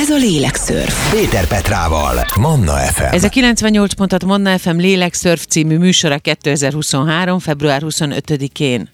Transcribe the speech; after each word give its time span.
Ez 0.00 0.10
a 0.10 0.16
Lélekszörf. 0.16 1.12
Péter 1.12 1.46
Petrával, 1.48 2.24
Manna 2.40 2.72
FM. 2.72 3.14
Ez 3.14 3.24
a 3.24 3.28
98 3.28 3.92
pontat 3.92 4.24
Manna 4.24 4.58
FM 4.58 4.76
Lélekszörf 4.76 5.44
című 5.44 5.78
műsora 5.78 6.18
2023. 6.18 7.38
február 7.38 7.82
25-én. 7.84 8.88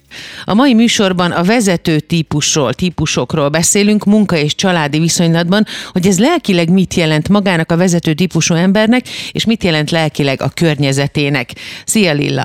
A 0.44 0.54
mai 0.54 0.74
műsorban 0.74 1.30
a 1.30 1.42
vezető 1.42 2.00
típusról, 2.00 2.72
típusokról 2.74 3.48
beszélünk 3.48 4.04
munka 4.04 4.36
és 4.36 4.54
családi 4.54 4.98
viszonylatban, 4.98 5.64
hogy 5.92 6.06
ez 6.06 6.18
lelkileg 6.18 6.70
mit 6.70 6.94
jelent 6.94 7.28
magának 7.28 7.72
a 7.72 7.76
vezető 7.76 8.12
típusú 8.12 8.54
embernek, 8.54 9.08
és 9.32 9.44
mit 9.44 9.64
jelent 9.64 9.90
lelkileg 9.90 10.42
a 10.42 10.50
környezetének. 10.54 11.50
Szia 11.84 12.12
Lilla! 12.12 12.44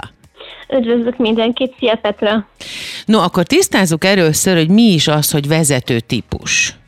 Üdvözlök 0.78 1.18
mindenkit, 1.18 1.74
szia 1.80 2.00
Petra! 2.02 2.48
No, 3.06 3.20
akkor 3.20 3.44
tisztázzuk 3.44 4.06
először, 4.06 4.56
hogy 4.56 4.70
mi 4.70 4.94
is 4.94 5.08
az, 5.08 5.32
hogy 5.32 5.48
vezető 5.48 6.00
típus. 6.00 6.80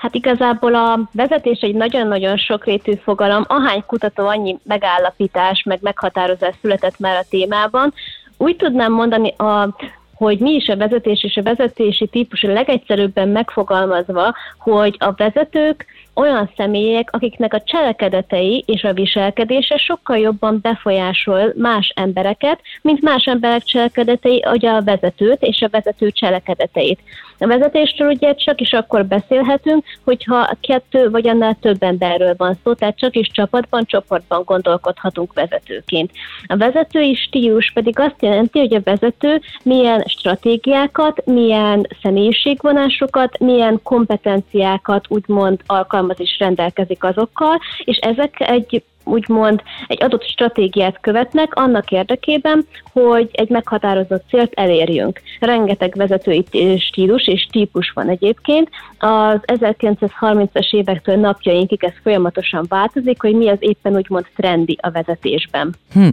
Hát 0.00 0.14
igazából 0.14 0.74
a 0.74 1.00
vezetés 1.12 1.60
egy 1.60 1.74
nagyon-nagyon 1.74 2.36
sokrétű 2.36 2.92
fogalom, 2.94 3.44
ahány 3.48 3.84
kutató, 3.86 4.26
annyi 4.26 4.58
megállapítás, 4.62 5.62
meg 5.62 5.78
meghatározás 5.82 6.54
született 6.60 6.98
már 6.98 7.16
a 7.16 7.26
témában. 7.30 7.92
Úgy 8.36 8.56
tudnám 8.56 8.92
mondani, 8.92 9.34
a, 9.36 9.76
hogy 10.14 10.38
mi 10.38 10.50
is 10.50 10.68
a 10.68 10.76
vezetés 10.76 11.24
és 11.24 11.36
a 11.36 11.42
vezetési 11.42 12.06
típus 12.06 12.42
legegyszerűbben 12.42 13.28
megfogalmazva, 13.28 14.34
hogy 14.58 14.96
a 14.98 15.12
vezetők 15.12 15.86
olyan 16.20 16.50
személyek, 16.56 17.08
akiknek 17.12 17.54
a 17.54 17.62
cselekedetei 17.62 18.64
és 18.66 18.84
a 18.84 18.92
viselkedése 18.92 19.76
sokkal 19.76 20.18
jobban 20.18 20.58
befolyásol 20.62 21.52
más 21.56 21.92
embereket, 21.96 22.60
mint 22.82 23.02
más 23.02 23.24
emberek 23.24 23.62
cselekedetei, 23.62 24.42
vagy 24.44 24.66
a 24.66 24.82
vezetőt 24.82 25.42
és 25.42 25.62
a 25.62 25.68
vezető 25.68 26.10
cselekedeteit. 26.10 27.00
A 27.42 27.46
vezetésről 27.46 28.08
ugye 28.08 28.34
csak 28.34 28.60
is 28.60 28.72
akkor 28.72 29.06
beszélhetünk, 29.06 29.84
hogyha 30.04 30.50
kettő 30.60 31.10
vagy 31.10 31.28
annál 31.28 31.56
több 31.60 31.82
emberről 31.82 32.34
van 32.36 32.58
szó, 32.64 32.74
tehát 32.74 32.98
csak 32.98 33.16
is 33.16 33.30
csapatban, 33.32 33.84
csoportban 33.84 34.42
gondolkodhatunk 34.44 35.32
vezetőként. 35.32 36.10
A 36.46 36.56
vezetői 36.56 37.14
stílus 37.14 37.70
pedig 37.74 37.98
azt 37.98 38.22
jelenti, 38.22 38.58
hogy 38.58 38.74
a 38.74 38.80
vezető 38.84 39.40
milyen 39.62 40.04
stratégiákat, 40.06 41.26
milyen 41.26 41.86
személyiségvonásokat, 42.02 43.38
milyen 43.38 43.80
kompetenciákat 43.82 45.04
úgymond 45.08 45.60
alkalmaz 45.66 46.09
és 46.18 46.36
rendelkezik 46.38 47.04
azokkal, 47.04 47.58
és 47.84 47.96
ezek 47.96 48.40
egy 48.40 48.82
úgymond 49.10 49.62
egy 49.86 50.02
adott 50.02 50.24
stratégiát 50.24 50.98
követnek 51.00 51.54
annak 51.54 51.90
érdekében, 51.90 52.66
hogy 52.92 53.28
egy 53.32 53.48
meghatározott 53.48 54.24
célt 54.28 54.52
elérjünk. 54.54 55.20
Rengeteg 55.40 55.94
vezetői 55.96 56.44
stílus 56.78 57.26
és 57.26 57.46
típus 57.50 57.90
van 57.94 58.08
egyébként. 58.08 58.68
Az 58.98 59.38
1930-as 59.46 60.74
évektől 60.74 61.16
napjainkig 61.16 61.84
ez 61.84 61.92
folyamatosan 62.02 62.66
változik, 62.68 63.20
hogy 63.20 63.34
mi 63.34 63.48
az 63.48 63.58
éppen 63.58 63.96
úgymond 63.96 64.26
trendi 64.36 64.76
a 64.80 64.90
vezetésben. 64.90 65.74
Hm. 65.92 66.08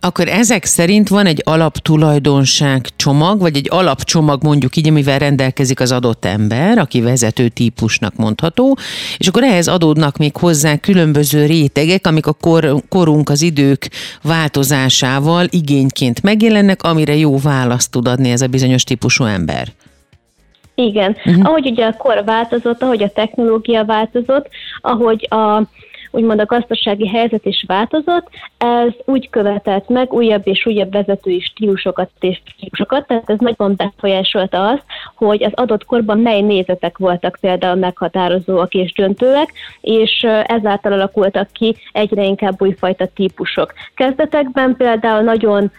Akkor 0.00 0.28
ezek 0.28 0.64
szerint 0.64 1.08
van 1.08 1.26
egy 1.26 1.42
alaptulajdonság 1.44 2.86
csomag, 2.96 3.40
vagy 3.40 3.56
egy 3.56 3.68
alapcsomag 3.70 4.42
mondjuk 4.42 4.76
így, 4.76 4.88
amivel 4.88 5.18
rendelkezik 5.18 5.80
az 5.80 5.92
adott 5.92 6.24
ember, 6.24 6.78
aki 6.78 7.00
vezető 7.00 7.48
típusnak 7.48 8.16
mondható, 8.16 8.76
és 9.18 9.28
akkor 9.28 9.42
ehhez 9.42 9.68
adódnak 9.68 10.16
még 10.16 10.36
hozzá 10.36 10.76
különböző 10.76 11.46
rétegek, 11.46 12.06
amik 12.06 12.26
a 12.28 12.32
kor, 12.40 12.74
korunk, 12.88 13.28
az 13.28 13.42
idők 13.42 13.88
változásával 14.22 15.46
igényként 15.50 16.22
megjelennek, 16.22 16.82
amire 16.82 17.16
jó 17.16 17.38
választ 17.38 17.90
tud 17.90 18.08
adni 18.08 18.30
ez 18.30 18.40
a 18.40 18.46
bizonyos 18.46 18.84
típusú 18.84 19.24
ember. 19.24 19.68
Igen. 20.74 21.16
Uh-huh. 21.24 21.46
Ahogy 21.46 21.66
ugye 21.66 21.86
a 21.86 21.96
kor 21.96 22.24
változott, 22.24 22.82
ahogy 22.82 23.02
a 23.02 23.10
technológia 23.10 23.84
változott, 23.84 24.48
ahogy 24.80 25.26
a 25.30 25.62
úgymond 26.10 26.40
a 26.40 26.44
gazdasági 26.44 27.08
helyzet 27.08 27.44
is 27.44 27.64
változott, 27.66 28.28
ez 28.58 28.92
úgy 29.04 29.30
követett 29.30 29.88
meg 29.88 30.12
újabb 30.12 30.46
és 30.46 30.66
újabb 30.66 30.92
vezetői 30.92 31.40
stílusokat 31.40 32.10
és 32.20 32.40
stílusokat, 32.44 33.06
tehát 33.06 33.30
ez 33.30 33.38
nagyban 33.38 33.74
befolyásolta 33.76 34.68
azt, 34.68 34.84
hogy 35.14 35.44
az 35.44 35.52
adott 35.54 35.84
korban 35.84 36.18
mely 36.18 36.40
nézetek 36.40 36.98
voltak 36.98 37.38
például 37.40 37.76
meghatározóak 37.76 38.74
és 38.74 38.92
döntőek, 38.92 39.52
és 39.80 40.26
ezáltal 40.44 40.92
alakultak 40.92 41.48
ki 41.52 41.76
egyre 41.92 42.24
inkább 42.24 42.62
újfajta 42.62 43.06
típusok. 43.14 43.72
Kezdetekben 43.94 44.76
például 44.76 45.22
nagyon 45.22 45.70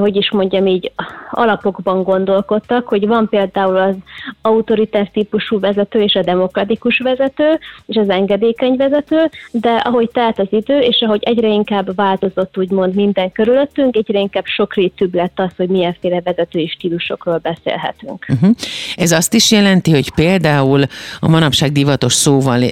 hogy 0.00 0.16
is 0.16 0.30
mondjam 0.30 0.66
így, 0.66 0.92
alapokban 1.30 2.02
gondolkodtak, 2.02 2.88
hogy 2.88 3.06
van 3.06 3.28
például 3.28 3.76
az 3.76 3.94
autoritás 4.42 5.10
típusú 5.12 5.60
vezető 5.60 6.00
és 6.00 6.14
a 6.14 6.22
demokratikus 6.22 6.98
vezető, 6.98 7.58
és 7.86 7.96
az 7.96 8.08
engedékeny 8.08 8.76
vezető, 8.76 9.30
de 9.50 9.65
ahogy 9.70 10.10
telt 10.10 10.38
az 10.38 10.46
idő, 10.50 10.78
és 10.78 11.00
ahogy 11.00 11.22
egyre 11.22 11.48
inkább 11.48 11.94
változott 11.94 12.58
úgymond 12.58 12.94
minden 12.94 13.32
körülöttünk, 13.32 13.96
egyre 13.96 14.18
inkább 14.18 14.44
sokrétűbb 14.46 15.14
lett 15.14 15.38
az, 15.38 15.50
hogy 15.56 15.68
milyenféle 15.68 16.20
vezetői 16.20 16.66
stílusokról 16.66 17.38
beszélhetünk. 17.38 18.26
Uh-huh. 18.28 18.50
Ez 18.96 19.12
azt 19.12 19.34
is 19.34 19.50
jelenti, 19.50 19.90
hogy 19.90 20.14
például 20.14 20.82
a 21.20 21.28
manapság 21.28 21.72
divatos 21.72 22.12
szóval 22.12 22.62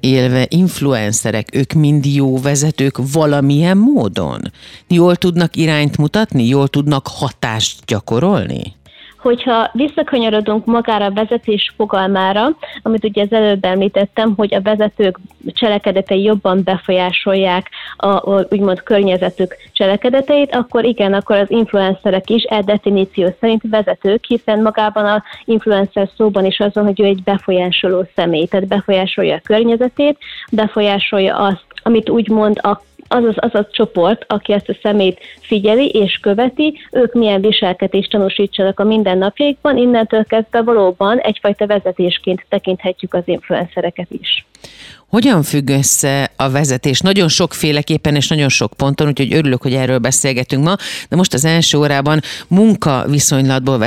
élve 0.00 0.46
influencerek, 0.48 1.48
ők 1.54 1.72
mind 1.72 2.06
jó 2.06 2.40
vezetők 2.40 2.98
valamilyen 3.12 3.76
módon? 3.76 4.40
Jól 4.88 5.16
tudnak 5.16 5.56
irányt 5.56 5.96
mutatni, 5.96 6.46
jól 6.46 6.68
tudnak 6.68 7.06
hatást 7.06 7.84
gyakorolni? 7.86 8.80
Hogyha 9.22 9.70
visszakanyarodunk 9.72 10.64
magára 10.64 11.04
a 11.04 11.12
vezetés 11.12 11.72
fogalmára, 11.76 12.48
amit 12.82 13.04
ugye 13.04 13.22
az 13.22 13.32
előbb 13.32 13.64
említettem, 13.64 14.34
hogy 14.36 14.54
a 14.54 14.62
vezetők 14.62 15.18
cselekedetei 15.46 16.22
jobban 16.22 16.62
befolyásolják 16.64 17.68
a, 17.96 18.06
a 18.06 18.46
úgymond 18.50 18.82
környezetük 18.82 19.56
cselekedeteit, 19.72 20.54
akkor 20.54 20.84
igen, 20.84 21.12
akkor 21.12 21.36
az 21.36 21.50
influencerek 21.50 22.30
is 22.30 22.42
e 22.48 22.62
definíció 22.62 23.34
szerint 23.40 23.62
vezetők, 23.70 24.24
hiszen 24.24 24.62
magában 24.62 25.04
az 25.04 25.22
influencer 25.44 26.08
szóban 26.16 26.44
is 26.44 26.58
azon, 26.58 26.84
hogy 26.84 27.00
ő 27.00 27.04
egy 27.04 27.22
befolyásoló 27.22 28.04
személy, 28.14 28.46
tehát 28.46 28.66
befolyásolja 28.66 29.34
a 29.34 29.40
környezetét, 29.44 30.18
befolyásolja 30.52 31.36
azt, 31.36 31.64
amit 31.82 32.10
úgymond 32.10 32.58
a 32.62 32.80
az 33.12 33.24
az, 33.24 33.34
az 33.36 33.54
a 33.54 33.68
csoport, 33.70 34.24
aki 34.28 34.52
ezt 34.52 34.68
a 34.68 34.76
szemét 34.82 35.20
figyeli 35.40 35.88
és 35.88 36.18
követi, 36.22 36.78
ők 36.92 37.12
milyen 37.12 37.40
viselkedést 37.40 38.10
tanúsítsanak 38.10 38.80
a 38.80 38.84
mindennapjaikban, 38.84 39.76
innentől 39.76 40.24
kezdve 40.24 40.62
valóban 40.62 41.18
egyfajta 41.18 41.66
vezetésként 41.66 42.46
tekinthetjük 42.48 43.14
az 43.14 43.22
influencereket 43.24 44.10
is. 44.10 44.46
Hogyan 45.12 45.42
függ 45.42 45.68
össze 45.68 46.30
a 46.36 46.50
vezetés? 46.50 47.00
Nagyon 47.00 47.28
sokféleképpen 47.28 48.14
és 48.14 48.28
nagyon 48.28 48.48
sok 48.48 48.72
ponton, 48.76 49.08
úgyhogy 49.08 49.34
örülök, 49.34 49.62
hogy 49.62 49.74
erről 49.74 49.98
beszélgetünk 49.98 50.64
ma, 50.64 50.74
de 51.08 51.16
most 51.16 51.34
az 51.34 51.44
első 51.44 51.78
órában 51.78 52.20
munka 52.48 53.04
viszonylatból 53.08 53.84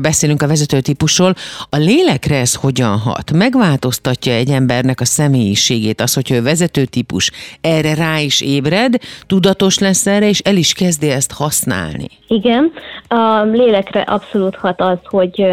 beszélünk 0.00 0.42
a 0.42 0.46
vezetőtípusról. 0.46 1.34
A 1.70 1.76
lélekre 1.76 2.36
ez 2.36 2.54
hogyan 2.54 2.98
hat? 2.98 3.32
Megváltoztatja 3.32 4.32
egy 4.32 4.50
embernek 4.50 5.00
a 5.00 5.04
személyiségét, 5.04 6.00
az, 6.00 6.14
hogy 6.14 6.30
ő 6.30 6.42
vezetőtípus, 6.42 7.30
erre 7.60 7.94
rá 7.94 8.18
is 8.18 8.40
ébred, 8.40 8.96
tudatos 9.26 9.78
lesz 9.78 10.06
erre, 10.06 10.28
és 10.28 10.38
el 10.38 10.56
is 10.56 10.72
kezdi 10.72 11.10
ezt 11.10 11.32
használni. 11.32 12.08
Igen, 12.28 12.72
a 13.08 13.42
lélekre 13.42 14.00
abszolút 14.00 14.56
hat 14.56 14.80
az, 14.80 14.98
hogy 15.04 15.44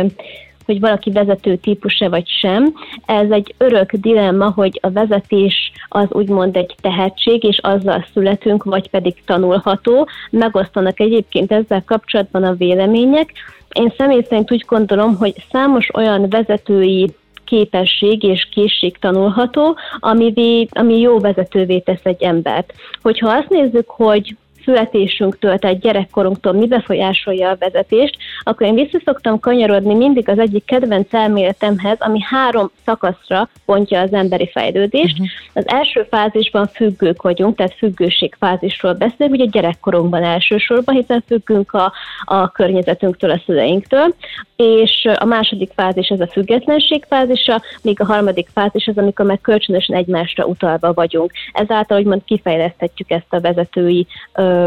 hogy 0.69 0.79
valaki 0.79 1.11
vezető 1.11 1.55
típuse 1.55 2.09
vagy 2.09 2.27
sem. 2.27 2.73
Ez 3.05 3.29
egy 3.29 3.53
örök 3.57 3.93
dilemma, 3.93 4.51
hogy 4.55 4.79
a 4.81 4.91
vezetés 4.91 5.71
az 5.87 6.07
úgymond 6.09 6.55
egy 6.55 6.75
tehetség, 6.81 7.43
és 7.43 7.57
azzal 7.57 8.05
születünk, 8.13 8.63
vagy 8.63 8.89
pedig 8.89 9.23
tanulható. 9.25 10.07
Megosztanak 10.31 10.99
egyébként 10.99 11.51
ezzel 11.51 11.83
kapcsolatban 11.85 12.43
a 12.43 12.53
vélemények. 12.53 13.33
Én 13.73 13.93
személy 13.97 14.25
szerint 14.29 14.51
úgy 14.51 14.65
gondolom, 14.67 15.15
hogy 15.15 15.33
számos 15.51 15.89
olyan 15.93 16.29
vezetői 16.29 17.15
képesség 17.45 18.23
és 18.23 18.47
készség 18.51 18.97
tanulható, 18.97 19.77
ami, 19.99 20.67
ami 20.69 20.99
jó 20.99 21.19
vezetővé 21.19 21.79
tesz 21.79 22.03
egy 22.05 22.23
embert. 22.23 22.73
Hogyha 23.01 23.29
azt 23.29 23.49
nézzük, 23.49 23.89
hogy 23.89 24.35
születésünktől, 24.63 25.57
tehát 25.57 25.79
gyerekkorunktól 25.79 26.53
mi 26.53 26.67
befolyásolja 26.67 27.49
a 27.49 27.57
vezetést, 27.59 28.17
akkor 28.43 28.67
én 28.67 28.73
vissza 28.73 28.99
szoktam 29.05 29.39
kanyarodni 29.39 29.93
mindig 29.93 30.29
az 30.29 30.39
egyik 30.39 30.65
kedvenc 30.65 31.13
elméletemhez, 31.13 31.97
ami 31.99 32.19
három 32.21 32.71
szakaszra 32.85 33.49
pontja 33.65 34.01
az 34.01 34.13
emberi 34.13 34.49
fejlődést. 34.51 35.19
Uh-huh. 35.19 35.27
Az 35.53 35.67
első 35.67 36.07
fázisban 36.09 36.67
függők 36.67 37.21
vagyunk, 37.21 37.55
tehát 37.55 37.75
függőség 37.77 38.35
fázisról 38.39 38.93
beszélünk, 38.93 39.35
ugye 39.35 39.45
gyerekkorunkban 39.45 40.23
elsősorban, 40.23 40.95
hiszen 40.95 41.23
függünk 41.27 41.71
a, 41.71 41.93
a 42.23 42.51
környezetünktől, 42.51 43.31
a 43.31 43.41
szüleinktől, 43.45 44.13
és 44.55 45.07
a 45.19 45.25
második 45.25 45.71
fázis 45.75 46.07
ez 46.07 46.19
a 46.19 46.27
függetlenség 46.27 47.05
fázisa, 47.07 47.61
míg 47.81 48.01
a 48.01 48.05
harmadik 48.05 48.47
fázis 48.53 48.87
az, 48.87 48.97
amikor 48.97 49.25
meg 49.25 49.41
kölcsönösen 49.41 49.95
egymásra 49.95 50.45
utalva 50.45 50.93
vagyunk. 50.93 51.31
Ezáltal, 51.51 51.97
hogy 51.97 52.05
mond 52.05 52.21
kifejleszthetjük 52.25 53.11
ezt 53.11 53.25
a 53.29 53.39
vezetői 53.39 54.07
ö, 54.33 54.58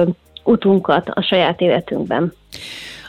utunkat 0.44 1.08
a 1.08 1.22
saját 1.22 1.60
életünkben. 1.60 2.32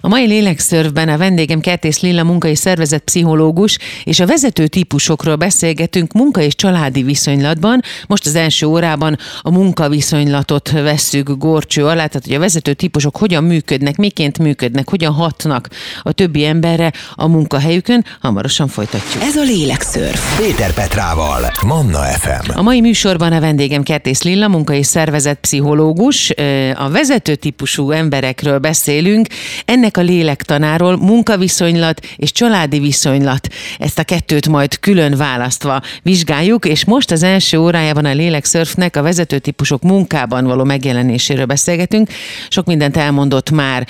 A 0.06 0.10
mai 0.10 0.26
lélekszörvben 0.26 1.10
a 1.10 1.18
vendégem 1.18 1.60
Kertész 1.60 2.00
Lilla 2.00 2.24
munkai 2.24 2.56
szervezet 2.56 3.02
pszichológus, 3.04 3.78
és 4.04 4.20
a 4.20 4.26
vezető 4.26 4.68
típusokról 4.68 5.36
beszélgetünk 5.36 6.14
munka 6.14 6.42
és 6.42 6.56
családi 6.56 7.04
viszonylatban. 7.04 7.82
Most 8.08 8.26
az 8.26 8.36
első 8.36 8.66
órában 8.66 9.18
a 9.42 9.52
munkaviszonylatot 9.52 10.72
vesszük 10.72 11.38
gorcső 11.38 11.86
alá, 11.86 12.06
tehát 12.06 12.26
hogy 12.26 12.34
a 12.34 12.40
vezető 12.40 12.74
típusok 12.74 13.18
hogyan 13.18 13.44
működnek, 13.44 13.96
miként 13.96 14.40
működnek, 14.40 14.90
hogyan 14.90 15.14
hatnak 15.14 15.70
a 16.02 16.12
többi 16.12 16.46
emberre 16.46 16.92
a 17.16 17.28
munkahelyükön. 17.28 18.06
Hamarosan 18.22 18.68
folytatjuk. 18.68 19.24
Ez 19.24 19.36
a 19.36 19.44
lélekszörv. 19.44 20.18
Péter 20.38 20.74
Petrával, 20.74 21.52
Manna 21.66 22.02
FM. 22.02 22.58
A 22.58 22.62
mai 22.62 22.82
műsorban 22.82 23.32
a 23.32 23.40
vendégem 23.40 23.84
Kertész 23.84 24.24
Lilla, 24.24 24.48
munkai 24.48 24.84
szervezet 24.84 25.40
pszichológus. 25.40 26.30
A 26.76 26.90
vezető 26.90 27.36
típusú 27.36 27.92
emberekről 27.92 28.60
beszélünk. 28.60 29.28
Ennek 29.66 29.92
ennek 29.98 30.10
a 30.10 30.13
lélektanáról 30.13 30.98
munkaviszonylat 30.98 32.06
és 32.16 32.31
családi 32.31 32.80
viszonylat. 32.80 33.48
Ezt 33.80 34.00
a 34.00 34.04
kettőt 34.04 34.48
majd 34.48 34.80
külön 34.80 35.18
választva 35.18 35.81
vizsgáljuk, 36.04 36.66
és 36.66 36.86
most 36.86 37.12
az 37.12 37.24
első 37.24 37.57
órájában 37.57 38.06
a 38.06 38.13
lélekszörfnek 38.13 38.95
a 38.95 39.01
vezetőtípusok 39.01 39.81
munkában 39.81 40.45
való 40.45 40.63
megjelenéséről 40.63 41.45
beszélgetünk. 41.45 42.10
Sok 42.50 42.66
mindent 42.66 42.98
elmondott 42.98 43.51
már 43.51 43.88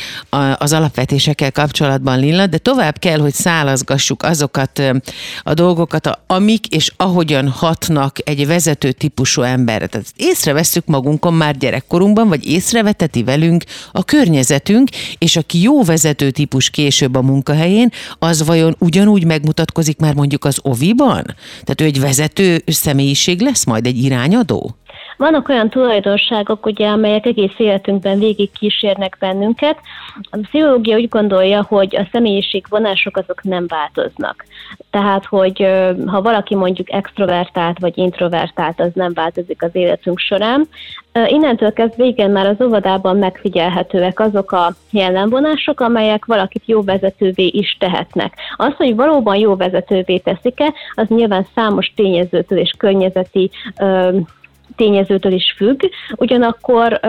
az 0.57 0.73
alapvetésekkel 0.73 1.51
kapcsolatban 1.51 2.19
Lilla, 2.19 2.47
de 2.47 2.57
tovább 2.57 2.99
kell, 2.99 3.19
hogy 3.19 3.33
szálazgassuk 3.33 4.23
azokat 4.23 4.81
a 5.43 5.53
dolgokat, 5.53 6.19
amik 6.27 6.67
és 6.67 6.91
ahogyan 6.97 7.49
hatnak 7.49 8.17
egy 8.23 8.47
vezető 8.47 8.91
típusú 8.91 9.41
emberre. 9.41 9.87
Tehát 9.87 10.07
észrevesszük 10.15 10.85
magunkon 10.85 11.33
már 11.33 11.57
gyerekkorunkban, 11.57 12.27
vagy 12.27 12.47
észreveteti 12.47 13.23
velünk 13.23 13.63
a 13.91 14.03
környezetünk, 14.03 14.89
és 15.17 15.35
aki 15.35 15.61
jó 15.61 15.83
vezető 15.93 16.31
típus 16.31 16.69
később 16.69 17.15
a 17.15 17.21
munkahelyén, 17.21 17.91
az 18.19 18.45
vajon 18.45 18.75
ugyanúgy 18.79 19.25
megmutatkozik 19.25 19.97
már 19.99 20.13
mondjuk 20.13 20.45
az 20.45 20.59
oviban? 20.61 21.23
Tehát 21.63 21.81
ő 21.81 21.85
egy 21.85 21.99
vezető 21.99 22.63
személyiség 22.65 23.41
lesz 23.41 23.65
majd, 23.65 23.85
egy 23.85 24.03
irányadó? 24.03 24.75
Vannak 25.23 25.49
olyan 25.49 25.69
tulajdonságok, 25.69 26.65
ugye, 26.65 26.87
amelyek 26.87 27.25
egész 27.25 27.53
életünkben 27.57 28.19
végig 28.19 28.51
kísérnek 28.51 29.17
bennünket. 29.19 29.77
A 30.29 30.37
pszichológia 30.41 30.95
úgy 30.95 31.09
gondolja, 31.09 31.65
hogy 31.67 31.95
a 31.95 32.07
személyiség 32.11 32.65
vonások 32.69 33.17
azok 33.17 33.43
nem 33.43 33.65
változnak. 33.67 34.45
Tehát, 34.89 35.25
hogy 35.25 35.67
ha 36.05 36.21
valaki 36.21 36.55
mondjuk 36.55 36.91
extrovertált 36.91 37.79
vagy 37.79 37.97
introvertált, 37.97 38.79
az 38.79 38.89
nem 38.93 39.13
változik 39.13 39.63
az 39.63 39.69
életünk 39.73 40.19
során. 40.19 40.67
Innentől 41.27 41.73
kezdve 41.73 42.05
igen, 42.05 42.31
már 42.31 42.45
az 42.45 42.65
óvodában 42.65 43.17
megfigyelhetőek 43.17 44.19
azok 44.19 44.51
a 44.51 44.75
jellemvonások, 44.91 45.79
amelyek 45.79 46.25
valakit 46.25 46.63
jó 46.65 46.81
vezetővé 46.81 47.45
is 47.47 47.77
tehetnek. 47.79 48.33
Az, 48.55 48.73
hogy 48.77 48.95
valóban 48.95 49.35
jó 49.35 49.55
vezetővé 49.55 50.17
teszik-e, 50.17 50.73
az 50.93 51.07
nyilván 51.07 51.47
számos 51.55 51.93
tényezőtől 51.95 52.59
és 52.59 52.73
környezeti 52.77 53.51
tényezőtől 54.75 55.31
is 55.31 55.53
függ, 55.57 55.81
ugyanakkor 56.15 56.99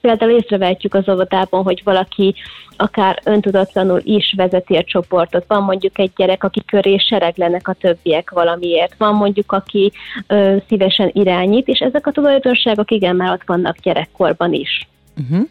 például 0.00 0.30
észrevehetjük 0.30 0.94
az 0.94 1.08
óvodában, 1.08 1.62
hogy 1.62 1.80
valaki 1.84 2.34
akár 2.76 3.18
öntudatlanul 3.24 4.00
is 4.02 4.34
vezeti 4.36 4.76
a 4.76 4.84
csoportot. 4.84 5.44
Van 5.48 5.62
mondjuk 5.62 5.98
egy 5.98 6.12
gyerek, 6.16 6.44
aki 6.44 6.64
köré 6.64 6.96
sereglenek 6.96 7.68
a 7.68 7.72
többiek 7.72 8.30
valamiért. 8.30 8.94
Van 8.98 9.14
mondjuk, 9.14 9.52
aki 9.52 9.92
ö, 10.26 10.56
szívesen 10.68 11.10
irányít, 11.12 11.68
és 11.68 11.78
ezek 11.78 12.06
a 12.06 12.10
tulajdonságok 12.10 12.90
igen 12.90 13.16
már 13.16 13.32
ott 13.32 13.46
vannak 13.46 13.76
gyerekkorban 13.78 14.52
is. 14.52 14.88
Uh-huh. 15.16 15.48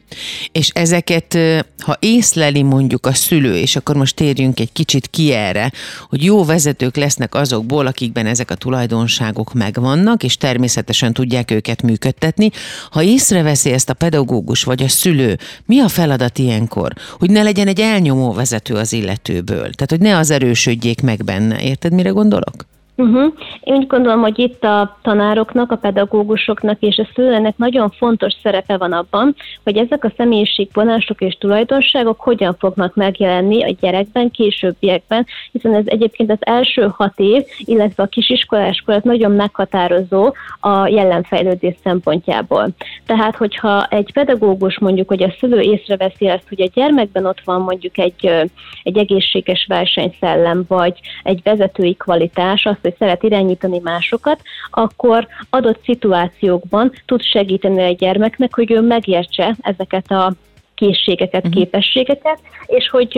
És 0.52 0.70
ezeket, 0.70 1.38
ha 1.78 1.98
észleli 2.00 2.62
mondjuk 2.62 3.06
a 3.06 3.14
szülő, 3.14 3.56
és 3.56 3.76
akkor 3.76 3.96
most 3.96 4.16
térjünk 4.16 4.60
egy 4.60 4.72
kicsit 4.72 5.08
ki 5.08 5.32
erre, 5.32 5.72
hogy 6.10 6.24
jó 6.24 6.46
vezetők 6.46 6.96
lesznek 6.96 7.36
azokból, 7.36 7.88
akikben 7.88 8.26
ezek 8.26 8.52
a 8.52 8.56
tulajdonságok 8.56 9.54
megvannak, 9.54 10.24
és 10.24 10.38
természetesen 10.38 11.14
tudják 11.14 11.52
őket 11.52 11.82
működtetni. 11.82 12.50
Ha 12.90 13.04
észreveszi 13.04 13.72
ezt 13.72 13.90
a 13.90 13.94
pedagógus 13.94 14.64
vagy 14.64 14.84
a 14.84 14.88
szülő, 14.88 15.38
mi 15.66 15.80
a 15.80 15.88
feladat 15.88 16.38
ilyenkor? 16.38 16.94
Hogy 17.20 17.30
ne 17.30 17.44
legyen 17.44 17.68
egy 17.68 17.80
elnyomó 17.80 18.34
vezető 18.34 18.74
az 18.74 18.94
illetőből. 18.94 19.70
Tehát, 19.72 19.90
hogy 19.90 20.00
ne 20.00 20.18
az 20.18 20.30
erősödjék 20.32 21.02
meg 21.02 21.24
benne. 21.24 21.62
Érted, 21.62 21.94
mire 21.94 22.10
gondolok? 22.10 22.66
Uh-huh. 22.96 23.34
Én 23.60 23.76
úgy 23.76 23.88
gondolom, 23.88 24.22
hogy 24.22 24.40
itt 24.40 24.64
a 24.64 24.98
tanároknak, 25.02 25.72
a 25.72 25.76
pedagógusoknak 25.76 26.80
és 26.80 26.98
a 26.98 27.10
szülőnek 27.14 27.58
nagyon 27.58 27.90
fontos 27.90 28.34
szerepe 28.44 28.78
van 28.78 28.92
abban, 28.92 29.36
hogy 29.64 29.78
ezek 29.78 30.04
a 30.04 30.12
személyiségvonások 30.18 31.22
és 31.22 31.38
tulajdonságok 31.40 32.20
hogyan 32.20 32.56
fognak 32.60 32.96
megjelenni 32.96 33.64
a 33.64 33.76
gyerekben, 33.82 34.32
későbbiekben, 34.32 35.26
hiszen 35.52 35.74
ez 35.74 35.84
egyébként 35.86 36.32
az 36.32 36.38
első 36.40 36.92
hat 36.96 37.20
év, 37.20 37.44
illetve 37.60 38.04
a 38.04 38.08
kisiskoláskor 38.08 39.02
nagyon 39.02 39.32
meghatározó 39.32 40.34
a 40.60 40.88
jelenfejlődés 40.88 41.76
szempontjából. 41.84 42.68
Tehát, 43.06 43.36
hogyha 43.36 43.86
egy 43.90 44.14
pedagógus 44.14 44.80
mondjuk, 44.80 45.08
hogy 45.08 45.24
a 45.24 45.34
szülő 45.40 45.60
észreveszi 45.60 46.28
azt, 46.28 46.48
hogy 46.50 46.62
a 46.62 46.72
gyermekben 46.74 47.26
ott 47.26 47.42
van 47.46 47.62
mondjuk 47.62 47.98
egy, 47.98 48.50
egy 48.84 48.98
egészséges 48.98 49.66
versenyszellem, 49.68 50.66
vagy 50.68 51.00
egy 51.24 51.40
vezetői 51.44 51.94
kvalitás, 51.96 52.66
azt 52.66 52.83
hogy 52.84 52.96
szeret 53.00 53.24
irányítani 53.24 53.80
másokat, 53.80 54.42
akkor 54.72 55.28
adott 55.50 55.84
szituációkban 55.84 56.92
tud 57.06 57.22
segíteni 57.22 57.84
a 57.84 57.92
gyermeknek, 57.92 58.56
hogy 58.56 58.72
ő 58.72 58.82
megértse 58.82 59.56
ezeket 59.62 60.12
a 60.12 60.34
készségeket, 60.76 61.46
uh-huh. 61.46 61.54
képességeket, 61.54 62.40
és 62.66 62.90
hogy 62.90 63.18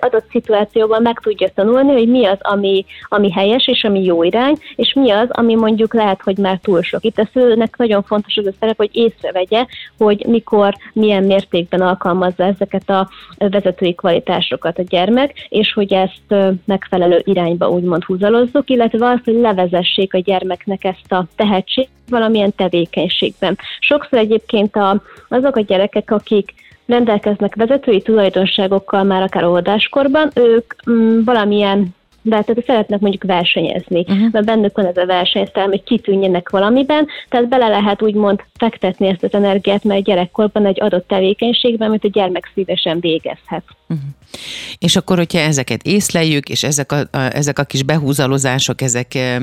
adott 0.00 0.30
szituációban 0.30 1.02
meg 1.02 1.18
tudja 1.18 1.48
tanulni, 1.54 1.92
hogy 1.92 2.08
mi 2.08 2.26
az, 2.26 2.38
ami, 2.40 2.84
ami 3.08 3.30
helyes, 3.30 3.68
és 3.68 3.84
ami 3.84 4.04
jó 4.04 4.22
irány, 4.22 4.56
és 4.76 4.92
mi 4.92 5.10
az, 5.10 5.28
ami 5.30 5.54
mondjuk 5.54 5.94
lehet, 5.94 6.22
hogy 6.22 6.38
már 6.38 6.58
túl 6.62 6.82
sok. 6.82 7.04
Itt 7.04 7.18
a 7.18 7.28
szülőnek 7.32 7.76
nagyon 7.76 8.02
fontos 8.02 8.36
az 8.36 8.46
a 8.46 8.52
szerep, 8.60 8.76
hogy 8.76 8.90
észrevegye, 8.92 9.64
hogy 9.98 10.24
mikor, 10.26 10.74
milyen 10.92 11.24
mértékben 11.24 11.80
alkalmazza 11.80 12.44
ezeket 12.44 12.90
a 12.90 13.08
vezetői 13.38 13.94
kvalitásokat 13.94 14.78
a 14.78 14.82
gyermek, 14.82 15.46
és 15.48 15.72
hogy 15.72 15.92
ezt 15.92 16.54
megfelelő 16.64 17.22
irányba 17.24 17.68
úgymond 17.68 18.04
húzalozzuk, 18.04 18.70
illetve 18.70 19.06
azt, 19.06 19.24
hogy 19.24 19.34
levezessék 19.34 20.14
a 20.14 20.18
gyermeknek 20.18 20.84
ezt 20.84 21.12
a 21.12 21.26
tehetség 21.36 21.88
valamilyen 22.08 22.54
tevékenységben. 22.56 23.58
Sokszor 23.80 24.18
egyébként 24.18 24.76
a, 24.76 25.02
azok 25.28 25.56
a 25.56 25.60
gyerekek, 25.60 26.10
akik 26.10 26.54
rendelkeznek 26.90 27.54
vezetői 27.54 28.02
tulajdonságokkal 28.02 29.02
már 29.02 29.22
akár 29.22 29.44
óvodáskorban, 29.44 30.30
ők 30.34 30.90
mm, 30.90 31.24
valamilyen 31.24 31.94
de 32.22 32.42
tehát 32.42 32.64
szeretnek 32.66 33.00
mondjuk 33.00 33.22
versenyezni, 33.22 34.00
uh-huh. 34.00 34.32
mert 34.32 34.44
bennük 34.44 34.76
van 34.76 34.86
ez 34.86 34.96
a 34.96 35.06
versenyszám, 35.06 35.68
hogy 35.68 35.82
kitűnjenek 35.82 36.48
valamiben, 36.48 37.06
tehát 37.28 37.48
bele 37.48 37.68
lehet 37.68 38.02
úgymond 38.02 38.40
fektetni 38.58 39.08
ezt 39.08 39.22
az 39.22 39.34
energiát, 39.34 39.84
mert 39.84 40.02
gyerekkorban 40.02 40.66
egy 40.66 40.80
adott 40.80 41.08
tevékenységben, 41.08 41.88
amit 41.88 42.04
a 42.04 42.08
gyermek 42.08 42.50
szívesen 42.54 43.00
végezhet. 43.00 43.64
Uh-huh. 43.88 44.06
És 44.78 44.96
akkor, 44.96 45.16
hogyha 45.16 45.38
ezeket 45.38 45.82
észleljük, 45.82 46.48
és 46.48 46.62
ezek 46.62 46.92
a, 46.92 46.98
a, 46.98 47.18
ezek 47.18 47.58
a 47.58 47.64
kis 47.64 47.82
behúzalozások, 47.82 48.82
ezek 48.82 49.14
e, 49.14 49.40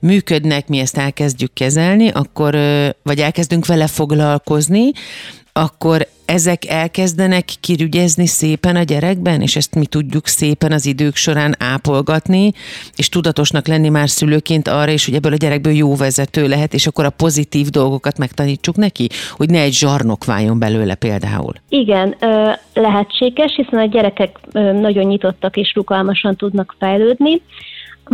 működnek, 0.00 0.68
mi 0.68 0.78
ezt 0.78 0.96
elkezdjük 0.96 1.52
kezelni, 1.52 2.08
akkor, 2.08 2.54
e, 2.54 2.96
vagy 3.02 3.18
elkezdünk 3.18 3.66
vele 3.66 3.86
foglalkozni, 3.86 4.90
akkor 5.52 6.06
ezek 6.24 6.68
elkezdenek 6.68 7.44
kirügyezni 7.60 8.26
szépen 8.26 8.76
a 8.76 8.82
gyerekben, 8.82 9.40
és 9.40 9.56
ezt 9.56 9.74
mi 9.74 9.86
tudjuk 9.86 10.26
szépen 10.26 10.72
az 10.72 10.86
idők 10.86 11.16
során 11.16 11.54
ápolgatni, 11.58 12.52
és 12.96 13.08
tudatosnak 13.08 13.66
lenni 13.66 13.88
már 13.88 14.08
szülőként 14.08 14.68
arra 14.68 14.90
is, 14.90 15.04
hogy 15.04 15.14
ebből 15.14 15.32
a 15.32 15.36
gyerekből 15.36 15.72
jó 15.72 15.96
vezető 15.96 16.48
lehet, 16.48 16.74
és 16.74 16.86
akkor 16.86 17.04
a 17.04 17.10
pozitív 17.10 17.66
dolgokat 17.66 18.18
megtanítsuk 18.18 18.76
neki, 18.76 19.08
hogy 19.30 19.50
ne 19.50 19.60
egy 19.60 19.72
zsarnok 19.72 20.24
váljon 20.24 20.58
belőle 20.58 20.94
például. 20.94 21.52
Igen, 21.68 22.16
lehetséges, 22.74 23.54
hiszen 23.56 23.78
a 23.78 23.86
gyerekek 23.86 24.38
nagyon 24.52 25.04
nyitottak 25.04 25.56
és 25.56 25.72
rugalmasan 25.74 26.36
tudnak 26.36 26.74
fejlődni. 26.78 27.40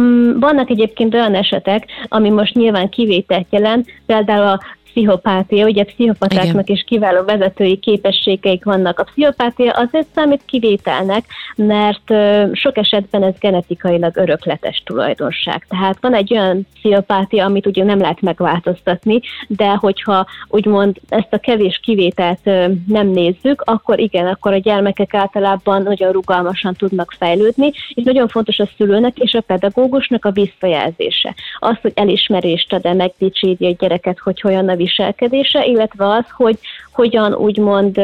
Mm, 0.01 0.39
vannak 0.39 0.71
egyébként 0.71 1.15
olyan 1.15 1.35
esetek, 1.35 1.85
ami 2.09 2.31
most 2.31 2.55
nyilván 2.55 2.89
kivételt 2.89 3.47
jelent, 3.51 3.87
például 4.07 4.47
a 4.47 4.61
pszichopátia, 4.91 5.67
ugye 5.67 5.85
pszichopatáknak 5.85 6.69
is 6.69 6.85
kiváló 6.87 7.25
vezetői 7.25 7.77
képességeik 7.77 8.65
vannak. 8.65 8.99
A 8.99 9.05
pszichopátia 9.05 9.73
azért 9.73 10.07
számít 10.15 10.43
kivételnek, 10.45 11.25
mert 11.57 12.13
sok 12.53 12.77
esetben 12.77 13.23
ez 13.23 13.35
genetikailag 13.41 14.17
örökletes 14.17 14.83
tulajdonság. 14.85 15.67
Tehát 15.69 15.99
van 16.01 16.15
egy 16.15 16.33
olyan 16.33 16.67
pszichopátia, 16.75 17.45
amit 17.45 17.67
ugye 17.67 17.85
nem 17.85 17.99
lehet 17.99 18.21
megváltoztatni, 18.21 19.21
de 19.49 19.69
hogyha 19.69 20.27
úgymond 20.49 20.97
ezt 21.09 21.33
a 21.33 21.39
kevés 21.39 21.81
kivételt 21.83 22.45
nem 22.87 23.07
nézzük, 23.07 23.63
akkor 23.65 23.99
igen, 23.99 24.27
akkor 24.27 24.53
a 24.53 24.59
gyermekek 24.59 25.15
általában 25.15 25.83
nagyon 25.83 26.13
rugalmasan 26.13 26.75
tudnak 26.75 27.15
fejlődni, 27.19 27.71
és 27.95 28.03
nagyon 28.05 28.29
fontos 28.29 28.59
a 28.59 28.69
szülőnek 28.77 29.19
és 29.19 29.35
a 29.35 29.41
pedagógusnak 29.41 30.25
a 30.25 30.31
visszajelzése. 30.31 31.35
Az, 31.59 31.77
hogy 31.83 31.93
elismerést 31.95 32.73
ad-e, 32.73 32.95
megdicséri 32.95 33.67
a 33.67 33.77
gyereket, 33.79 34.19
hogy 34.19 34.41
hogyan 34.41 34.69
a 34.69 34.77
viselkedése, 34.79 35.65
illetve 35.65 36.09
az, 36.09 36.25
hogy 36.31 36.59
hogyan 36.93 37.35
úgymond 37.35 38.01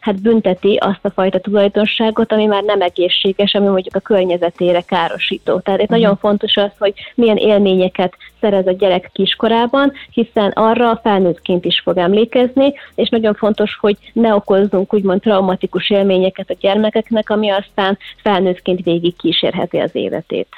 hát 0.00 0.22
bünteti 0.22 0.76
azt 0.76 1.04
a 1.04 1.10
fajta 1.10 1.40
tulajdonságot, 1.40 2.32
ami 2.32 2.46
már 2.46 2.62
nem 2.62 2.80
egészséges, 2.80 3.54
ami 3.54 3.66
mondjuk 3.66 3.94
a 3.94 4.00
környezetére 4.00 4.80
károsító. 4.80 5.60
Tehát 5.60 5.80
itt 5.80 5.88
nagyon 5.88 6.16
fontos 6.16 6.56
az, 6.56 6.70
hogy 6.78 6.94
milyen 7.14 7.36
élményeket 7.36 8.16
szerez 8.40 8.66
a 8.66 8.72
gyerek 8.72 9.10
kiskorában, 9.12 9.92
hiszen 10.10 10.50
arra 10.50 11.00
felnőttként 11.02 11.64
is 11.64 11.80
fog 11.84 11.98
emlékezni, 11.98 12.72
és 12.94 13.08
nagyon 13.08 13.34
fontos, 13.34 13.76
hogy 13.80 13.96
ne 14.12 14.34
okozzunk 14.34 14.94
úgymond 14.94 15.20
traumatikus 15.20 15.90
élményeket 15.90 16.50
a 16.50 16.56
gyermekeknek, 16.60 17.30
ami 17.30 17.50
aztán 17.50 17.98
felnőttként 18.22 18.84
végig 18.84 19.16
kísérheti 19.16 19.78
az 19.78 19.90
életét. 19.92 20.48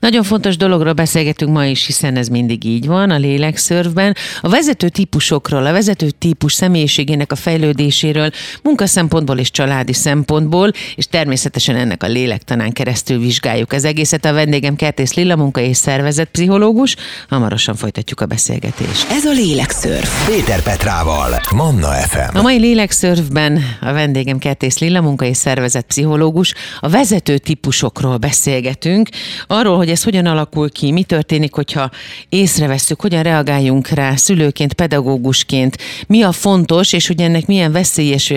Nagyon 0.00 0.22
fontos 0.22 0.56
dologról 0.56 0.92
beszélgetünk 0.92 1.52
ma 1.52 1.64
is, 1.64 1.86
hiszen 1.86 2.16
ez 2.16 2.28
mindig 2.28 2.64
így 2.64 2.86
van 2.86 3.10
a 3.10 3.16
lélekszörvben. 3.16 4.14
A 4.40 4.48
vezető 4.48 4.88
típusokról, 4.88 5.66
a 5.66 5.72
vezető 5.72 6.10
típus 6.18 6.52
személyiségének 6.52 7.32
a 7.32 7.36
fejlődéséről, 7.36 8.30
munkaszempontból 8.62 9.38
és 9.38 9.50
családi 9.50 9.92
szempontból, 9.92 10.70
és 10.96 11.06
természetesen 11.06 11.76
ennek 11.76 12.02
a 12.02 12.06
lélektanán 12.06 12.72
keresztül 12.72 13.18
vizsgáljuk 13.18 13.72
az 13.72 13.84
egészet. 13.84 14.24
A 14.24 14.32
vendégem 14.32 14.76
Kertész 14.76 15.14
Lilla, 15.14 15.36
munka 15.36 15.60
és 15.60 15.76
szervezetpszichológus. 15.76 16.96
Hamarosan 17.28 17.74
folytatjuk 17.74 18.20
a 18.20 18.26
beszélgetést. 18.26 19.10
Ez 19.10 19.24
a 19.24 19.32
lélekszörf. 19.32 20.26
Péter 20.26 20.62
Petrával, 20.62 21.40
Manna 21.54 21.88
FM. 21.88 22.36
A 22.36 22.42
mai 22.42 22.58
lélekszörfben 22.58 23.62
a 23.80 23.92
vendégem 23.92 24.38
Kertész 24.38 24.78
Lilla, 24.78 25.00
munka 25.00 25.24
és 25.24 25.36
szervezetpszichológus. 25.36 26.54
A 26.80 26.88
vezető 26.88 27.38
típusokról 27.38 28.16
beszélgetünk 28.16 29.08
arról, 29.46 29.76
hogy 29.76 29.88
ez 29.88 30.02
hogyan 30.02 30.26
alakul 30.26 30.70
ki, 30.70 30.92
mi 30.92 31.02
történik, 31.02 31.54
hogyha 31.54 31.90
észrevesszük, 32.28 33.00
hogyan 33.00 33.22
reagáljunk 33.22 33.88
rá 33.88 34.16
szülőként, 34.16 34.72
pedagógusként, 34.72 35.76
mi 36.06 36.22
a 36.22 36.32
fontos, 36.32 36.92
és 36.92 37.06
hogy 37.06 37.20
ennek 37.20 37.46
milyen 37.46 37.72
veszélyes 37.72 38.32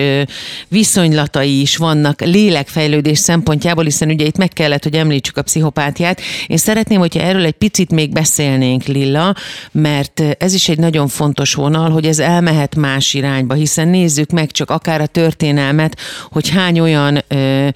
viszonylatai 0.68 1.60
is 1.60 1.76
vannak 1.76 2.20
lélekfejlődés 2.20 3.18
szempontjából, 3.18 3.84
hiszen 3.84 4.08
ugye 4.08 4.24
itt 4.24 4.36
meg 4.36 4.48
kellett, 4.48 4.82
hogy 4.82 4.94
említsük 4.94 5.36
a 5.36 5.42
pszichopátiát. 5.42 6.20
Én 6.46 6.56
szeretném, 6.56 6.98
hogyha 6.98 7.20
erről 7.20 7.44
egy 7.44 7.52
picit 7.52 7.90
még 7.90 8.12
beszélnénk, 8.12 8.69
Lilla, 8.78 9.34
mert 9.72 10.22
ez 10.38 10.54
is 10.54 10.68
egy 10.68 10.78
nagyon 10.78 11.08
fontos 11.08 11.54
vonal, 11.54 11.90
hogy 11.90 12.06
ez 12.06 12.18
elmehet 12.18 12.76
más 12.76 13.14
irányba, 13.14 13.54
hiszen 13.54 13.88
nézzük 13.88 14.30
meg 14.30 14.50
csak 14.50 14.70
akár 14.70 15.00
a 15.00 15.06
történelmet, 15.06 15.96
hogy 16.30 16.48
hány 16.48 16.80
olyan 16.80 17.22
ö, 17.28 17.68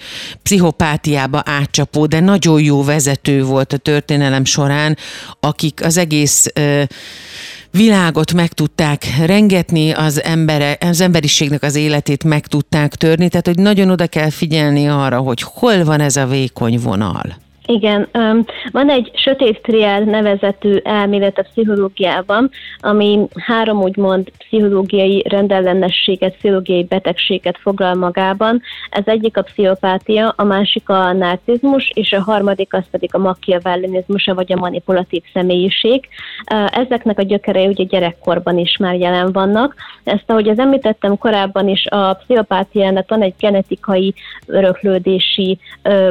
pszichopátiába 0.42 1.42
átcsapó, 1.44 2.06
de 2.06 2.20
nagyon 2.20 2.60
jó 2.60 2.84
vezető 2.84 3.44
volt 3.44 3.72
a 3.72 3.76
történelem 3.76 4.44
során, 4.44 4.96
akik 5.40 5.84
az 5.84 5.96
egész 5.96 6.46
világot 7.70 8.32
meg 8.32 8.52
tudták 8.52 9.06
rengetni, 9.26 9.90
az, 9.90 10.22
embere, 10.22 10.76
az 10.80 11.00
emberiségnek 11.00 11.62
az 11.62 11.74
életét 11.74 12.24
meg 12.24 12.46
tudták 12.46 12.94
törni, 12.94 13.28
tehát 13.28 13.46
hogy 13.46 13.58
nagyon 13.58 13.90
oda 13.90 14.06
kell 14.06 14.30
figyelni 14.30 14.88
arra, 14.88 15.18
hogy 15.18 15.42
hol 15.42 15.84
van 15.84 16.00
ez 16.00 16.16
a 16.16 16.26
vékony 16.26 16.78
vonal. 16.78 17.36
Igen, 17.66 18.08
van 18.72 18.90
egy 18.90 19.10
sötét 19.14 19.62
triál 19.62 20.00
nevezetű 20.00 20.76
elmélet 20.76 21.38
a 21.38 21.42
pszichológiában, 21.42 22.50
ami 22.78 23.26
három 23.34 23.82
úgymond 23.82 24.30
pszichológiai 24.38 25.24
rendellenességet, 25.28 26.36
pszichológiai 26.36 26.84
betegséget 26.84 27.58
foglal 27.58 27.94
magában. 27.94 28.62
Ez 28.90 29.02
egyik 29.06 29.36
a 29.36 29.42
pszichopátia, 29.42 30.32
a 30.36 30.44
másik 30.44 30.88
a 30.88 31.12
narcizmus, 31.12 31.90
és 31.94 32.12
a 32.12 32.22
harmadik 32.22 32.74
az 32.74 32.84
pedig 32.90 33.14
a 33.14 33.18
machiavellinizmus, 33.18 34.24
vagy 34.34 34.52
a 34.52 34.56
manipulatív 34.56 35.22
személyiség. 35.32 36.08
Ezeknek 36.70 37.18
a 37.18 37.22
gyökerei 37.22 37.66
ugye 37.66 37.84
gyerekkorban 37.84 38.58
is 38.58 38.76
már 38.76 38.94
jelen 38.94 39.32
vannak. 39.32 39.74
Ezt, 40.04 40.24
ahogy 40.26 40.48
az 40.48 40.58
említettem 40.58 41.18
korábban 41.18 41.68
is, 41.68 41.86
a 41.86 42.14
pszichopátiának 42.14 43.08
van 43.08 43.22
egy 43.22 43.34
genetikai 43.38 44.14
öröklődési 44.46 45.58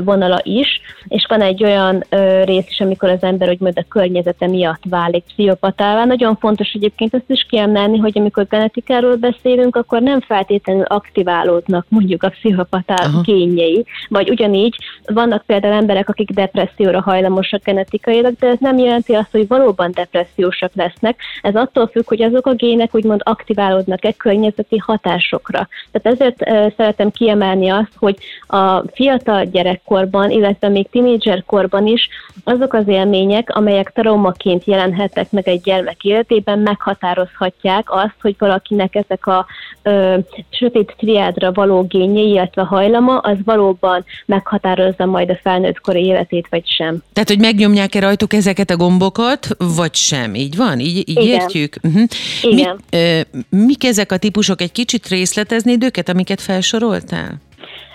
vonala 0.03 0.39
is, 0.43 0.81
és 1.07 1.25
van 1.29 1.41
egy 1.43 1.63
olyan 1.63 2.03
ö, 2.09 2.43
rész 2.43 2.65
is, 2.69 2.79
amikor 2.79 3.09
az 3.09 3.23
ember 3.23 3.50
úgymond 3.50 3.77
a 3.77 3.85
környezete 3.89 4.47
miatt 4.47 4.81
válik 4.89 5.23
pszichopatává. 5.23 6.05
Nagyon 6.05 6.35
fontos 6.35 6.71
egyébként 6.73 7.13
azt 7.13 7.29
is 7.29 7.45
kiemelni, 7.50 7.97
hogy 7.97 8.17
amikor 8.19 8.47
genetikáról 8.47 9.15
beszélünk, 9.15 9.75
akkor 9.75 10.01
nem 10.01 10.21
feltétlenül 10.21 10.83
aktiválódnak 10.83 11.85
mondjuk 11.89 12.23
a 12.23 12.29
pszichopatá 12.29 12.95
Aha. 12.95 13.21
gényei, 13.21 13.85
vagy 14.09 14.29
ugyanígy 14.29 14.75
vannak 15.05 15.43
például 15.45 15.73
emberek, 15.73 16.09
akik 16.09 16.29
depresszióra 16.29 17.01
hajlamosak 17.01 17.63
genetikailag, 17.63 18.33
de 18.39 18.47
ez 18.47 18.57
nem 18.59 18.77
jelenti 18.77 19.13
azt, 19.13 19.31
hogy 19.31 19.47
valóban 19.47 19.91
depressziósak 19.93 20.71
lesznek. 20.75 21.19
Ez 21.41 21.55
attól 21.55 21.88
függ, 21.88 22.07
hogy 22.07 22.21
azok 22.21 22.47
a 22.47 22.53
gének 22.53 22.95
úgymond 22.95 23.21
aktiválódnak-e 23.23 24.12
környezeti 24.12 24.77
hatásokra. 24.77 25.67
Tehát 25.91 26.19
ezért 26.19 26.50
uh, 26.50 26.73
szeretem 26.77 27.12
kiemelni 27.12 27.69
azt, 27.69 27.91
hogy 27.95 28.17
a 28.47 28.83
fiatal 28.93 29.45
gyerekkorban, 29.45 30.31
illetve 30.31 30.69
még 30.69 30.89
tínédzser 30.89 31.32
korban 31.41 31.87
is 31.87 32.09
azok 32.43 32.73
az 32.73 32.87
élmények, 32.87 33.49
amelyek 33.55 33.91
traumaként 33.91 34.65
jelenhetnek 34.65 35.31
meg 35.31 35.47
egy 35.47 35.61
gyermek 35.61 36.03
életében, 36.03 36.59
meghatározhatják 36.59 37.91
azt, 37.91 38.15
hogy 38.21 38.35
valakinek 38.37 38.95
ezek 38.95 39.27
a 39.27 39.45
ö, 39.83 40.17
sötét 40.49 40.93
triádra 40.97 41.51
való 41.51 41.83
gényei, 41.83 42.29
illetve 42.29 42.61
hajlama, 42.61 43.17
az 43.17 43.37
valóban 43.45 44.05
meghatározza 44.25 45.05
majd 45.05 45.29
a 45.29 45.39
felnőttkori 45.41 46.05
életét, 46.05 46.47
vagy 46.49 46.67
sem. 46.67 47.03
Tehát, 47.13 47.29
hogy 47.29 47.39
megnyomják-e 47.39 47.99
rajtuk 47.99 48.33
ezeket 48.33 48.69
a 48.69 48.77
gombokat, 48.77 49.47
vagy 49.75 49.95
sem? 49.95 50.35
Így 50.35 50.55
van? 50.55 50.79
Így, 50.79 50.97
így 50.97 51.09
Igen. 51.09 51.25
értjük? 51.25 51.75
Uh-huh. 51.83 52.03
Igen. 52.41 52.79
Mi, 52.91 52.97
ö, 52.97 53.19
mik 53.49 53.83
ezek 53.83 54.11
a 54.11 54.17
típusok? 54.17 54.61
Egy 54.61 54.71
kicsit 54.71 55.07
részleteznéd 55.07 55.83
őket, 55.83 56.09
amiket 56.09 56.41
felsoroltál? 56.41 57.41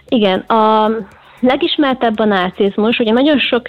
Igen, 0.09 0.38
a 0.38 0.90
legismertebb 1.40 2.18
a 2.18 2.25
narcizmus, 2.25 2.99
ugye 2.99 3.12
nagyon 3.12 3.38
sok 3.38 3.62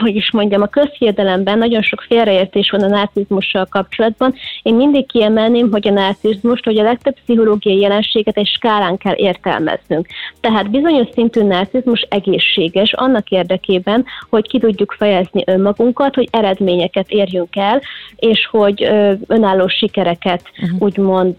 hogy 0.00 0.16
is 0.16 0.30
mondjam, 0.30 0.62
a 0.62 0.66
közhiedelemben 0.66 1.58
nagyon 1.58 1.82
sok 1.82 2.00
félreértés 2.00 2.70
van 2.70 2.82
a 2.82 2.88
narcizmussal 2.88 3.66
kapcsolatban. 3.70 4.34
Én 4.62 4.74
mindig 4.74 5.06
kiemelném, 5.06 5.70
hogy 5.70 5.88
a 5.88 5.92
narcizmust, 5.92 6.64
hogy 6.64 6.78
a 6.78 6.82
legtöbb 6.82 7.14
pszichológiai 7.14 7.80
jelenséget 7.80 8.36
egy 8.36 8.46
skálán 8.46 8.96
kell 8.96 9.14
értelmeznünk. 9.16 10.06
Tehát 10.40 10.70
bizonyos 10.70 11.06
szintű 11.12 11.42
narcizmus 11.42 12.06
egészséges 12.10 12.92
annak 12.92 13.28
érdekében, 13.28 14.04
hogy 14.30 14.48
ki 14.48 14.58
tudjuk 14.58 14.94
fejezni 14.98 15.42
önmagunkat, 15.46 16.14
hogy 16.14 16.28
eredményeket 16.30 17.10
érjünk 17.10 17.56
el, 17.56 17.82
és 18.16 18.46
hogy 18.50 18.82
önálló 19.26 19.68
sikereket 19.68 20.42
uh-huh. 20.62 20.82
úgymond 20.82 21.34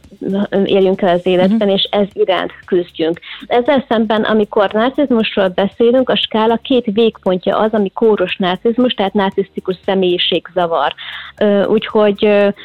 érjünk 0.65 1.01
el 1.01 1.15
az 1.15 1.25
életben, 1.25 1.67
uh-huh. 1.67 1.73
és 1.73 1.83
ez 1.91 2.07
iránt 2.13 2.51
küzdjünk. 2.65 3.19
Ezzel 3.47 3.85
szemben, 3.87 4.21
amikor 4.21 4.71
narcizmusról 4.71 5.47
beszélünk, 5.47 6.09
a 6.09 6.15
skála 6.15 6.59
két 6.63 6.85
végpontja 6.93 7.57
az, 7.57 7.71
amikor 7.71 8.08
kóros 8.09 8.35
narcizmus, 8.35 8.93
tehát 8.93 9.13
narcisztikus 9.13 9.75
személyiségzavar. 9.85 10.93
Úgyhogy 11.65 12.19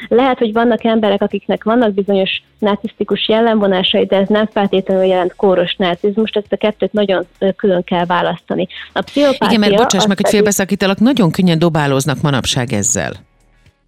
lehet, 0.08 0.38
hogy 0.38 0.52
vannak 0.52 0.84
emberek, 0.84 1.22
akiknek 1.22 1.64
vannak 1.64 1.94
bizonyos 1.94 2.42
narcisztikus 2.58 3.28
jellemvonásai, 3.28 4.06
de 4.06 4.16
ez 4.16 4.28
nem 4.28 4.46
feltétlenül 4.46 5.04
jelent 5.04 5.34
kóros 5.34 5.74
narcizmus, 5.76 6.30
tehát 6.30 6.52
a 6.52 6.56
kettőt 6.56 6.92
nagyon 6.92 7.26
külön 7.56 7.84
kell 7.84 8.04
választani. 8.04 8.66
A 8.92 9.00
pszichopátia... 9.00 9.48
Igen, 9.48 9.60
mert 9.60 9.82
bocsáss 9.82 10.06
meg, 10.06 10.16
hogy 10.16 10.30
félbeszakítalak, 10.30 10.98
nagyon 10.98 11.30
könnyen 11.30 11.58
dobálóznak 11.58 12.20
manapság 12.22 12.72
ezzel. 12.72 13.12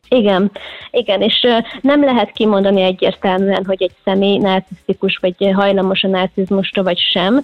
Igen, 0.08 0.50
igen, 0.90 1.20
és 1.20 1.46
nem 1.80 2.04
lehet 2.04 2.32
kimondani 2.32 2.82
egyértelműen, 2.82 3.64
hogy 3.66 3.82
egy 3.82 3.94
személy 4.04 4.38
narcisztikus, 4.38 5.18
vagy 5.20 5.52
hajlamos 5.54 6.02
a 6.02 6.08
narcizmusra, 6.08 6.82
vagy 6.82 6.98
sem, 6.98 7.42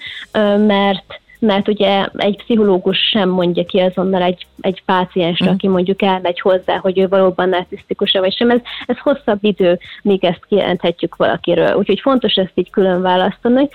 mert 0.66 1.20
mert 1.42 1.68
ugye 1.68 2.08
egy 2.16 2.36
pszichológus 2.36 2.98
sem 2.98 3.28
mondja 3.28 3.64
ki 3.64 3.78
azonnal 3.78 4.22
egy, 4.22 4.46
egy 4.60 4.82
páciensre, 4.84 5.50
mm. 5.50 5.52
aki 5.52 5.68
mondjuk 5.68 6.02
elmegy 6.02 6.40
hozzá, 6.40 6.76
hogy 6.76 6.98
ő 6.98 7.08
valóban 7.08 7.48
narcisztikus 7.48 8.12
vagy 8.12 8.36
sem. 8.36 8.50
Ez, 8.50 8.60
ez 8.86 8.98
hosszabb 8.98 9.44
idő, 9.44 9.78
míg 10.02 10.24
ezt 10.24 10.44
kijelenthetjük 10.48 11.16
valakiről. 11.16 11.74
Úgyhogy 11.74 12.00
fontos 12.00 12.34
ezt 12.34 12.52
így 12.54 12.70
külön 12.70 13.02
választani. 13.02 13.68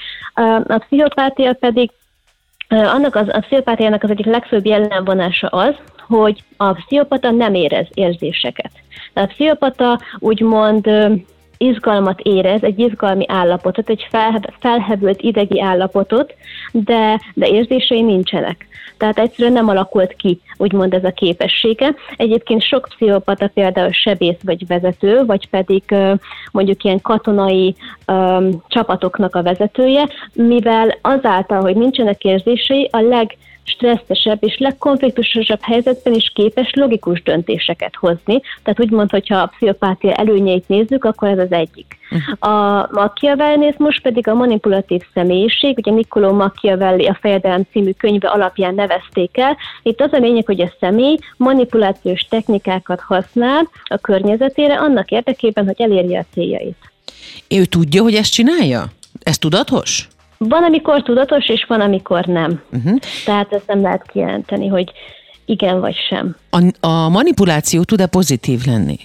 A 0.67 0.77
pszichopátia 0.77 1.53
pedig 1.53 1.91
annak 2.67 3.15
az, 3.15 3.27
a 3.31 3.39
pszichopátiának 3.39 4.03
az 4.03 4.09
egyik 4.09 4.25
legfőbb 4.25 4.65
jellemvonása 4.65 5.47
az, 5.47 5.75
hogy 6.07 6.43
a 6.57 6.73
pszichopata 6.73 7.31
nem 7.31 7.53
érez 7.53 7.87
érzéseket. 7.93 8.71
A 9.13 9.25
pszichopata 9.25 9.99
úgymond 10.19 10.89
izgalmat 11.57 12.19
érez, 12.19 12.63
egy 12.63 12.79
izgalmi 12.79 13.25
állapotot, 13.27 13.89
egy 13.89 14.07
fel, 14.09 14.41
felhevült 14.59 15.21
idegi 15.21 15.61
állapotot, 15.61 16.33
de, 16.71 17.21
de 17.33 17.47
érzései 17.47 18.01
nincsenek. 18.01 18.67
Tehát 18.97 19.19
egyszerűen 19.19 19.53
nem 19.53 19.67
alakult 19.67 20.15
ki, 20.15 20.41
úgymond 20.57 20.93
ez 20.93 21.03
a 21.03 21.11
képessége. 21.11 21.95
Egyébként 22.15 22.63
sok 22.63 22.87
pszichopata 22.89 23.47
például 23.47 23.91
sebész 23.91 24.37
vagy 24.43 24.67
vezető, 24.67 25.25
vagy 25.25 25.49
pedig 25.49 25.83
mondjuk 26.51 26.83
ilyen 26.83 27.01
katonai 27.01 27.75
um, 28.07 28.63
csapatoknak 28.67 29.35
a 29.35 29.43
vezetője, 29.43 30.09
mivel 30.33 30.97
azáltal, 31.01 31.61
hogy 31.61 31.75
nincsenek 31.75 32.23
érzései, 32.23 32.89
a 32.91 32.99
leg 32.99 33.37
legstresszesebb 33.67 34.43
és 34.43 34.57
legkonfliktusosabb 34.57 35.59
helyzetben 35.61 36.13
is 36.13 36.31
képes 36.35 36.71
logikus 36.73 37.23
döntéseket 37.23 37.95
hozni. 37.95 38.41
Tehát 38.63 38.79
úgymond, 38.79 39.09
hogyha 39.09 39.37
a 39.37 39.45
pszichopátia 39.45 40.13
előnyeit 40.13 40.67
nézzük, 40.67 41.03
akkor 41.03 41.27
ez 41.27 41.37
az 41.37 41.51
egyik. 41.51 41.97
A 42.39 42.87
machiavellizmus 42.91 43.99
pedig 43.99 44.27
a 44.27 44.33
manipulatív 44.33 45.01
személyiség, 45.13 45.77
ugye 45.77 45.91
Niccolò 45.91 46.33
Machiavelli 46.33 47.07
a 47.07 47.17
Fejedelem 47.21 47.65
című 47.71 47.91
könyve 47.91 48.27
alapján 48.27 48.75
nevezték 48.75 49.37
el. 49.37 49.57
Itt 49.83 50.01
az 50.01 50.13
a 50.13 50.17
lényeg, 50.17 50.45
hogy 50.45 50.61
a 50.61 50.73
személy 50.79 51.17
manipulációs 51.37 52.21
technikákat 52.29 52.99
használ 52.99 53.69
a 53.83 53.97
környezetére 53.97 54.77
annak 54.77 55.11
érdekében, 55.11 55.65
hogy 55.65 55.81
elérje 55.81 56.19
a 56.19 56.25
céljait. 56.33 56.91
Ő 57.49 57.65
tudja, 57.65 58.01
hogy 58.01 58.15
ezt 58.15 58.31
csinálja? 58.31 58.85
Ez 59.23 59.37
tudatos? 59.37 60.07
Van, 60.37 60.63
amikor 60.63 61.03
tudatos, 61.03 61.49
és 61.49 61.65
van, 61.67 61.81
amikor 61.81 62.25
nem. 62.25 62.61
Uh-huh. 62.71 62.99
Tehát 63.25 63.53
ezt 63.53 63.67
nem 63.67 63.81
lehet 63.81 64.03
kijelenteni, 64.11 64.67
hogy 64.67 64.91
igen 65.45 65.79
vagy 65.79 65.95
sem. 66.09 66.35
A, 66.49 66.87
a 66.87 67.09
manipuláció 67.09 67.83
tud-e 67.83 68.05
pozitív 68.05 68.65
lenni? 68.65 68.97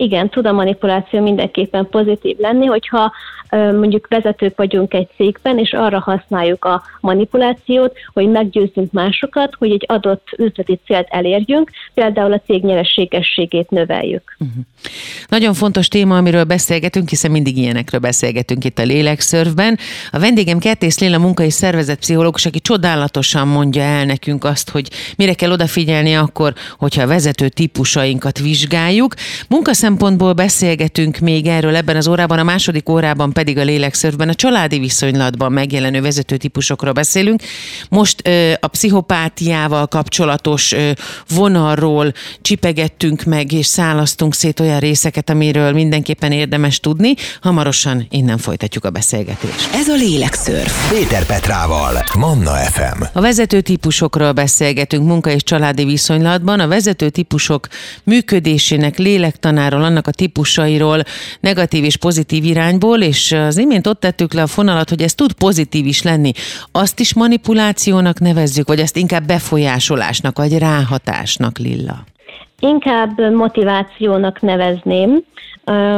Igen, 0.00 0.28
tud 0.28 0.46
a 0.46 0.52
manipuláció 0.52 1.20
mindenképpen 1.20 1.88
pozitív 1.90 2.36
lenni, 2.38 2.66
hogyha 2.66 3.12
mondjuk 3.50 4.08
vezetők 4.08 4.56
vagyunk 4.56 4.94
egy 4.94 5.08
cégben, 5.16 5.58
és 5.58 5.72
arra 5.72 6.00
használjuk 6.00 6.64
a 6.64 6.82
manipulációt, 7.00 7.96
hogy 8.12 8.28
meggyőzzünk 8.28 8.92
másokat, 8.92 9.54
hogy 9.58 9.70
egy 9.70 9.84
adott 9.88 10.28
üzleti 10.36 10.78
célt 10.86 11.06
elérjünk, 11.10 11.70
például 11.94 12.32
a 12.32 12.40
cég 12.46 12.62
nyerességességét 12.62 13.70
növeljük. 13.70 14.36
Uh-huh. 14.38 14.64
Nagyon 15.28 15.54
fontos 15.54 15.88
téma, 15.88 16.16
amiről 16.16 16.44
beszélgetünk, 16.44 17.08
hiszen 17.08 17.30
mindig 17.30 17.56
ilyenekről 17.56 18.00
beszélgetünk 18.00 18.64
itt 18.64 18.78
a 18.78 18.82
Lélekszörvben. 18.82 19.78
A 20.10 20.18
vendégem 20.18 20.58
Kertész 20.58 20.98
Léla 20.98 21.18
munka 21.18 21.42
és 21.42 21.52
szervezetpszichológus, 21.52 22.46
aki 22.46 22.60
csodálatosan 22.60 23.48
mondja 23.48 23.82
el 23.82 24.04
nekünk 24.04 24.44
azt, 24.44 24.70
hogy 24.70 24.88
mire 25.16 25.34
kell 25.34 25.50
odafigyelni 25.50 26.14
akkor, 26.14 26.52
hogyha 26.78 27.02
a 27.02 27.06
vezető 27.06 27.48
típusainkat 27.48 28.38
vizsgáljuk. 28.38 29.14
Munka 29.48 29.72
szempontból 29.90 30.32
beszélgetünk 30.32 31.18
még 31.18 31.46
erről 31.46 31.76
ebben 31.76 31.96
az 31.96 32.08
órában, 32.08 32.38
a 32.38 32.42
második 32.42 32.88
órában 32.88 33.32
pedig 33.32 33.58
a 33.58 33.62
lélekszörvben 33.62 34.28
a 34.28 34.34
családi 34.34 34.78
viszonylatban 34.78 35.52
megjelenő 35.52 36.00
vezető 36.00 36.36
típusokról 36.36 36.92
beszélünk. 36.92 37.42
Most 37.88 38.28
ö, 38.28 38.52
a 38.60 38.66
pszichopátiával 38.66 39.86
kapcsolatos 39.86 40.72
ö, 40.72 40.90
vonalról 41.28 42.12
csipegettünk 42.42 43.22
meg 43.22 43.52
és 43.52 43.66
szálasztunk 43.66 44.34
szét 44.34 44.60
olyan 44.60 44.78
részeket, 44.78 45.30
amiről 45.30 45.72
mindenképpen 45.72 46.32
érdemes 46.32 46.80
tudni. 46.80 47.14
Hamarosan 47.40 48.06
innen 48.10 48.38
folytatjuk 48.38 48.84
a 48.84 48.90
beszélgetést. 48.90 49.74
Ez 49.74 49.88
a 49.88 49.94
lélekszörv. 49.94 50.70
Péter 50.90 51.26
Petrával, 51.26 52.04
Manna 52.18 52.54
FM. 52.54 53.02
A 53.12 53.20
vezető 53.20 53.60
típusokról 53.60 54.32
beszélgetünk 54.32 55.06
munka 55.06 55.30
és 55.30 55.42
családi 55.42 55.84
viszonylatban. 55.84 56.60
A 56.60 56.68
vezető 56.68 57.08
típusok 57.08 57.68
működésének 58.04 58.98
lélektanáról, 58.98 59.79
annak 59.82 60.06
a 60.06 60.10
típusairól, 60.10 61.02
negatív 61.40 61.84
és 61.84 61.96
pozitív 61.96 62.44
irányból, 62.44 63.00
és 63.00 63.32
az 63.32 63.56
imént 63.56 63.86
ott 63.86 64.00
tettük 64.00 64.32
le 64.32 64.42
a 64.42 64.46
fonalat, 64.46 64.88
hogy 64.88 65.02
ez 65.02 65.14
tud 65.14 65.32
pozitív 65.32 65.86
is 65.86 66.02
lenni. 66.02 66.32
Azt 66.72 67.00
is 67.00 67.14
manipulációnak 67.14 68.20
nevezzük, 68.20 68.68
vagy 68.68 68.78
ezt 68.78 68.96
inkább 68.96 69.26
befolyásolásnak, 69.26 70.36
vagy 70.36 70.58
ráhatásnak, 70.58 71.58
Lilla? 71.58 72.04
Inkább 72.60 73.32
motivációnak 73.34 74.40
nevezném, 74.40 75.24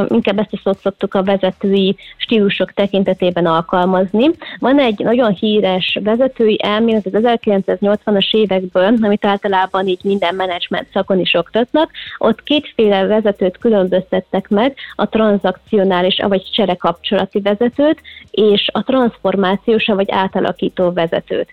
inkább 0.07 0.39
ezt 0.39 0.53
a 0.53 0.59
szót 0.63 0.79
szoktuk 0.79 1.13
a 1.13 1.23
vezetői 1.23 1.95
stílusok 2.17 2.71
tekintetében 2.71 3.45
alkalmazni. 3.45 4.29
Van 4.59 4.79
egy 4.79 4.99
nagyon 4.99 5.33
híres 5.33 5.99
vezetői 6.03 6.59
elmélet 6.63 7.05
az 7.05 7.21
1980-as 7.23 8.35
évekből, 8.35 8.93
amit 9.01 9.25
általában 9.25 9.87
így 9.87 10.03
minden 10.03 10.35
menedzsment 10.35 10.87
szakon 10.93 11.19
is 11.19 11.33
oktatnak. 11.33 11.91
Ott 12.17 12.43
kétféle 12.43 13.05
vezetőt 13.05 13.57
különböztettek 13.57 14.49
meg, 14.49 14.75
a 14.95 15.09
tranzakcionális, 15.09 16.19
vagy 16.27 16.43
cserekapcsolati 16.51 17.41
vezetőt, 17.41 18.01
és 18.31 18.69
a 18.71 18.83
transformációs, 18.83 19.85
vagy 19.85 20.11
átalakító 20.11 20.91
vezetőt. 20.91 21.49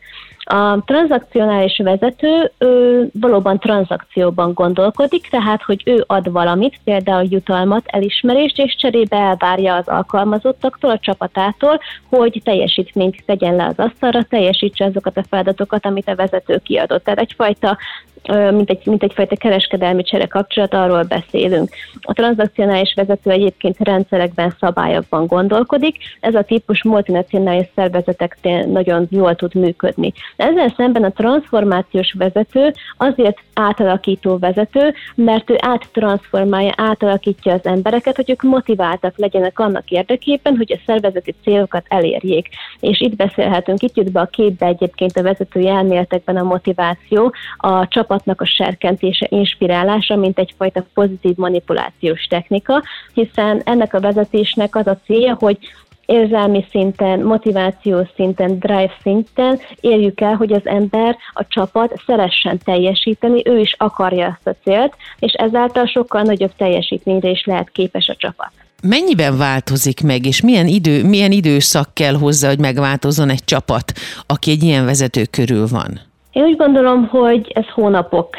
A 0.52 0.83
tranzakcionális 0.85 1.80
vezető 1.85 2.52
ő 2.59 3.09
valóban 3.21 3.59
tranzakcióban 3.59 4.52
gondolkodik, 4.52 5.28
tehát 5.28 5.62
hogy 5.62 5.83
ő 5.85 6.04
ad 6.07 6.33
valamit, 6.33 6.80
például 6.85 7.26
jutalmat, 7.30 7.83
elismerést, 7.87 8.59
és 8.59 8.76
cserébe 8.76 9.16
elvárja 9.16 9.75
az 9.75 9.88
alkalmazottaktól, 9.88 10.90
a 10.90 10.98
csapatától, 10.98 11.81
hogy 12.09 12.40
teljesítményt 12.44 13.25
tegyen 13.27 13.57
le 13.57 13.66
az 13.66 13.75
asztalra, 13.77 14.22
teljesítse 14.22 14.85
azokat 14.85 15.16
a 15.16 15.25
feladatokat, 15.29 15.87
amit 15.87 16.09
a 16.09 16.14
vezető 16.14 16.59
kiadott. 16.59 17.05
Tehát 17.05 17.20
egyfajta 17.20 17.79
mint, 18.28 18.70
egy, 18.70 18.80
mint 18.85 19.02
egyfajta 19.02 19.37
kereskedelmi 19.37 20.02
csere 20.02 20.26
kapcsolat, 20.26 20.74
arról 20.74 21.02
beszélünk. 21.02 21.68
A 22.00 22.12
tranzakcionális 22.12 22.94
vezető 22.94 23.30
egyébként 23.30 23.76
rendszerekben, 23.78 24.54
szabályokban 24.61 25.26
gondolkodik, 25.26 25.96
ez 26.20 26.35
a 26.35 26.42
típus 26.42 26.83
multinacionális 26.83 27.66
szervezeteknél 27.74 28.64
nagyon 28.64 29.06
jól 29.11 29.35
tud 29.35 29.54
működni. 29.54 30.12
Ezzel 30.37 30.74
szemben 30.76 31.04
a 31.04 31.12
transformációs 31.12 32.14
vezető 32.18 32.72
azért 32.96 33.38
átalakító 33.54 34.38
vezető, 34.38 34.94
mert 35.14 35.50
ő 35.50 35.56
áttransformálja, 35.61 36.72
átalakítja 36.76 37.52
az 37.52 37.64
embereket, 37.64 38.16
hogy 38.16 38.30
ők 38.30 38.42
motiváltak 38.42 39.18
legyenek 39.18 39.59
annak 39.59 39.90
érdekében, 39.90 40.56
hogy 40.56 40.72
a 40.72 40.83
szervezeti 40.87 41.35
célokat 41.42 41.85
elérjék. 41.88 42.48
És 42.80 43.00
itt 43.00 43.16
beszélhetünk, 43.16 43.83
itt 43.83 43.96
jut 43.96 44.12
be 44.12 44.20
a 44.20 44.26
képbe 44.26 44.66
egyébként 44.66 45.16
a 45.16 45.22
vezetői 45.22 45.68
elméletekben 45.68 46.37
a 46.37 46.42
motiváció, 46.42 47.33
a 47.56 47.88
csapatnak 48.11 48.40
a 48.40 48.46
serkentése, 48.46 49.27
inspirálása, 49.31 50.16
mint 50.16 50.38
egyfajta 50.38 50.85
pozitív 50.94 51.37
manipulációs 51.37 52.27
technika, 52.29 52.83
hiszen 53.14 53.62
ennek 53.64 53.94
a 53.94 54.01
vezetésnek 54.01 54.77
az 54.77 54.87
a 54.87 54.99
célja, 55.07 55.37
hogy 55.38 55.59
érzelmi 56.07 56.66
szinten, 56.70 57.20
motivációs 57.20 58.09
szinten, 58.16 58.59
drive 58.59 58.96
szinten 59.03 59.59
érjük 59.81 60.20
el, 60.20 60.35
hogy 60.35 60.53
az 60.53 60.66
ember, 60.66 61.16
a 61.33 61.46
csapat 61.49 62.03
szeressen 62.07 62.59
teljesíteni, 62.64 63.42
ő 63.44 63.59
is 63.59 63.75
akarja 63.79 64.27
ezt 64.27 64.46
a 64.46 64.62
célt, 64.64 64.94
és 65.18 65.33
ezáltal 65.33 65.87
sokkal 65.87 66.23
nagyobb 66.23 66.53
teljesítményre 66.57 67.29
is 67.29 67.44
lehet 67.44 67.70
képes 67.70 68.09
a 68.09 68.16
csapat. 68.16 68.51
Mennyiben 68.83 69.38
változik 69.38 70.03
meg, 70.03 70.27
és 70.27 70.40
milyen, 70.40 70.66
idő, 70.66 71.05
milyen 71.05 71.33
időszak 71.33 71.94
kell 71.94 72.14
hozzá, 72.14 72.49
hogy 72.49 72.59
megváltozzon 72.59 73.31
egy 73.31 73.44
csapat, 73.44 73.92
aki 74.27 74.51
egy 74.51 74.62
ilyen 74.62 74.85
vezető 74.85 75.25
körül 75.31 75.66
van? 75.66 76.10
Én 76.33 76.43
úgy 76.43 76.57
gondolom, 76.57 77.07
hogy 77.07 77.53
ez 77.55 77.69
hónapok, 77.69 78.37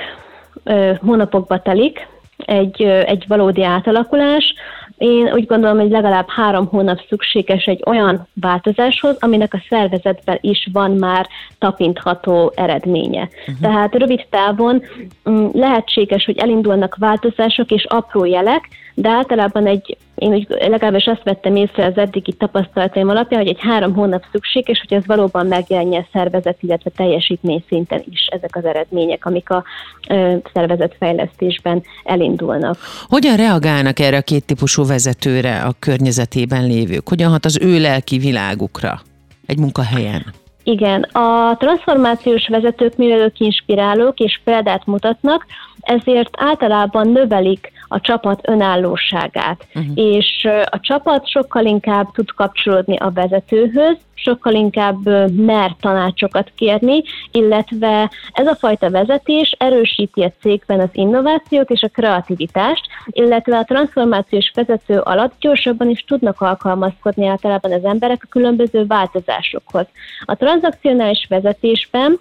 hónapokba 1.00 1.62
telik, 1.62 2.08
egy, 2.38 2.82
egy 2.82 3.26
valódi 3.28 3.64
átalakulás. 3.64 4.54
Én 4.98 5.32
úgy 5.34 5.46
gondolom, 5.46 5.80
hogy 5.80 5.90
legalább 5.90 6.30
három 6.30 6.68
hónap 6.68 7.00
szükséges 7.10 7.66
egy 7.66 7.84
olyan 7.86 8.28
változáshoz, 8.34 9.18
aminek 9.20 9.54
a 9.54 9.64
szervezetben 9.70 10.38
is 10.42 10.70
van 10.74 10.92
már 10.92 11.28
tapintható 11.60 12.54
eredménye. 12.56 13.30
Uh-huh. 13.40 13.56
Tehát 13.62 13.96
rövid 13.96 14.26
távon 14.30 14.84
mm, 15.30 15.48
lehetséges, 15.54 16.26
hogy 16.26 16.38
elindulnak 16.38 16.96
változások 17.00 17.72
és 17.72 17.86
apró 17.86 18.26
jelek, 18.26 18.68
de 19.02 19.10
általában 19.10 19.68
egy, 19.68 19.98
én 20.16 20.34
úgy 20.34 20.48
legalábbis 20.50 21.06
azt 21.06 21.24
vettem 21.24 21.56
észre 21.56 21.86
az 21.86 21.98
eddigi 21.98 22.34
tapasztalataim 22.34 23.10
alapján, 23.10 23.42
hogy 23.42 23.50
egy 23.50 23.60
három 23.60 23.94
hónap 23.94 24.24
szükséges, 24.32 24.84
hogy 24.88 24.98
ez 24.98 25.06
valóban 25.06 25.46
megjelenjen 25.46 26.06
szervezet, 26.14 26.58
illetve 26.60 26.90
teljesítmény 26.96 27.64
szinten 27.68 28.04
is 28.10 28.26
ezek 28.26 28.56
az 28.56 28.66
eredmények, 28.66 29.26
amik 29.26 29.50
a 29.50 29.64
ö, 30.10 30.36
szervezetfejlesztésben 30.54 31.84
elindulnak. 32.04 32.78
Hogyan 33.08 33.36
reagálnak 33.36 34.00
erre 34.00 34.18
a 34.18 34.22
két 34.22 34.46
típusú 34.46 34.86
vezetőre 34.86 35.62
a 35.62 35.74
környezetében 35.80 36.68
lévők? 36.68 37.10
Hogyan 37.10 37.32
hat 37.32 37.46
az 37.46 37.60
ő 37.62 37.80
lelki 37.80 38.18
világukra 38.18 39.02
egy 39.46 39.60
munkahelyen? 39.60 40.26
Igen, 40.64 41.02
a 41.02 41.56
transformációs 41.58 42.48
vezetők, 42.48 42.96
mivel 42.96 43.20
ők 43.20 43.40
inspirálók 43.40 44.20
és 44.20 44.42
példát 44.44 44.86
mutatnak, 44.86 45.46
ezért 45.80 46.30
általában 46.38 47.08
növelik 47.08 47.71
a 47.92 48.00
csapat 48.00 48.48
önállóságát, 48.48 49.68
uh-huh. 49.76 49.92
és 49.96 50.48
a 50.70 50.80
csapat 50.80 51.30
sokkal 51.30 51.66
inkább 51.66 52.12
tud 52.12 52.32
kapcsolódni 52.32 52.96
a 52.96 53.12
vezetőhöz, 53.12 53.98
sokkal 54.24 54.54
inkább 54.54 55.32
mer 55.36 55.76
tanácsokat 55.80 56.52
kérni, 56.56 57.04
illetve 57.32 58.12
ez 58.34 58.48
a 58.48 58.56
fajta 58.56 58.90
vezetés 58.90 59.56
erősíti 59.58 60.24
a 60.24 60.32
cégben 60.42 60.80
az 60.80 60.90
innovációt 60.92 61.70
és 61.70 61.82
a 61.82 61.88
kreativitást, 61.88 62.86
illetve 63.06 63.58
a 63.58 63.64
transformációs 63.64 64.52
vezető 64.54 64.98
alatt 64.98 65.34
gyorsabban 65.40 65.90
is 65.90 66.04
tudnak 66.08 66.42
alkalmazkodni 66.42 67.28
általában 67.28 67.72
az 67.72 67.84
emberek 67.84 68.22
a 68.24 68.30
különböző 68.30 68.86
változásokhoz. 68.86 69.86
A 70.26 70.36
tranzakcionális 70.36 71.26
vezetésben 71.30 72.20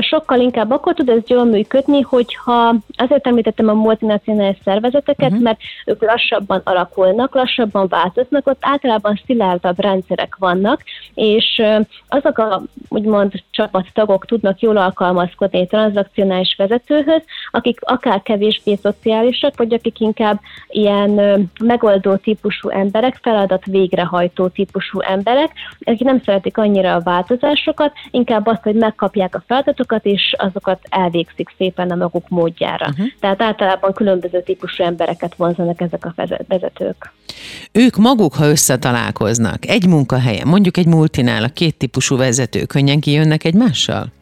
sokkal 0.00 0.40
inkább 0.40 0.70
akkor 0.70 0.94
tud 0.94 1.08
ez 1.08 1.22
jól 1.26 1.44
működni, 1.44 2.00
hogyha 2.00 2.74
azért 2.96 3.26
említettem 3.26 3.68
a 3.68 3.72
multinacionális 3.72 4.58
szervezet, 4.64 5.00
helyzeteket, 5.00 5.30
uh-huh. 5.30 5.44
mert 5.44 5.60
ők 5.84 6.02
lassabban 6.02 6.60
alakulnak, 6.64 7.34
lassabban 7.34 7.88
változnak, 7.88 8.46
ott 8.46 8.58
általában 8.60 9.20
szilárdabb 9.26 9.80
rendszerek 9.80 10.36
vannak, 10.38 10.82
és 11.14 11.29
azok 12.08 12.38
a 12.38 12.62
úgymond 12.88 13.32
csapattagok 13.50 14.26
tudnak 14.26 14.60
jól 14.60 14.76
alkalmazkodni 14.76 15.58
egy 15.58 15.68
tranzakcionális 15.68 16.54
vezetőhöz, 16.56 17.22
akik 17.50 17.78
akár 17.82 18.22
kevésbé 18.22 18.78
szociálisak, 18.82 19.56
vagy 19.56 19.72
akik 19.72 20.00
inkább 20.00 20.40
ilyen 20.68 21.10
megoldó 21.60 22.16
típusú 22.16 22.68
emberek, 22.68 23.18
feladat 23.22 23.64
végrehajtó 23.64 24.48
típusú 24.48 25.00
emberek, 25.00 25.52
akik 25.80 26.06
nem 26.06 26.22
szeretik 26.24 26.58
annyira 26.58 26.94
a 26.94 27.00
változásokat, 27.00 27.92
inkább 28.10 28.46
azt, 28.46 28.62
hogy 28.62 28.74
megkapják 28.74 29.34
a 29.34 29.42
feladatokat, 29.46 30.04
és 30.04 30.34
azokat 30.38 30.78
elvégzik 30.88 31.54
szépen 31.56 31.90
a 31.90 31.94
maguk 31.94 32.28
módjára. 32.28 32.86
Uh-huh. 32.90 33.06
Tehát 33.20 33.42
általában 33.42 33.92
különböző 33.92 34.42
típusú 34.42 34.84
embereket 34.84 35.34
vonzanak 35.34 35.80
ezek 35.80 36.04
a 36.04 36.14
vezetők. 36.48 37.12
Ők 37.72 37.96
maguk, 37.96 38.34
ha 38.34 38.48
összetalálkoznak 38.48 39.66
egy 39.66 39.86
munkahelyen, 39.86 40.46
mondjuk 40.46 40.76
egy 40.76 40.86
multinál, 41.20 41.44
a 41.44 41.48
két 41.48 41.76
típusú 41.76 42.16
vezető 42.16 42.64
könnyen 42.64 43.00
kijönnek 43.00 43.44
egymással? 43.44 44.12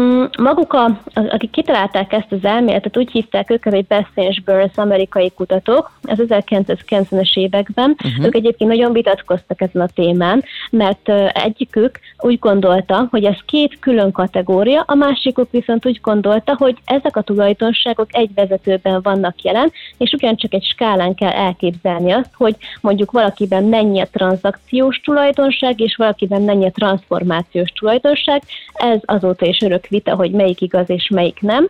Mm, 0.00 0.24
maguk, 0.38 0.72
a, 0.72 1.00
akik 1.14 1.50
kitalálták 1.50 2.12
ezt 2.12 2.32
az 2.32 2.44
elméletet, 2.44 2.96
úgy 2.96 3.10
hívták 3.10 3.50
őket, 3.50 3.72
hogy 3.72 3.86
Best 3.86 4.44
Burns 4.44 4.76
amerikai 4.76 5.30
kutatók, 5.30 5.92
az 6.02 6.18
1990-es 6.28 7.36
években. 7.38 7.96
Uh-huh. 8.04 8.24
Ők 8.24 8.34
egyébként 8.34 8.70
nagyon 8.70 8.92
vitatkoztak 8.92 9.60
ezen 9.60 9.82
a 9.82 9.88
témán, 9.94 10.44
mert 10.70 11.08
egyikük 11.32 12.00
úgy 12.18 12.38
gondolta, 12.38 13.06
hogy 13.10 13.24
ez 13.24 13.36
két 13.46 13.78
külön 13.78 14.12
kategória, 14.12 14.84
a 14.86 14.94
másikuk 14.94 15.50
viszont 15.50 15.86
úgy 15.86 16.00
gondolta, 16.02 16.54
hogy 16.58 16.76
ezek 16.84 17.16
a 17.16 17.22
tulajdonságok 17.22 18.16
egy 18.16 18.30
vezetőben 18.34 19.00
vannak 19.02 19.42
jelen, 19.42 19.72
és 19.98 20.12
ugyancsak 20.12 20.54
egy 20.54 20.64
skálán 20.64 21.14
kell 21.14 21.32
elképzelni 21.32 22.12
azt, 22.12 22.30
hogy 22.36 22.56
mondjuk 22.80 23.10
valakiben 23.10 23.64
mennyi 23.64 24.00
a 24.00 24.08
tranzakciós 24.12 25.00
tulajdonság, 25.00 25.80
és 25.80 25.96
valakiben 25.96 26.42
mennyi 26.42 26.66
a 26.66 26.70
transformációs 26.70 27.70
tulajdonság. 27.70 28.42
Ez 28.72 28.98
azóta 29.04 29.46
is 29.46 29.60
örök 29.60 29.83
vita, 29.88 30.14
hogy 30.14 30.30
melyik 30.30 30.60
igaz 30.60 30.90
és 30.90 31.08
melyik 31.14 31.40
nem. 31.40 31.68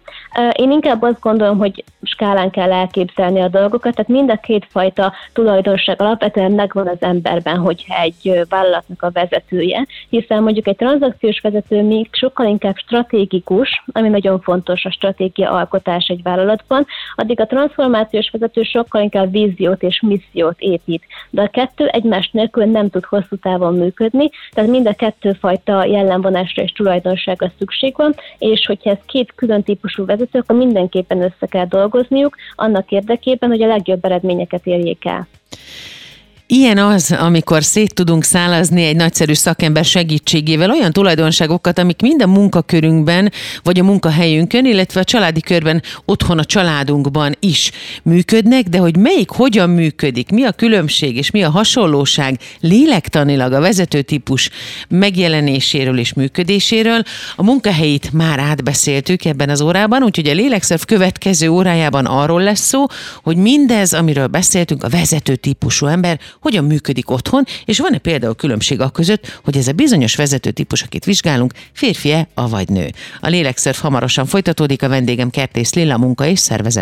Én 0.53 0.71
inkább 0.71 1.03
azt 1.03 1.21
gondolom, 1.21 1.59
hogy 1.59 1.85
skálán 2.03 2.51
kell 2.51 2.73
elképzelni 2.73 3.41
a 3.41 3.49
dolgokat, 3.49 3.95
tehát 3.95 4.11
mind 4.11 4.31
a 4.31 4.37
két 4.37 4.67
fajta 4.71 5.13
tulajdonság 5.33 6.01
alapvetően 6.01 6.53
megvan 6.53 6.87
az 6.87 6.97
emberben, 7.01 7.57
hogyha 7.57 8.01
egy 8.01 8.41
vállalatnak 8.49 9.03
a 9.03 9.11
vezetője, 9.11 9.87
hiszen 10.09 10.43
mondjuk 10.43 10.67
egy 10.67 10.77
tranzakciós 10.77 11.41
vezető 11.41 11.83
még 11.83 12.09
sokkal 12.11 12.47
inkább 12.47 12.77
stratégikus, 12.77 13.85
ami 13.93 14.09
nagyon 14.09 14.41
fontos 14.41 14.85
a 14.85 14.91
stratégia 14.91 15.51
alkotás 15.51 16.07
egy 16.07 16.23
vállalatban, 16.23 16.87
addig 17.15 17.41
a 17.41 17.47
transformációs 17.47 18.31
vezető 18.31 18.63
sokkal 18.63 19.03
inkább 19.03 19.31
víziót 19.31 19.83
és 19.83 20.01
missziót 20.01 20.61
épít. 20.61 21.03
De 21.31 21.43
a 21.43 21.49
kettő 21.49 21.87
egymás 21.87 22.31
nélkül 22.33 22.65
nem 22.65 22.91
tud 22.91 23.05
hosszú 23.05 23.37
távon 23.37 23.75
működni, 23.75 24.31
tehát 24.53 24.71
mind 24.71 24.87
a 24.87 24.95
kettő 24.95 25.33
fajta 25.33 25.85
jellemvonásra 25.85 26.63
és 26.63 26.73
tulajdonságra 26.73 27.53
szükség 27.59 27.95
van, 27.97 28.04
és 28.39 28.67
hogyha 28.67 28.91
ez 28.91 28.99
két 29.07 29.33
külön 29.35 29.63
típusú 29.63 30.05
vezető, 30.05 30.39
akkor 30.39 30.57
mindenképpen 30.57 31.23
össze 31.23 31.47
kell 31.47 31.67
dolgozniuk 31.67 32.37
annak 32.55 32.91
érdekében, 32.91 33.49
hogy 33.49 33.63
a 33.63 33.67
legjobb 33.67 34.05
eredményeket 34.05 34.67
érjék 34.67 35.05
el. 35.05 35.27
Ilyen 36.47 36.79
az, 36.79 37.13
amikor 37.13 37.65
szét 37.65 37.95
tudunk 37.95 38.25
szálazni 38.25 38.85
egy 38.85 38.97
nagyszerű 38.97 39.33
szakember 39.33 39.85
segítségével 39.85 40.71
olyan 40.71 40.93
tulajdonságokat, 40.93 41.79
amik 41.79 42.01
mind 42.03 42.23
a 42.23 42.27
munkakörünkben, 42.27 43.33
vagy 43.63 43.79
a 43.79 43.85
munkahelyünkön, 43.85 44.67
illetve 44.67 45.01
a 45.01 45.05
családi 45.05 45.41
körben, 45.41 45.83
otthon 46.05 46.39
a 46.39 46.45
családunkban 46.45 47.35
is 47.41 47.71
működnek, 48.03 48.63
de 48.63 48.79
hogy 48.79 48.97
melyik 48.97 49.31
hogyan 49.31 49.71
működik, 49.71 50.31
mi 50.31 50.43
a 50.45 50.53
különbség 50.53 51.17
és 51.17 51.31
mi 51.31 51.43
a 51.43 51.51
hasonlóság 51.51 52.41
lélektanilag 52.61 53.53
a 53.53 53.61
vezetőtípus 53.61 54.51
megjelenéséről 54.89 55.99
és 55.99 56.13
működéséről, 56.13 57.03
a 57.37 57.43
munkahelyit 57.43 58.13
már 58.13 58.39
átbeszéltük 58.39 59.25
ebben 59.25 59.49
az 59.49 59.61
órában, 59.61 60.03
úgyhogy 60.03 60.29
a 60.29 60.35
lélekszörf 60.35 60.85
következő 60.85 61.49
órájában 61.49 62.07
arról 62.07 62.43
lesz 62.43 62.67
szó, 62.67 62.87
hogy 63.23 63.37
mindez, 63.37 63.93
amiről 63.93 64.27
beszéltünk, 64.27 64.83
a 64.85 64.89
vezetőtípusú 64.89 65.87
ember 65.87 66.21
hogyan 66.45 66.65
működik 66.65 67.11
otthon, 67.11 67.45
és 67.65 67.79
van-e 67.79 67.99
például 67.99 68.35
különbség 68.35 68.81
a 68.81 68.89
között, 68.89 69.41
hogy 69.45 69.57
ez 69.57 69.69
a 69.69 69.73
bizonyos 69.73 70.15
vezető 70.15 70.51
típus, 70.51 70.83
akit 70.83 71.05
vizsgálunk, 71.05 71.53
férfi-e, 71.73 72.29
avagy 72.35 72.69
nő. 72.69 72.91
A 73.21 73.29
lélekszörf 73.29 73.81
hamarosan 73.81 74.27
folytatódik, 74.27 74.83
a 74.83 74.89
vendégem 74.89 75.31
Kertész 75.31 75.75
Lilla 75.75 75.99
munka 75.99 76.27
és 76.27 76.41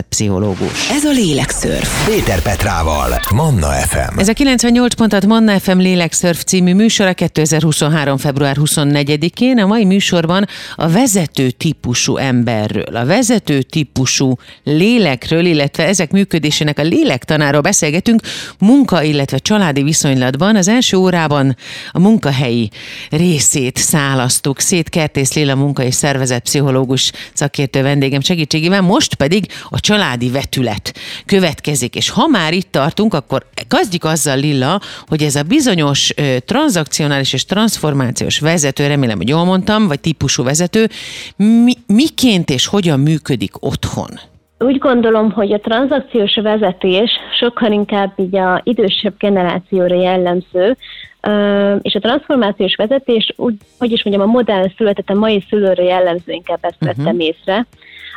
pszichológus. 0.09 0.90
Ez 0.90 1.05
a 1.05 1.11
lélekszörf. 1.11 2.07
Péter 2.07 2.42
Petrával, 2.42 3.20
Manna 3.35 3.70
FM. 3.70 4.18
Ez 4.18 4.29
a 4.29 4.33
98 4.33 4.94
pontat 4.94 5.27
Manna 5.27 5.61
FM 5.61 5.79
lélekszörf 5.79 6.42
című 6.42 6.75
műsora 6.75 7.12
2023. 7.14 8.16
február 8.16 8.57
24-én. 8.61 9.59
A 9.59 9.66
mai 9.66 9.85
műsorban 9.85 10.46
a 10.77 10.88
vezető 10.88 11.51
típusú 11.51 12.16
emberről, 12.16 12.96
a 12.96 13.05
vezető 13.05 13.62
típusú 13.62 14.38
lélekről, 14.64 15.44
illetve 15.44 15.87
ezek 15.87 16.11
működésének 16.11 16.79
a 16.79 16.83
lélektanáról 16.83 17.61
beszélgetünk, 17.61 18.20
munka, 18.59 19.03
illetve 19.03 19.38
családi 19.52 19.82
viszonylatban 19.82 20.56
az 20.56 20.68
első 20.68 20.96
órában 20.96 21.56
a 21.90 21.98
munkahelyi 21.98 22.70
részét 23.10 23.76
szálasztuk 23.76 24.60
szét 24.60 24.88
Kertész 24.88 25.32
Léla 25.32 25.54
munka 25.54 25.82
és 25.82 26.00
pszichológus 26.42 27.12
szakértő 27.32 27.82
vendégem 27.82 28.20
segítségével, 28.20 28.80
most 28.80 29.14
pedig 29.14 29.46
a 29.68 29.80
családi 29.80 30.30
vetület 30.30 30.94
következik, 31.26 31.94
és 31.94 32.08
ha 32.08 32.26
már 32.26 32.52
itt 32.52 32.70
tartunk, 32.70 33.14
akkor 33.14 33.46
kezdjük 33.68 34.04
azzal 34.04 34.36
Lilla, 34.36 34.80
hogy 35.06 35.22
ez 35.22 35.34
a 35.34 35.42
bizonyos 35.42 36.12
ö, 36.16 36.36
tranzakcionális 36.46 37.32
és 37.32 37.44
transformációs 37.44 38.38
vezető, 38.38 38.86
remélem, 38.86 39.16
hogy 39.16 39.28
jól 39.28 39.44
mondtam, 39.44 39.86
vagy 39.86 40.00
típusú 40.00 40.42
vezető, 40.42 40.90
mi, 41.36 41.72
miként 41.86 42.50
és 42.50 42.66
hogyan 42.66 43.00
működik 43.00 43.52
otthon? 43.64 44.31
Úgy 44.62 44.79
gondolom, 44.79 45.31
hogy 45.31 45.53
a 45.53 45.61
tranzakciós 45.61 46.35
vezetés 46.35 47.11
sokkal 47.38 47.72
inkább 47.72 48.12
így 48.16 48.37
a 48.37 48.61
idősebb 48.64 49.14
generációra 49.18 49.94
jellemző, 49.94 50.77
és 51.81 51.94
a 51.94 52.01
transformációs 52.01 52.75
vezetés, 52.75 53.33
úgy, 53.37 53.55
hogy 53.79 53.92
is 53.92 54.05
mondjam, 54.05 54.29
a 54.29 54.33
modern 54.33 54.72
született, 54.77 55.11
a 55.11 55.14
mai 55.14 55.44
szülőre 55.48 55.83
jellemző, 55.83 56.33
inkább 56.33 56.59
ezt 56.61 56.77
vettem 56.79 57.05
uh-huh. 57.05 57.25
észre. 57.25 57.66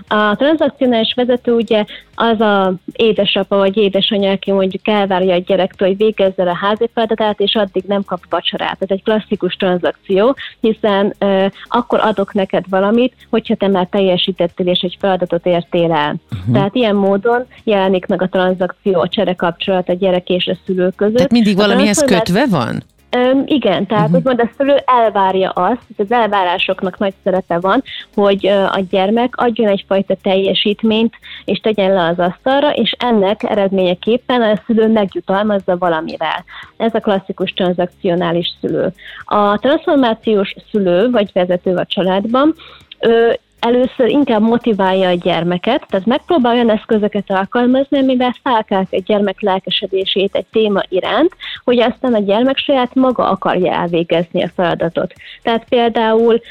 A 0.08 0.36
tranzakcionális 0.36 1.14
vezető 1.14 1.54
ugye 1.54 1.86
az 2.16 2.40
a 2.42 2.74
édesapa 2.92 3.56
vagy 3.56 3.78
édesanyja, 3.78 4.32
aki 4.32 4.52
mondjuk 4.52 4.88
elvárja 4.88 5.34
a 5.34 5.44
gyerektől, 5.46 5.88
hogy 5.88 5.98
végezze 5.98 6.44
a 6.44 6.56
házi 6.56 6.90
feladatát, 6.94 7.40
és 7.40 7.56
addig 7.56 7.84
nem 7.88 8.04
kap 8.04 8.20
vacsorát. 8.30 8.78
Ez 8.80 8.90
egy 8.90 9.04
klasszikus 9.04 9.56
tranzakció, 9.56 10.36
hiszen 10.60 11.14
uh, 11.20 11.46
akkor 11.68 12.00
adok 12.00 12.34
neked 12.34 12.64
valamit, 12.70 13.14
hogyha 13.30 13.56
te 13.56 13.68
már 13.68 13.88
teljesítettél 13.88 14.68
és 14.68 14.80
egy 14.80 14.98
feladatot 15.00 15.46
értél 15.46 15.92
el. 15.92 16.16
Uh-huh. 16.32 16.54
Tehát 16.54 16.76
ilyen 16.76 16.96
módon 16.96 17.46
jelenik 17.64 18.06
meg 18.06 18.22
a 18.22 18.30
tranzakció, 18.30 19.00
a 19.00 19.08
csere 19.08 19.34
kapcsolat 19.34 19.90
a 19.90 19.94
gyerek 19.94 20.30
és 20.30 20.48
a 20.48 20.58
szülő 20.66 20.90
között. 20.96 21.16
Tehát 21.16 21.32
mindig 21.32 21.56
valamihez 21.56 22.04
kötve 22.04 22.46
van? 22.46 22.84
Öm, 23.16 23.44
igen, 23.46 23.86
tehát 23.86 24.04
uh-huh. 24.04 24.18
úgymond 24.18 24.40
a 24.40 24.50
szülő 24.58 24.76
elvárja 24.86 25.50
azt, 25.50 25.82
hogy 25.88 26.06
az 26.06 26.12
elvárásoknak 26.12 26.98
nagy 26.98 27.14
szerepe 27.24 27.60
van, 27.60 27.84
hogy 28.14 28.48
a 28.48 28.80
gyermek 28.90 29.38
adjon 29.38 29.68
egyfajta 29.68 30.16
teljesítményt, 30.22 31.14
és 31.46 31.60
tegyen 31.60 31.94
le 31.94 32.04
az 32.04 32.20
asztalra, 32.20 32.74
és 32.74 32.96
ennek 33.00 33.44
eredményeképpen 33.44 34.42
a 34.42 34.62
szülő 34.66 34.88
megjutalmazza 34.88 35.78
valamivel. 35.78 36.44
Ez 36.78 36.94
a 36.94 37.00
klasszikus 37.00 37.52
tranzakcionális 37.52 38.58
szülő. 38.62 38.94
A 39.26 39.60
transformációs 39.60 40.56
szülő, 40.72 41.10
vagy 41.10 41.30
vezető 41.34 41.76
a 41.76 41.86
családban, 41.86 42.56
először 43.66 44.08
inkább 44.08 44.42
motiválja 44.42 45.10
a 45.10 45.14
gyermeket, 45.14 45.86
tehát 45.90 46.06
megpróbál 46.06 46.54
olyan 46.54 46.70
eszközöket 46.70 47.32
alkalmazni, 47.32 48.00
amivel 48.00 48.36
felkelt 48.44 48.88
egy 48.90 49.04
gyermek 49.04 49.42
lelkesedését 49.42 50.36
egy 50.36 50.46
téma 50.52 50.82
iránt, 50.90 51.36
hogy 51.64 51.80
aztán 51.80 52.14
a 52.14 52.20
gyermek 52.20 52.58
saját 52.58 52.96
maga 52.96 53.30
akarja 53.30 53.72
elvégezni 53.72 54.44
a 54.44 54.52
feladatot. 54.56 55.14
Tehát 55.42 55.66
például 55.70 56.42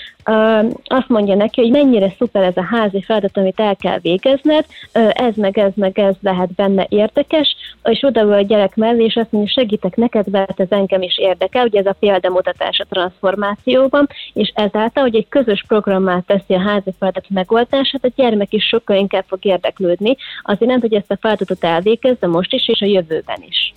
azt 0.84 1.08
mondja 1.08 1.34
neki, 1.34 1.60
hogy 1.60 1.70
mennyire 1.70 2.12
szuper 2.18 2.42
ez 2.42 2.56
a 2.56 2.64
házi 2.70 3.02
feladat, 3.02 3.36
amit 3.36 3.60
el 3.60 3.76
kell 3.76 3.98
végezned, 3.98 4.64
ez 5.12 5.34
meg 5.34 5.58
ez 5.58 5.72
meg 5.74 5.98
ez 5.98 6.14
lehet 6.20 6.52
benne 6.52 6.86
érdekes, 6.88 7.56
és 7.84 8.02
odaül 8.02 8.32
a 8.32 8.40
gyerek 8.40 8.76
mellé, 8.76 9.04
és 9.04 9.16
azt 9.16 9.32
mondja, 9.32 9.52
segítek 9.52 9.96
neked, 9.96 10.26
mert 10.30 10.60
ez 10.60 10.70
engem 10.70 11.02
is 11.02 11.18
érdekel, 11.18 11.66
ugye 11.66 11.78
ez 11.78 11.86
a 11.86 11.96
példamutatás 11.98 12.78
a 12.78 12.86
transformációban, 12.90 14.08
és 14.32 14.52
ezáltal, 14.54 15.02
hogy 15.02 15.14
egy 15.14 15.28
közös 15.28 15.64
programmá 15.68 16.20
teszi 16.26 16.54
a 16.54 16.60
házi 16.60 16.94
feladat 16.98 17.26
megoldását, 17.28 18.04
a 18.04 18.12
gyermek 18.16 18.52
is 18.52 18.64
sokkal 18.64 18.96
inkább 18.96 19.24
fog 19.28 19.44
érdeklődni, 19.44 20.16
azért 20.42 20.70
nem, 20.70 20.80
hogy 20.80 20.94
ezt 20.94 21.10
a 21.10 21.18
feladatot 21.20 21.64
elvégezze 21.64 22.26
most 22.26 22.52
is, 22.52 22.68
és 22.68 22.80
a 22.80 22.86
jövőben 22.86 23.42
is. 23.48 23.74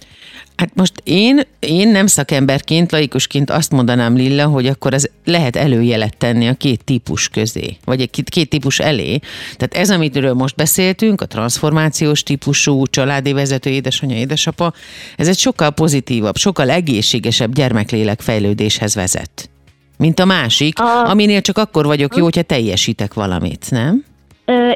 Hát 0.56 0.76
most 0.76 1.02
én, 1.04 1.42
én 1.60 1.88
nem 1.88 2.08
szakemberként, 2.08 2.92
laikusként 2.92 3.50
azt 3.50 3.72
mondanám 3.72 4.16
Lilla, 4.16 4.46
hogy 4.46 4.68
akkor 4.68 4.94
ez 4.94 5.10
lehet 5.26 5.56
előjelet 5.56 6.18
tenni 6.18 6.37
a 6.46 6.54
két 6.54 6.84
típus 6.84 7.30
közé, 7.30 7.78
vagy 7.86 8.02
egy 8.02 8.24
két 8.24 8.50
típus 8.50 8.80
elé. 8.80 9.20
Tehát 9.58 9.74
ez, 9.74 9.90
amitről 9.90 10.34
most 10.34 10.56
beszéltünk, 10.56 11.22
a 11.22 11.26
transformációs 11.26 12.24
típusú 12.24 12.86
családi 12.86 13.34
vezető 13.34 13.70
édesanyja, 13.70 14.18
édesapa, 14.18 14.74
ez 15.16 15.28
egy 15.28 15.38
sokkal 15.38 15.72
pozitívabb, 15.72 16.38
sokkal 16.38 16.70
egészségesebb 16.70 17.54
gyermeklélek 17.54 18.22
fejlődéshez 18.22 18.96
vezet. 18.96 19.50
Mint 19.98 20.20
a 20.20 20.26
másik, 20.26 20.80
a... 20.80 21.10
aminél 21.10 21.42
csak 21.42 21.58
akkor 21.58 21.86
vagyok 21.86 22.16
jó, 22.16 22.24
hogyha 22.24 22.42
teljesítek 22.42 23.14
valamit, 23.14 23.66
nem? 23.70 24.06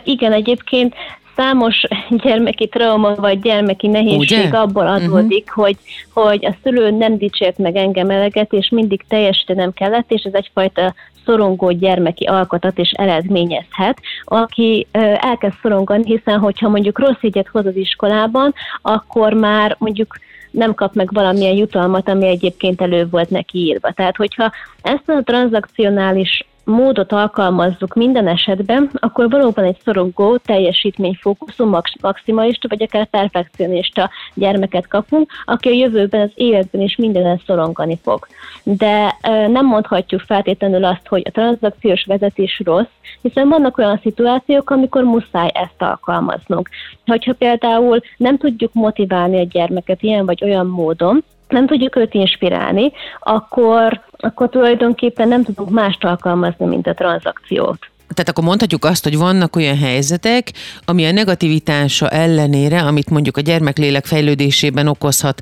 igen, 0.03 0.31
egyébként 0.33 0.93
számos 1.41 1.83
gyermeki 2.23 2.67
trauma 2.67 3.15
vagy 3.15 3.39
gyermeki 3.39 3.87
nehézség 3.87 4.45
Ugye? 4.45 4.57
abból 4.57 4.83
mhm. 4.83 4.93
adódik, 4.93 5.47
uh-huh. 5.49 5.63
hogy, 5.63 5.77
hogy 6.13 6.45
a 6.45 6.55
szülő 6.63 6.91
nem 6.91 7.17
dicsért 7.17 7.57
meg 7.57 7.75
engem 7.75 8.09
eleget, 8.09 8.53
és 8.53 8.69
mindig 8.69 9.05
teljesítenem 9.07 9.73
kellett, 9.73 10.11
és 10.11 10.21
ez 10.23 10.33
egyfajta 10.33 10.93
szorongó 11.25 11.71
gyermeki 11.71 12.25
alkotat 12.25 12.77
is 12.77 12.91
eredményezhet, 12.91 13.99
aki 14.23 14.87
elkezd 15.15 15.55
szorongani, 15.61 16.03
hiszen 16.05 16.39
hogyha 16.39 16.69
mondjuk 16.69 16.99
rossz 16.99 17.21
jegyet 17.21 17.47
hoz 17.47 17.65
az 17.65 17.75
iskolában, 17.75 18.53
akkor 18.81 19.33
már 19.33 19.75
mondjuk 19.79 20.15
nem 20.51 20.73
kap 20.73 20.93
meg 20.93 21.09
valamilyen 21.13 21.55
jutalmat, 21.55 22.09
ami 22.09 22.27
egyébként 22.27 22.81
elő 22.81 23.07
volt 23.09 23.29
neki 23.29 23.57
írva. 23.57 23.91
Tehát, 23.91 24.15
hogyha 24.15 24.51
ezt 24.81 25.09
a 25.09 25.21
tranzakcionális 25.23 26.45
módot 26.71 27.11
alkalmazzuk 27.11 27.93
minden 27.93 28.27
esetben, 28.27 28.89
akkor 28.93 29.29
valóban 29.29 29.63
egy 29.63 29.77
szorongó, 29.83 30.37
teljesítményfókuszú, 30.37 31.77
maximalista 32.01 32.67
vagy 32.67 32.83
akár 32.83 33.05
perfekcionista 33.05 34.09
gyermeket 34.33 34.87
kapunk, 34.87 35.31
aki 35.45 35.69
a 35.69 35.73
jövőben 35.73 36.21
az 36.21 36.31
életben 36.33 36.81
is 36.81 36.95
mindenen 36.95 37.41
szorongani 37.45 37.99
fog. 38.03 38.27
De 38.63 39.15
nem 39.47 39.65
mondhatjuk 39.65 40.21
feltétlenül 40.21 40.83
azt, 40.83 41.07
hogy 41.07 41.21
a 41.25 41.31
tranzakciós 41.31 42.05
vezetés 42.05 42.61
rossz, 42.65 42.89
hiszen 43.21 43.49
vannak 43.49 43.77
olyan 43.77 43.99
szituációk, 44.01 44.69
amikor 44.69 45.03
muszáj 45.03 45.49
ezt 45.53 45.81
alkalmaznunk. 45.81 46.69
Hogyha 47.05 47.33
például 47.33 47.99
nem 48.17 48.37
tudjuk 48.37 48.73
motiválni 48.73 49.39
a 49.39 49.47
gyermeket 49.51 50.01
ilyen 50.01 50.25
vagy 50.25 50.43
olyan 50.43 50.67
módon, 50.67 51.23
nem 51.51 51.67
tudjuk 51.67 51.95
őt 51.95 52.13
inspirálni, 52.13 52.91
akkor, 53.19 54.01
akkor 54.17 54.49
tulajdonképpen 54.49 55.27
nem 55.27 55.43
tudunk 55.43 55.69
mást 55.69 56.03
alkalmazni, 56.03 56.65
mint 56.65 56.87
a 56.87 56.93
tranzakciót. 56.93 57.91
Tehát 58.13 58.29
akkor 58.29 58.43
mondhatjuk 58.43 58.85
azt, 58.85 59.03
hogy 59.03 59.17
vannak 59.17 59.55
olyan 59.55 59.77
helyzetek, 59.77 60.51
ami 60.85 61.05
a 61.05 61.11
negativitása 61.11 62.09
ellenére, 62.09 62.81
amit 62.81 63.09
mondjuk 63.09 63.37
a 63.37 63.41
gyermeklélek 63.41 64.05
fejlődésében 64.05 64.87
okozhat 64.87 65.41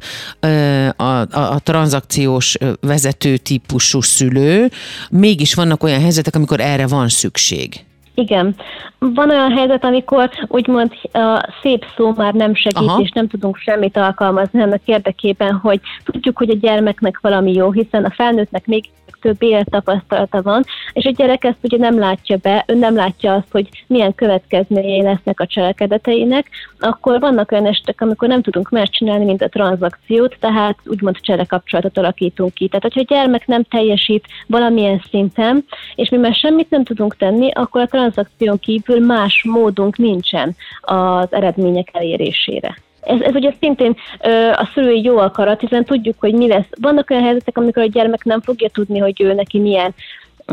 a, 0.96 1.04
a, 1.04 1.22
a 1.32 1.60
tranzakciós 1.64 2.58
vezető 2.82 3.38
típusú 3.38 4.02
szülő, 4.02 4.70
mégis 5.10 5.54
vannak 5.54 5.84
olyan 5.84 6.02
helyzetek, 6.02 6.36
amikor 6.36 6.60
erre 6.60 6.88
van 6.88 7.08
szükség. 7.08 7.88
Igen. 8.20 8.56
Van 9.00 9.30
olyan 9.30 9.52
helyzet, 9.52 9.84
amikor 9.84 10.30
úgymond 10.48 10.92
a 11.12 11.54
szép 11.62 11.86
szó 11.96 12.14
már 12.16 12.34
nem 12.34 12.56
segít, 12.56 12.90
Aha. 12.90 13.02
és 13.02 13.12
nem 13.12 13.28
tudunk 13.28 13.58
semmit 13.58 13.98
alkalmazni 13.98 14.62
annak 14.62 14.82
érdekében, 14.86 15.54
hogy 15.54 15.80
tudjuk, 16.04 16.38
hogy 16.38 16.50
a 16.50 16.56
gyermeknek 16.56 17.20
valami 17.22 17.54
jó, 17.54 17.72
hiszen 17.72 18.06
a 18.06 18.14
felnőttnek 18.16 18.66
még 18.66 18.90
több 19.22 19.44
élettapasztalata 19.44 20.42
van, 20.42 20.64
és 20.94 21.06
a 21.06 21.12
gyerek 21.12 21.44
ezt 21.44 21.58
ugye 21.62 21.78
nem 21.78 22.00
látja 22.00 22.38
be, 22.38 22.64
ő 22.68 22.76
nem 22.76 22.96
látja 22.96 23.34
azt, 23.34 23.52
hogy 23.52 23.70
milyen 23.88 24.16
következményei 24.16 25.02
lesznek 25.02 25.40
a 25.40 25.46
cselekedeteinek, 25.46 26.50
akkor 26.80 27.20
vannak 27.20 27.52
olyan 27.52 27.68
estek, 27.68 28.02
amikor 28.02 28.28
nem 28.28 28.42
tudunk 28.42 28.70
más 28.70 28.90
csinálni, 28.90 29.26
mint 29.26 29.42
a 29.42 29.50
tranzakciót, 29.50 30.36
tehát 30.40 30.78
úgymond 30.86 31.20
cselekapcsolatot 31.20 31.98
alakítunk 31.98 32.54
ki. 32.54 32.68
Tehát, 32.68 32.84
hogyha 32.84 33.02
a 33.02 33.16
gyermek 33.16 33.48
nem 33.48 33.64
teljesít 33.64 34.26
valamilyen 34.48 35.02
szinten, 35.10 35.66
és 35.96 36.10
mi 36.10 36.18
már 36.18 36.34
semmit 36.34 36.70
nem 36.70 36.84
tudunk 36.84 37.16
tenni, 37.16 37.52
akkor 37.52 37.82
a 37.82 37.88
tranzakción 37.88 38.60
kívül 38.60 39.06
más 39.06 39.44
módunk 39.44 39.98
nincsen 39.98 40.56
az 40.82 41.34
eredmények 41.34 41.90
elérésére. 41.94 42.78
Ez, 43.02 43.22
ez 43.22 43.36
ugye 43.36 43.54
szintén 43.60 43.96
ö, 44.22 44.50
a 44.50 44.70
szülői 44.74 45.04
jó 45.04 45.18
akarat, 45.18 45.60
hiszen 45.60 45.86
tudjuk, 45.86 46.16
hogy 46.20 46.34
mi 46.34 46.48
lesz. 46.48 46.68
Vannak 46.82 47.10
olyan 47.10 47.24
helyzetek, 47.24 47.58
amikor 47.58 47.84
a 47.84 47.88
gyermek 47.88 48.24
nem 48.24 48.42
fogja 48.42 48.70
tudni, 48.70 49.00
hogy 49.00 49.22
ő 49.22 49.34
neki 49.34 49.60
milyen 49.60 49.94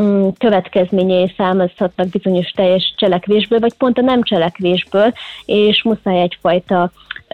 mm, 0.01 0.27
következményei 0.37 1.33
származhatnak 1.37 2.07
bizonyos 2.07 2.49
teljes 2.49 2.93
cselekvésből, 2.97 3.59
vagy 3.59 3.73
pont 3.73 3.97
a 3.97 4.01
nem 4.01 4.23
cselekvésből, 4.23 5.13
és 5.45 5.83
muszáj 5.83 6.21
egyfajta 6.21 6.91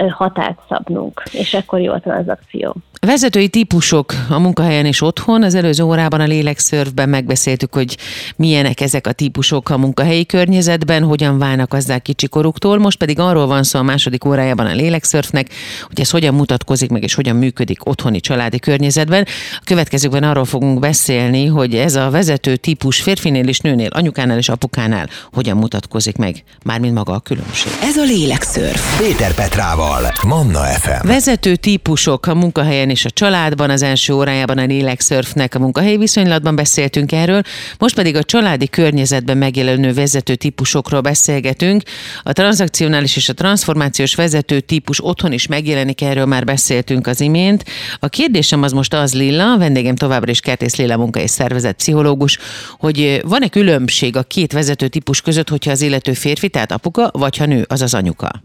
határt 0.10 0.60
szabnunk, 0.70 1.24
és 1.32 1.54
ekkor 1.54 1.80
jó 1.80 1.92
a 1.92 2.00
tranzakció. 2.00 2.76
Vezetői 3.06 3.50
típusok 3.50 4.14
a 4.30 4.40
munkahelyen 4.40 4.86
és 4.86 5.02
otthon. 5.02 5.44
Az 5.44 5.56
előző 5.56 5.84
órában 5.84 6.20
a 6.20 6.26
lélekszörfben 6.26 7.10
megbeszéltük, 7.10 7.74
hogy 7.74 7.98
milyenek 8.36 8.82
ezek 8.82 9.08
a 9.08 9.12
típusok 9.12 9.70
a 9.70 9.78
munkahelyi 9.78 10.26
környezetben, 10.26 11.04
hogyan 11.04 11.38
válnak 11.38 11.74
azzá 11.74 11.98
kicsikoruktól. 11.98 12.78
Most 12.78 12.98
pedig 12.98 13.20
arról 13.20 13.48
van 13.48 13.64
szó 13.64 13.80
a 13.80 13.84
második 13.84 14.26
órájában 14.26 14.66
a 14.66 14.74
lélekszörfnek, 14.74 15.50
hogy 15.88 16.00
ez 16.00 16.10
hogyan 16.10 16.34
mutatkozik 16.34 16.90
meg 16.90 17.04
és 17.04 17.14
hogyan 17.14 17.36
működik 17.36 17.88
otthoni 17.88 18.20
családi 18.20 18.60
környezetben. 18.60 19.26
A 19.60 19.62
következőkben 19.64 20.24
arról 20.24 20.46
fogunk 20.46 20.80
beszélni, 20.80 21.46
hogy 21.46 21.76
ez 21.76 21.96
a 21.96 22.10
vezető 22.10 22.56
típus 22.56 23.02
férfinél 23.02 23.48
és 23.48 23.60
nőnél, 23.60 23.90
anyukánál 23.90 24.38
és 24.38 24.50
apukánál 24.50 25.10
hogyan 25.32 25.58
mutatkozik 25.58 26.16
meg, 26.16 26.44
mármint 26.64 26.94
maga 26.94 27.14
a 27.14 27.20
különbség. 27.20 27.72
Ez 27.82 27.98
a 27.98 28.04
lélekszörf. 28.04 29.00
Péter 29.00 29.34
Petrával, 29.34 30.14
Manna 30.28 30.60
FM. 30.60 31.08
Vezető 31.08 31.56
típusok 31.56 32.28
a 32.28 32.36
munkahelyen 32.36 32.92
és 32.94 33.06
a 33.06 33.10
családban, 33.10 33.70
az 33.70 33.82
első 33.82 34.14
órájában 34.14 34.58
a 34.58 34.66
lélekszörfnek 34.66 35.56
a 35.56 35.60
munkahelyi 35.60 35.98
viszonylatban 35.98 36.56
beszéltünk 36.56 37.12
erről, 37.12 37.42
most 37.78 37.96
pedig 37.96 38.16
a 38.16 38.24
családi 38.24 38.68
környezetben 38.68 39.38
megjelenő 39.38 39.94
vezető 39.94 40.36
típusokról 40.36 41.02
beszélgetünk. 41.02 41.82
A 42.24 42.32
tranzakcionális 42.32 43.16
és 43.16 43.30
a 43.30 43.34
transformációs 43.34 44.16
vezető 44.16 44.60
típus 44.60 45.06
otthon 45.06 45.32
is 45.32 45.48
megjelenik, 45.48 46.02
erről 46.02 46.26
már 46.26 46.46
beszéltünk 46.46 47.08
az 47.08 47.22
imént. 47.22 47.66
A 48.00 48.08
kérdésem 48.08 48.64
az 48.64 48.72
most 48.72 48.94
az 48.94 49.14
Lilla, 49.14 49.58
vendégem 49.58 49.96
továbbra 49.96 50.32
is 50.32 50.40
Kertész 50.40 50.76
Lilla 50.76 50.98
munka 50.98 51.20
és 51.20 51.30
szervezet 51.30 51.76
pszichológus, 51.76 52.38
hogy 52.80 53.22
van-e 53.24 53.48
különbség 53.48 54.16
a 54.16 54.24
két 54.24 54.52
vezető 54.52 54.88
típus 54.88 55.22
között, 55.22 55.50
hogyha 55.50 55.72
az 55.72 55.82
illető 55.82 56.14
férfi, 56.14 56.50
tehát 56.50 56.72
apuka, 56.72 57.10
vagy 57.14 57.38
ha 57.38 57.46
nő, 57.46 57.66
az 57.68 57.82
az 57.82 57.94
anyuka? 57.94 58.42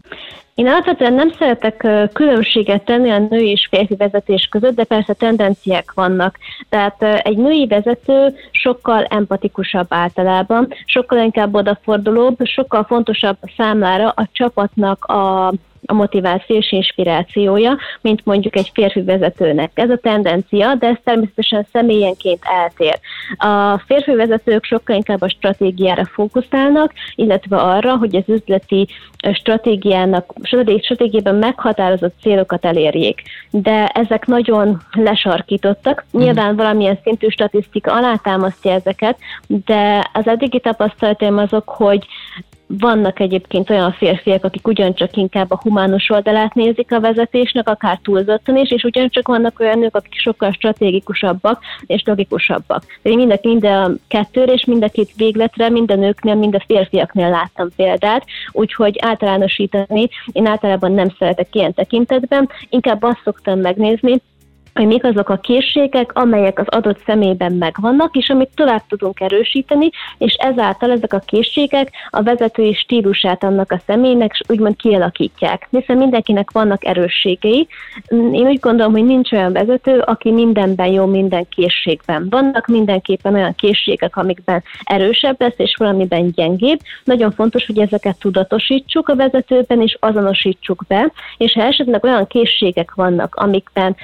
Én 0.59 0.67
alapvetően 0.67 1.13
nem 1.13 1.31
szeretek 1.31 1.87
különbséget 2.13 2.85
tenni 2.85 3.09
a 3.09 3.27
női 3.29 3.49
és 3.49 3.67
férfi 3.71 3.95
vezetés 3.95 4.47
között, 4.51 4.75
de 4.75 4.83
persze 4.83 5.13
tendenciák 5.13 5.91
vannak. 5.93 6.37
Tehát 6.69 7.03
egy 7.03 7.37
női 7.37 7.67
vezető 7.67 8.35
sokkal 8.51 9.03
empatikusabb 9.03 9.85
általában, 9.89 10.67
sokkal 10.85 11.17
inkább 11.17 11.55
odafordulóbb, 11.55 12.37
sokkal 12.43 12.83
fontosabb 12.83 13.37
számára 13.57 14.09
a 14.09 14.27
csapatnak 14.31 15.05
a 15.05 15.53
a 15.89 15.93
motiváció 15.93 16.55
és 16.55 16.71
inspirációja, 16.71 17.77
mint 18.01 18.25
mondjuk 18.25 18.55
egy 18.55 18.71
férfi 18.73 19.01
vezetőnek. 19.01 19.71
Ez 19.73 19.89
a 19.89 19.97
tendencia, 19.97 20.75
de 20.75 20.87
ez 20.87 20.97
természetesen 21.03 21.67
személyenként 21.71 22.43
eltér. 22.43 22.99
A 23.37 23.77
férfi 23.85 24.15
vezetők 24.15 24.63
sokkal 24.63 24.95
inkább 24.95 25.21
a 25.21 25.29
stratégiára 25.29 26.05
fókuszálnak, 26.05 26.93
illetve 27.15 27.57
arra, 27.57 27.97
hogy 27.97 28.15
az 28.15 28.23
üzleti 28.25 28.87
stratégiának, 29.33 30.33
stratégiában 30.81 31.35
meghatározott 31.35 32.15
célokat 32.21 32.65
elérjék. 32.65 33.21
De 33.49 33.85
ezek 33.87 34.25
nagyon 34.25 34.81
lesarkítottak. 34.91 36.05
Mhm. 36.11 36.23
Nyilván 36.23 36.55
valamilyen 36.55 36.99
szintű 37.03 37.27
statisztika 37.27 37.93
alátámasztja 37.93 38.71
ezeket, 38.71 39.17
de 39.47 40.09
az 40.13 40.27
eddigi 40.27 40.59
tapasztalatom 40.59 41.37
azok, 41.37 41.69
hogy 41.69 42.05
vannak 42.77 43.19
egyébként 43.19 43.69
olyan 43.69 43.91
férfiak, 43.91 44.43
akik 44.43 44.67
ugyancsak 44.67 45.15
inkább 45.15 45.51
a 45.51 45.59
humánus 45.61 46.09
oldalát 46.09 46.53
nézik 46.53 46.91
a 46.91 46.99
vezetésnek, 46.99 47.69
akár 47.69 47.99
túlzottan 48.03 48.57
is, 48.57 48.71
és 48.71 48.83
ugyancsak 48.83 49.27
vannak 49.27 49.59
olyan 49.59 49.79
nők, 49.79 49.95
akik 49.95 50.19
sokkal 50.19 50.51
stratégikusabbak 50.51 51.63
és 51.85 52.03
logikusabbak. 52.05 52.83
Én 53.01 53.15
mind 53.15 53.31
a, 53.31 53.39
mind 53.41 53.65
a 53.65 53.91
kettőre 54.07 54.53
és 54.53 54.65
mind 54.65 54.83
a 54.83 54.89
két 54.89 55.09
végletre, 55.15 55.69
mind 55.69 55.91
a 55.91 55.95
nőknél, 55.95 56.35
mind 56.35 56.55
a 56.55 56.63
férfiaknél 56.67 57.29
láttam 57.29 57.69
példát, 57.75 58.25
úgyhogy 58.51 58.97
általánosítani 59.01 60.09
én 60.31 60.45
általában 60.45 60.91
nem 60.91 61.15
szeretek 61.19 61.55
ilyen 61.55 61.73
tekintetben, 61.73 62.49
inkább 62.69 63.03
azt 63.03 63.21
szoktam 63.23 63.59
megnézni, 63.59 64.21
hogy 64.79 64.87
mik 64.87 65.03
azok 65.03 65.29
a 65.29 65.37
készségek, 65.37 66.13
amelyek 66.13 66.59
az 66.59 66.65
adott 66.67 67.01
személyben 67.05 67.53
megvannak, 67.53 68.15
és 68.15 68.29
amit 68.29 68.49
tovább 68.55 68.81
tudunk 68.87 69.19
erősíteni, 69.19 69.89
és 70.17 70.33
ezáltal 70.33 70.91
ezek 70.91 71.13
a 71.13 71.19
készségek 71.19 71.91
a 72.09 72.23
vezetői 72.23 72.73
stílusát 72.73 73.43
annak 73.43 73.71
a 73.71 73.81
személynek 73.85 74.39
úgymond 74.47 74.75
kialakítják. 74.75 75.67
Hiszen 75.69 75.97
mindenkinek 75.97 76.51
vannak 76.51 76.85
erősségei. 76.85 77.67
Én 78.09 78.47
úgy 78.47 78.59
gondolom, 78.59 78.91
hogy 78.91 79.05
nincs 79.05 79.31
olyan 79.31 79.53
vezető, 79.53 79.99
aki 79.99 80.31
mindenben 80.31 80.91
jó, 80.91 81.05
minden 81.05 81.47
készségben. 81.49 82.27
Vannak 82.29 82.67
mindenképpen 82.67 83.33
olyan 83.33 83.55
készségek, 83.55 84.15
amikben 84.17 84.63
erősebb 84.83 85.35
lesz, 85.39 85.57
és 85.57 85.75
valamiben 85.77 86.31
gyengébb. 86.31 86.79
Nagyon 87.03 87.31
fontos, 87.31 87.65
hogy 87.65 87.79
ezeket 87.79 88.19
tudatosítsuk 88.19 89.09
a 89.09 89.15
vezetőben, 89.15 89.81
és 89.81 89.97
azonosítsuk 89.99 90.83
be, 90.87 91.11
és 91.37 91.53
ha 91.53 91.61
esetleg 91.61 92.03
olyan 92.03 92.27
készségek 92.27 92.93
vannak, 92.93 93.35
amikben 93.35 93.95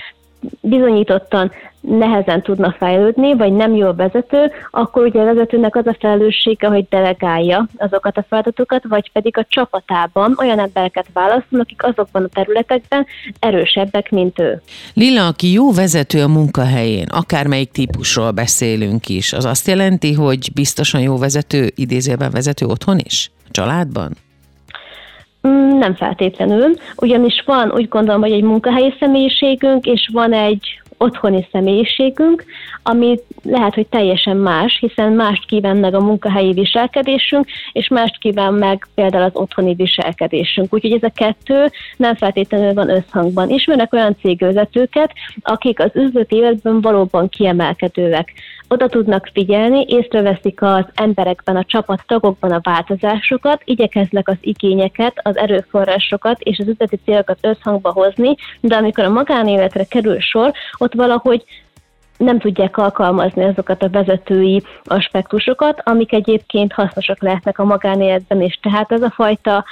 bizonyítottan 0.62 1.52
nehezen 1.82 2.42
tudna 2.42 2.76
fejlődni, 2.78 3.36
vagy 3.36 3.54
nem 3.54 3.76
jó 3.76 3.94
vezető, 3.94 4.52
akkor 4.72 5.06
ugye 5.06 5.22
a 5.22 5.24
vezetőnek 5.24 5.76
az 5.76 5.88
a 5.88 5.96
felelőssége, 6.00 6.68
hogy 6.68 6.86
delegálja 6.90 7.68
azokat 7.78 8.18
a 8.18 8.26
feladatokat, 8.30 8.84
vagy 8.88 9.12
pedig 9.12 9.38
a 9.38 9.46
csapatában 9.50 10.36
olyan 10.38 10.60
embereket 10.60 11.06
válaszol, 11.14 11.60
akik 11.60 11.84
azokban 11.84 12.24
a 12.24 12.28
területekben 12.28 13.06
erősebbek, 13.40 14.12
mint 14.12 14.40
ő. 14.40 14.62
Lila, 14.94 15.28
aki 15.28 15.52
jó 15.52 15.72
vezető 15.72 16.22
a 16.22 16.28
munkahelyén, 16.28 17.08
akármelyik 17.08 17.72
típusról 17.72 18.32
beszélünk 18.32 19.10
is, 19.10 19.34
az 19.34 19.46
azt 19.46 19.68
jelenti, 19.68 20.14
hogy 20.14 20.50
biztosan 20.54 21.02
jó 21.02 21.18
vezető, 21.18 21.72
idézőben 21.76 22.32
vezető 22.32 22.66
otthon 22.66 23.00
is? 23.04 23.32
A 23.48 23.52
családban? 23.52 24.25
Mm, 25.48 25.78
nem 25.78 25.96
feltétlenül, 25.96 26.74
ugyanis 26.96 27.44
van 27.46 27.72
úgy 27.72 27.88
gondolom, 27.88 28.22
hogy 28.22 28.32
egy 28.32 28.44
munkahelyi 28.44 28.94
személyiségünk, 29.00 29.86
és 29.86 30.10
van 30.14 30.34
egy 30.34 30.80
otthoni 30.98 31.48
személyiségünk, 31.52 32.46
ami 32.84 33.20
lehet, 33.44 33.74
hogy 33.74 33.88
teljesen 33.88 34.38
más, 34.38 34.78
hiszen 34.80 35.12
mást 35.12 35.46
kíván 35.46 35.78
meg 35.78 35.94
a 35.94 36.00
munkahelyi 36.00 36.54
viselkedésünk, 36.54 37.46
és 37.72 37.88
mást 37.88 38.18
kíván 38.18 38.54
meg 38.54 38.88
például 38.96 39.24
az 39.24 39.36
otthoni 39.36 39.74
viselkedésünk. 39.74 40.74
Úgyhogy 40.74 40.92
ez 40.92 41.04
a 41.04 41.12
kettő 41.16 41.72
nem 41.98 42.16
feltétlenül 42.16 42.74
van 42.74 42.90
összhangban. 42.90 43.50
Ismernek 43.50 43.94
olyan 43.94 44.16
cégvezetőket, 44.22 45.12
akik 45.42 45.80
az 45.80 45.92
üzleti 45.94 46.36
életben 46.36 46.82
valóban 46.82 47.30
kiemelkedőek 47.30 48.34
oda 48.68 48.88
tudnak 48.88 49.30
figyelni, 49.34 49.86
észreveszik 49.88 50.62
az 50.62 50.86
emberekben, 50.94 51.56
a 51.56 51.64
csapattagokban 51.64 52.52
a 52.52 52.60
változásokat, 52.64 53.62
igyekeznek 53.64 54.28
az 54.28 54.38
igényeket, 54.42 55.20
az 55.24 55.38
erőforrásokat 55.38 56.42
és 56.42 56.58
az 56.60 56.68
üzleti 56.68 57.00
célokat 57.06 57.38
összhangba 57.42 57.92
hozni, 57.92 58.36
de 58.62 58.76
amikor 58.76 59.04
a 59.04 59.10
magánéletre 59.10 59.84
kerül 59.84 60.20
sor, 60.20 60.52
ott 60.78 60.94
valahogy 60.94 61.44
nem 62.18 62.40
tudják 62.40 62.78
alkalmazni 62.78 63.44
azokat 63.44 63.84
a 63.84 63.90
vezetői 63.90 64.64
aspektusokat, 64.84 65.82
amik 65.84 66.14
egyébként 66.14 66.74
hasznosak 66.74 67.22
lehetnek 67.22 67.60
a 67.60 67.64
magánéletben 67.64 68.42
is. 68.42 68.60
Tehát 68.62 68.92
ez 68.92 69.02
a 69.02 69.10
fajta 69.10 69.66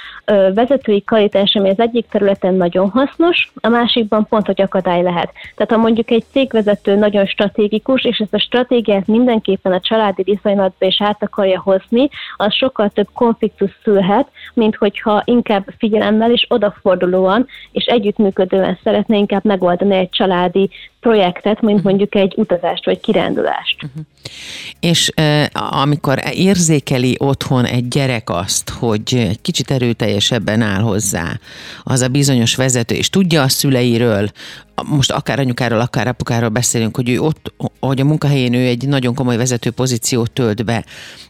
vezetői 0.54 1.00
kvalitás, 1.00 1.54
ami 1.54 1.70
az 1.70 1.80
egyik 1.80 2.06
területen 2.08 2.54
nagyon 2.54 2.90
hasznos, 2.90 3.52
a 3.60 3.68
másikban 3.68 4.26
pont, 4.26 4.46
hogy 4.46 4.62
akadály 4.62 5.02
lehet. 5.02 5.32
Tehát 5.56 5.72
ha 5.72 5.78
mondjuk 5.78 6.10
egy 6.10 6.24
cégvezető 6.30 6.94
nagyon 6.94 7.26
stratégikus, 7.26 8.04
és 8.04 8.18
ezt 8.18 8.34
a 8.34 8.38
stratégiát 8.38 9.06
mindenképpen 9.06 9.72
a 9.72 9.80
családi 9.80 10.22
viszonylatba 10.22 10.86
is 10.86 11.02
át 11.02 11.22
akarja 11.22 11.60
hozni, 11.60 12.08
az 12.36 12.54
sokkal 12.54 12.88
több 12.88 13.08
konfliktus 13.12 13.70
szülhet, 13.82 14.28
mint 14.54 14.76
hogyha 14.76 15.22
inkább 15.24 15.64
figyelemmel 15.78 16.32
és 16.32 16.46
odafordulóan 16.48 17.46
és 17.72 17.84
együttműködően 17.84 18.78
szeretne 18.82 19.16
inkább 19.16 19.44
megoldani 19.44 19.94
egy 19.94 20.10
családi 20.10 20.70
projektet, 21.04 21.60
mint 21.60 21.78
uh-huh. 21.78 21.84
mondjuk 21.84 22.14
egy 22.14 22.32
utazást 22.36 22.84
vagy 22.84 23.00
kirándulást. 23.00 23.76
Uh-huh. 23.82 24.04
És 24.80 25.10
e, 25.14 25.50
amikor 25.52 26.22
érzékeli 26.32 27.16
otthon 27.18 27.64
egy 27.64 27.88
gyerek 27.88 28.30
azt, 28.30 28.70
hogy 28.70 29.14
egy 29.14 29.40
kicsit 29.40 29.70
erőteljesebben 29.70 30.60
áll 30.60 30.80
hozzá 30.80 31.38
az 31.82 32.00
a 32.00 32.08
bizonyos 32.08 32.56
vezető, 32.56 32.94
és 32.94 33.10
tudja 33.10 33.42
a 33.42 33.48
szüleiről, 33.48 34.28
most 34.82 35.10
akár 35.10 35.38
anyukáról, 35.38 35.80
akár 35.80 36.08
apukáról 36.08 36.48
beszélünk, 36.48 36.96
hogy 36.96 37.08
ő 37.08 37.20
ott, 37.20 37.54
hogy 37.80 38.00
a 38.00 38.04
munkahelyén 38.04 38.54
ő 38.54 38.66
egy 38.66 38.88
nagyon 38.88 39.14
komoly 39.14 39.36
vezető 39.36 39.70
pozíciót 39.70 40.30
tölt 40.30 40.64
be. 40.64 40.84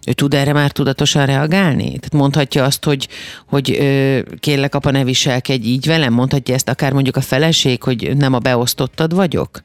Ő 0.07 0.13
tud 0.13 0.35
erre 0.35 0.53
már 0.53 0.71
tudatosan 0.71 1.27
reagálni? 1.27 1.85
Tehát 1.85 2.13
mondhatja 2.13 2.65
azt, 2.65 2.85
hogy, 2.85 3.09
hogy 3.47 3.79
kérlek 4.41 4.75
apa 4.75 4.91
ne 4.91 5.05
viselkedj 5.05 5.67
így 5.67 5.87
velem? 5.87 6.13
Mondhatja 6.13 6.55
ezt 6.55 6.69
akár 6.69 6.93
mondjuk 6.93 7.17
a 7.17 7.21
feleség, 7.21 7.83
hogy 7.83 8.17
nem 8.17 8.33
a 8.33 8.39
beosztottad 8.39 9.15
vagyok? 9.15 9.63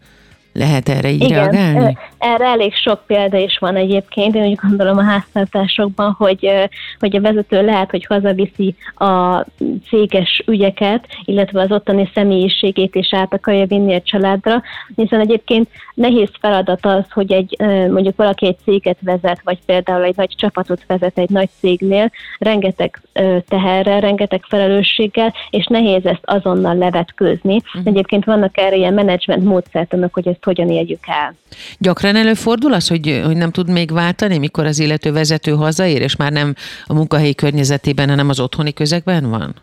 Lehet 0.53 0.89
erre 0.89 1.11
így 1.11 1.23
Igen, 1.23 1.51
reagálni? 1.51 1.97
Erre 2.19 2.45
elég 2.45 2.75
sok 2.75 3.03
példa 3.07 3.37
is 3.37 3.57
van 3.57 3.75
egyébként. 3.75 4.35
Én 4.35 4.45
úgy 4.45 4.59
gondolom 4.61 4.97
a 4.97 5.03
háztartásokban, 5.03 6.15
hogy, 6.17 6.51
hogy 6.99 7.15
a 7.15 7.21
vezető 7.21 7.65
lehet, 7.65 7.89
hogy 7.89 8.05
hazaviszi 8.05 8.75
a 8.95 9.45
céges 9.89 10.43
ügyeket, 10.47 11.07
illetve 11.25 11.61
az 11.61 11.71
ottani 11.71 12.09
személyiségét 12.13 12.95
is 12.95 13.13
át 13.13 13.33
akarja 13.33 13.65
vinni 13.65 13.95
a 13.95 14.01
családra, 14.01 14.61
hiszen 14.95 15.19
egyébként 15.19 15.69
nehéz 15.93 16.29
feladat 16.39 16.85
az, 16.85 17.11
hogy 17.11 17.31
egy, 17.31 17.55
mondjuk 17.89 18.15
valaki 18.15 18.45
egy 18.45 18.57
céget 18.63 18.97
vezet, 19.01 19.41
vagy 19.43 19.59
például 19.65 20.03
egy 20.03 20.15
nagy 20.15 20.35
csapatot 20.37 20.83
vezet 20.87 21.17
egy 21.17 21.29
nagy 21.29 21.49
cégnél, 21.59 22.11
rengeteg 22.39 23.01
teherrel, 23.47 23.99
rengeteg 23.99 24.43
felelősséggel, 24.47 25.33
és 25.49 25.65
nehéz 25.65 26.05
ezt 26.05 26.23
azonnal 26.23 26.75
levetkőzni. 26.75 27.55
Uh-huh. 27.55 27.81
Egyébként 27.85 28.25
vannak 28.25 28.57
erre 28.57 28.75
ilyen 28.75 28.93
menedzsment 28.93 29.43
módszertanok, 29.43 30.13
hogy 30.13 30.27
ezt 30.27 30.43
hogyan 30.43 30.69
éljük 30.69 31.03
el. 31.07 31.35
Gyakran 31.77 32.08
előfordul 32.15 32.73
az, 32.73 32.87
hogy, 32.87 33.21
hogy 33.25 33.37
nem 33.37 33.51
tud 33.51 33.69
még 33.69 33.91
váltani, 33.91 34.37
mikor 34.37 34.65
az 34.65 34.79
illető 34.79 35.11
vezető 35.11 35.51
hazaér, 35.51 36.01
és 36.01 36.15
már 36.15 36.31
nem 36.31 36.55
a 36.85 36.93
munkahelyi 36.93 37.35
környezetében, 37.35 38.09
hanem 38.09 38.29
az 38.29 38.39
otthoni 38.39 38.73
közegben 38.73 39.29
van? 39.29 39.55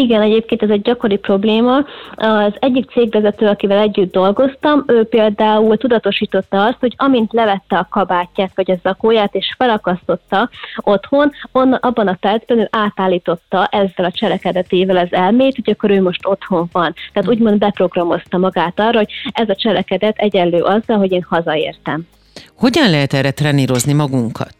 Igen, 0.00 0.22
egyébként 0.22 0.62
ez 0.62 0.70
egy 0.70 0.82
gyakori 0.82 1.16
probléma. 1.16 1.76
Az 2.14 2.52
egyik 2.58 2.90
cégvezető, 2.90 3.46
akivel 3.46 3.78
együtt 3.78 4.12
dolgoztam, 4.12 4.84
ő 4.86 5.04
például 5.04 5.76
tudatosította 5.76 6.64
azt, 6.64 6.76
hogy 6.80 6.94
amint 6.96 7.32
levette 7.32 7.76
a 7.76 7.86
kabátját 7.90 8.50
vagy 8.54 8.70
a 8.70 8.78
zakóját 8.82 9.34
és 9.34 9.54
felakasztotta 9.58 10.50
otthon, 10.76 11.32
on, 11.52 11.72
abban 11.72 12.08
a 12.08 12.16
percben 12.20 12.58
ő 12.58 12.68
átállította 12.70 13.66
ezzel 13.66 14.04
a 14.04 14.10
cselekedetével 14.10 14.96
az 14.96 15.12
elmét, 15.12 15.54
hogy 15.54 15.70
akkor 15.70 15.90
ő 15.90 16.02
most 16.02 16.26
otthon 16.26 16.68
van. 16.72 16.94
Tehát 17.12 17.28
úgymond 17.28 17.58
beprogramozta 17.58 18.38
magát 18.38 18.80
arra, 18.80 18.98
hogy 18.98 19.12
ez 19.32 19.48
a 19.48 19.54
cselekedet 19.54 20.16
egyenlő 20.18 20.62
azzal, 20.62 20.96
hogy 20.96 21.12
én 21.12 21.26
hazaértem. 21.28 22.06
Hogyan 22.56 22.90
lehet 22.90 23.12
erre 23.12 23.30
trenírozni 23.30 23.92
magunkat? 23.92 24.54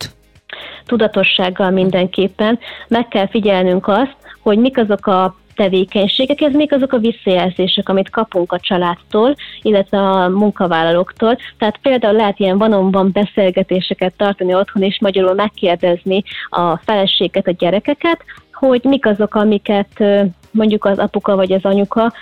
Tudatossággal 0.86 1.70
mindenképpen 1.70 2.58
meg 2.88 3.08
kell 3.08 3.28
figyelnünk 3.28 3.88
azt, 3.88 4.16
hogy 4.48 4.58
mik 4.58 4.78
azok 4.78 5.06
a 5.06 5.36
tevékenységek, 5.54 6.40
ez 6.40 6.52
még 6.52 6.72
azok 6.72 6.92
a 6.92 6.98
visszajelzések, 6.98 7.88
amit 7.88 8.10
kapunk 8.10 8.52
a 8.52 8.60
családtól, 8.60 9.34
illetve 9.62 9.98
a 9.98 10.28
munkavállalóktól. 10.28 11.36
Tehát 11.58 11.78
például 11.82 12.14
lehet 12.14 12.38
ilyen 12.38 12.58
vanomban 12.58 13.10
beszélgetéseket 13.12 14.14
tartani 14.16 14.54
otthon, 14.54 14.82
és 14.82 14.98
magyarul 15.00 15.34
megkérdezni 15.34 16.22
a 16.48 16.76
feleséget, 16.76 17.46
a 17.46 17.54
gyerekeket, 17.58 18.24
hogy 18.52 18.80
mik 18.84 19.06
azok, 19.06 19.34
amiket 19.34 20.04
mondjuk 20.50 20.84
az 20.84 20.98
apuka 20.98 21.36
vagy 21.36 21.52
az 21.52 21.64
anyuka 21.64 22.12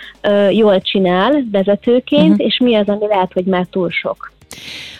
jól 0.51 0.81
csinál 0.81 1.43
vezetőként, 1.51 2.31
uh-huh. 2.31 2.45
és 2.45 2.57
mi 2.63 2.75
az, 2.75 2.87
ami 2.87 3.07
lehet, 3.07 3.33
hogy 3.33 3.45
már 3.45 3.65
túl 3.65 3.89
sok. 3.89 4.33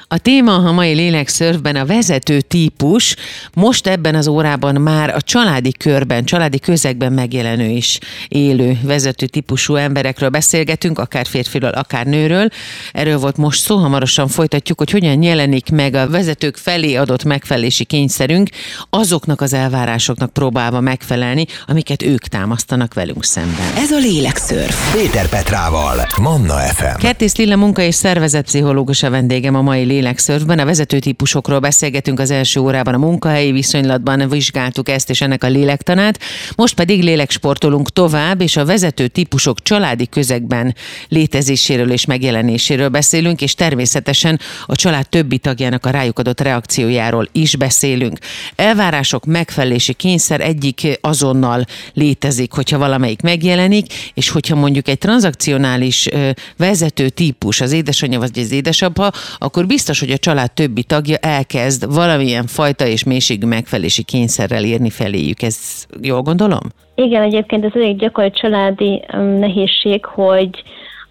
A 0.07 0.17
téma 0.17 0.53
a 0.53 0.71
mai 0.71 0.93
lélekszörfben 0.93 1.75
a 1.75 1.85
vezető 1.85 2.41
típus, 2.41 3.15
most 3.53 3.87
ebben 3.87 4.15
az 4.15 4.27
órában 4.27 4.81
már 4.81 5.15
a 5.15 5.21
családi 5.21 5.71
körben, 5.71 6.25
családi 6.25 6.59
közegben 6.59 7.13
megjelenő 7.13 7.69
is 7.69 7.99
élő 8.27 8.79
vezető 8.83 9.25
típusú 9.25 9.75
emberekről 9.75 10.29
beszélgetünk, 10.29 10.99
akár 10.99 11.25
férfiről, 11.25 11.69
akár 11.69 12.05
nőről. 12.05 12.47
Erről 12.91 13.17
volt 13.17 13.37
most 13.37 13.61
szó, 13.61 13.77
hamarosan 13.77 14.27
folytatjuk, 14.27 14.77
hogy 14.77 14.91
hogyan 14.91 15.21
jelenik 15.21 15.69
meg 15.71 15.95
a 15.95 16.09
vezetők 16.09 16.57
felé 16.57 16.95
adott 16.95 17.23
megfelelési 17.23 17.83
kényszerünk, 17.83 18.49
azoknak 18.89 19.41
az 19.41 19.53
elvárásoknak 19.53 20.33
próbálva 20.33 20.79
megfelelni, 20.79 21.45
amiket 21.65 22.03
ők 22.03 22.27
támasztanak 22.27 22.93
velünk 22.93 23.23
szemben. 23.23 23.75
Ez 23.77 23.91
a 23.91 23.97
lélekszörf. 23.97 24.93
Péter 24.93 25.29
Petrával, 25.29 26.07
Manna 26.21 26.57
FM. 26.57 26.97
Kertész 26.99 27.35
Lilla 27.35 27.55
munka 27.55 27.81
és 27.81 27.95
szervezetpszichológus 27.95 29.03
a 29.03 29.09
vendégem 29.09 29.34
vendégem 29.35 29.61
a 29.61 29.71
mai 29.71 29.83
lélekszörfben. 29.83 30.59
A 30.59 30.65
vezető 30.65 30.99
típusokról 30.99 31.59
beszélgetünk 31.59 32.19
az 32.19 32.31
első 32.31 32.59
órában 32.59 32.93
a 32.93 32.97
munkahelyi 32.97 33.51
viszonylatban, 33.51 34.29
vizsgáltuk 34.29 34.89
ezt 34.89 35.09
és 35.09 35.21
ennek 35.21 35.43
a 35.43 35.47
lélektanát. 35.47 36.19
Most 36.55 36.75
pedig 36.75 37.03
léleksportolunk 37.03 37.89
tovább, 37.89 38.41
és 38.41 38.57
a 38.57 38.65
vezető 38.65 39.07
típusok 39.07 39.61
családi 39.61 40.07
közegben 40.07 40.75
létezéséről 41.07 41.91
és 41.91 42.05
megjelenéséről 42.05 42.89
beszélünk, 42.89 43.41
és 43.41 43.53
természetesen 43.53 44.39
a 44.65 44.75
család 44.75 45.09
többi 45.09 45.37
tagjának 45.37 45.85
a 45.85 45.89
rájuk 45.89 46.19
adott 46.19 46.41
reakciójáról 46.41 47.29
is 47.31 47.55
beszélünk. 47.55 48.17
Elvárások, 48.55 49.25
megfelelési 49.25 49.93
kényszer 49.93 50.41
egyik 50.41 50.97
azonnal 51.01 51.65
létezik, 51.93 52.51
hogyha 52.51 52.77
valamelyik 52.77 53.21
megjelenik, 53.21 53.85
és 54.13 54.29
hogyha 54.29 54.55
mondjuk 54.55 54.87
egy 54.87 54.97
tranzakcionális 54.97 56.09
vezető 56.57 57.09
típus, 57.09 57.61
az 57.61 57.71
édesanyja 57.71 58.19
vagy 58.19 58.39
az 58.39 58.51
édesapa, 58.51 59.11
akkor 59.37 59.65
biztos, 59.65 59.99
hogy 59.99 60.11
a 60.11 60.17
család 60.17 60.51
többi 60.51 60.83
tagja 60.83 61.17
elkezd 61.17 61.93
valamilyen 61.93 62.45
fajta 62.47 62.85
és 62.85 63.03
mélységű 63.03 63.47
megfelelési 63.47 64.03
kényszerrel 64.03 64.63
érni 64.63 64.89
feléjük. 64.89 65.41
Ez 65.41 65.85
jól 66.01 66.21
gondolom? 66.21 66.61
Igen, 66.95 67.21
egyébként 67.21 67.65
ez 67.65 67.71
egy 67.73 67.95
gyakori 67.95 68.31
családi 68.31 69.03
nehézség, 69.39 70.05
hogy 70.05 70.63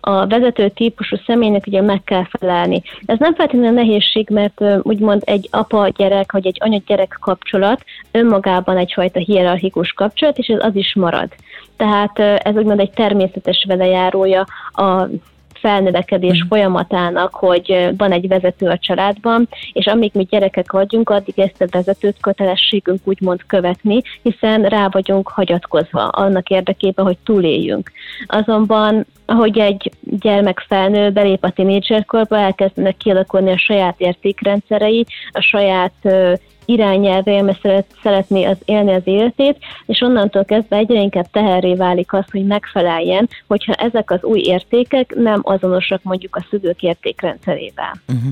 a 0.07 0.27
vezető 0.27 0.68
típusú 0.68 1.16
személynek 1.27 1.66
ugye 1.66 1.83
meg 1.83 2.03
kell 2.05 2.24
felelni. 2.38 2.83
Ez 3.07 3.18
nem 3.18 3.35
feltétlenül 3.35 3.74
nehézség, 3.74 4.29
mert 4.31 4.62
úgymond 4.83 5.22
egy 5.24 5.48
apa-gyerek 5.50 6.33
vagy 6.33 6.46
egy 6.46 6.57
anya-gyerek 6.61 7.16
kapcsolat 7.20 7.84
önmagában 8.11 8.76
egyfajta 8.76 9.18
hierarchikus 9.18 9.93
kapcsolat, 9.93 10.38
és 10.38 10.47
ez 10.47 10.64
az 10.64 10.76
is 10.76 10.95
marad. 10.95 11.28
Tehát 11.76 12.18
ez 12.18 12.55
úgymond 12.55 12.80
egy 12.80 12.91
természetes 12.91 13.64
velejárója 13.68 14.47
a 14.72 15.07
felnövekedés 15.64 16.44
mm. 16.44 16.48
folyamatának, 16.48 17.34
hogy 17.34 17.90
van 17.96 18.12
egy 18.12 18.28
vezető 18.28 18.66
a 18.68 18.78
családban, 18.78 19.48
és 19.72 19.86
amíg 19.86 20.10
mi 20.14 20.24
gyerekek 20.24 20.72
vagyunk, 20.72 21.10
addig 21.10 21.38
ezt 21.38 21.62
a 21.62 21.66
vezetőt 21.70 22.16
kötelességünk 22.20 23.00
úgymond 23.04 23.40
követni, 23.46 24.00
hiszen 24.22 24.62
rá 24.62 24.88
vagyunk 24.90 25.28
hagyatkozva 25.28 26.08
annak 26.08 26.48
érdekében, 26.48 27.04
hogy 27.04 27.18
túléljünk. 27.24 27.90
Azonban 28.26 29.06
ahogy 29.27 29.59
egy 29.59 29.91
gyermek 30.01 30.64
felnő, 30.68 31.11
belép 31.11 31.45
a 31.45 31.51
tinédzserkorba, 31.51 32.37
elkezdenek 32.39 32.97
kialakulni 32.97 33.51
a 33.51 33.59
saját 33.59 34.01
értékrendszerei, 34.01 35.07
a 35.31 35.41
saját 35.41 36.09
irányelveimmel 36.64 37.59
szeret, 37.62 37.87
szeretné 38.03 38.45
az 38.45 38.57
élni 38.64 38.95
az 38.95 39.03
életét, 39.05 39.57
és 39.87 40.01
onnantól 40.01 40.45
kezdve 40.45 40.77
egyre 40.77 41.01
inkább 41.01 41.31
teherré 41.31 41.75
válik 41.75 42.12
az, 42.12 42.25
hogy 42.31 42.45
megfeleljen, 42.45 43.29
hogyha 43.47 43.72
ezek 43.72 44.11
az 44.11 44.22
új 44.22 44.41
értékek 44.41 45.14
nem 45.14 45.41
azonosak 45.43 46.03
mondjuk 46.03 46.37
a 46.37 46.47
szülők 46.51 46.83
értékrendszerével. 46.83 47.93
Uh-huh 48.09 48.31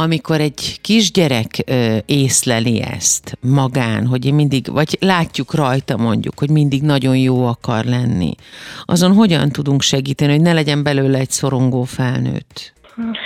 amikor 0.00 0.40
egy 0.40 0.80
kisgyerek 0.80 1.64
ö, 1.66 1.96
észleli 2.06 2.82
ezt 2.82 3.38
magán, 3.40 4.06
hogy 4.06 4.32
mindig, 4.32 4.72
vagy 4.72 4.96
látjuk 5.00 5.54
rajta 5.54 5.96
mondjuk, 5.96 6.38
hogy 6.38 6.50
mindig 6.50 6.82
nagyon 6.82 7.16
jó 7.16 7.46
akar 7.46 7.84
lenni, 7.84 8.34
azon 8.84 9.12
hogyan 9.12 9.48
tudunk 9.48 9.82
segíteni, 9.82 10.32
hogy 10.32 10.40
ne 10.40 10.52
legyen 10.52 10.82
belőle 10.82 11.18
egy 11.18 11.30
szorongó 11.30 11.82
felnőtt? 11.82 12.72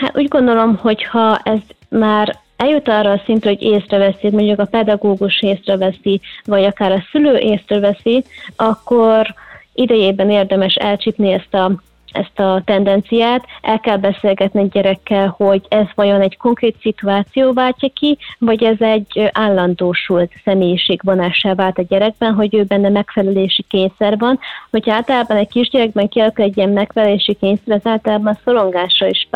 Hát 0.00 0.16
úgy 0.16 0.28
gondolom, 0.28 0.76
hogy 0.76 1.04
ha 1.04 1.40
ez 1.44 1.60
már 1.88 2.38
eljut 2.56 2.88
arra 2.88 3.10
a 3.10 3.22
szintre, 3.24 3.50
hogy 3.50 3.62
észreveszi, 3.62 4.30
mondjuk 4.30 4.58
a 4.58 4.64
pedagógus 4.64 5.42
észreveszi, 5.42 6.20
vagy 6.44 6.64
akár 6.64 6.92
a 6.92 7.04
szülő 7.10 7.36
észreveszi, 7.36 8.24
akkor 8.56 9.34
idejében 9.74 10.30
érdemes 10.30 10.74
elcsípni 10.74 11.32
ezt 11.32 11.54
a 11.54 11.72
ezt 12.14 12.38
a 12.38 12.62
tendenciát, 12.64 13.44
el 13.62 13.80
kell 13.80 13.96
beszélgetni 13.96 14.60
egy 14.60 14.68
gyerekkel, 14.68 15.34
hogy 15.36 15.62
ez 15.68 15.86
vajon 15.94 16.20
egy 16.20 16.36
konkrét 16.36 16.76
szituáció 16.80 17.52
váltja 17.52 17.88
ki, 17.94 18.18
vagy 18.38 18.62
ez 18.62 18.76
egy 18.78 19.30
állandósult 19.32 20.32
személyiségvonássá 20.44 21.54
vált 21.54 21.78
a 21.78 21.84
gyerekben, 21.88 22.34
hogy 22.34 22.54
ő 22.54 22.62
benne 22.62 22.88
megfelelési 22.88 23.62
kényszer 23.68 24.18
van. 24.18 24.38
Hogy 24.70 24.90
általában 24.90 25.36
egy 25.36 25.48
kisgyerekben 25.48 26.08
kialakul 26.08 26.44
egy 26.44 26.56
ilyen 26.56 26.70
megfelelési 26.70 27.34
kényszer, 27.34 27.74
az 27.74 27.86
általában 27.86 28.38
szorongásra 28.44 29.06
is 29.06 29.28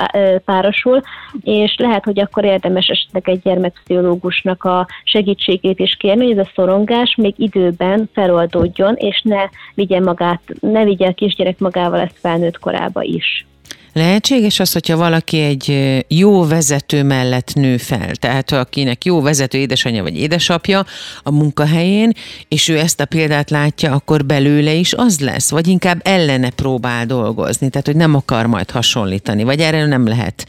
párosul, 0.45 1.01
és 1.43 1.77
lehet, 1.79 2.05
hogy 2.05 2.21
akkor 2.21 2.45
érdemes 2.45 2.87
esetleg 2.89 3.29
egy 3.29 3.41
gyermekpszichológusnak 3.41 4.65
a 4.65 4.87
segítségét 5.05 5.79
is 5.79 5.97
kérni, 5.97 6.27
hogy 6.27 6.39
ez 6.39 6.47
a 6.47 6.51
szorongás 6.55 7.15
még 7.15 7.35
időben 7.37 8.11
feloldódjon, 8.13 8.95
és 8.95 9.21
ne 9.25 9.49
vigye 9.75 10.01
magát, 10.01 10.41
ne 10.61 10.85
vigye 10.85 11.09
a 11.09 11.13
kisgyerek 11.13 11.59
magával 11.59 12.01
ezt 12.01 12.19
felnőtt 12.19 12.59
korába 12.69 13.03
is. 13.03 13.47
Lehetséges 13.93 14.61
az, 14.61 14.73
hogyha 14.73 14.97
valaki 14.97 15.41
egy 15.41 16.05
jó 16.09 16.47
vezető 16.47 17.03
mellett 17.03 17.55
nő 17.55 17.77
fel, 17.77 18.15
tehát 18.15 18.53
akinek 18.53 19.05
jó 19.05 19.21
vezető 19.21 19.59
édesanyja 19.59 20.03
vagy 20.03 20.17
édesapja 20.17 20.85
a 21.23 21.31
munkahelyén, 21.31 22.13
és 22.49 22.69
ő 22.69 22.79
ezt 22.79 23.01
a 23.01 23.05
példát 23.05 23.51
látja, 23.51 23.93
akkor 23.93 24.25
belőle 24.25 24.73
is 24.73 24.93
az 24.95 25.21
lesz, 25.21 25.51
vagy 25.51 25.67
inkább 25.67 26.01
ellene 26.05 26.51
próbál 26.51 27.07
dolgozni, 27.07 27.71
tehát 27.71 27.87
hogy 27.87 27.97
nem 27.97 28.15
akar 28.15 28.47
majd 28.47 28.71
hasonlítani, 28.71 29.43
vagy 29.43 29.61
erre 29.61 29.87
nem 29.87 30.07
lehet 30.07 30.47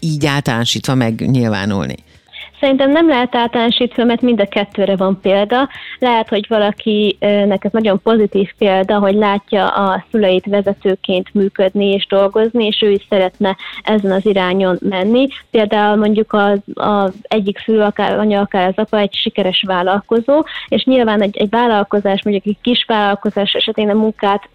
így 0.00 0.26
általánosítva 0.26 0.94
megnyilvánulni. 0.94 1.96
Szerintem 2.60 2.90
nem 2.90 3.08
lehet 3.08 3.34
általánosítani, 3.34 4.08
mert 4.08 4.20
mind 4.20 4.40
a 4.40 4.46
kettőre 4.46 4.96
van 4.96 5.20
példa. 5.20 5.68
Lehet, 5.98 6.28
hogy 6.28 6.46
valakinek 6.48 7.64
ez 7.64 7.72
nagyon 7.72 8.00
pozitív 8.02 8.52
példa, 8.58 8.98
hogy 8.98 9.14
látja 9.14 9.68
a 9.68 10.04
szüleit 10.10 10.46
vezetőként 10.46 11.34
működni 11.34 11.86
és 11.86 12.06
dolgozni, 12.06 12.66
és 12.66 12.82
ő 12.82 12.90
is 12.90 13.06
szeretne 13.08 13.56
ezen 13.82 14.10
az 14.12 14.26
irányon 14.26 14.78
menni. 14.80 15.28
Például 15.50 15.96
mondjuk 15.96 16.32
az, 16.32 16.58
az 16.74 17.14
egyik 17.22 17.58
szülő, 17.58 17.80
akár 17.80 18.18
anya, 18.18 18.40
akár 18.40 18.68
az 18.68 18.84
apa 18.84 18.98
egy 18.98 19.14
sikeres 19.14 19.64
vállalkozó, 19.66 20.44
és 20.68 20.84
nyilván 20.84 21.22
egy, 21.22 21.36
egy 21.36 21.50
vállalkozás, 21.50 22.22
mondjuk 22.22 22.46
egy 22.46 22.58
kis 22.62 22.84
vállalkozás 22.88 23.52
esetén 23.52 23.90
a 23.90 23.94
munkát 23.94 24.48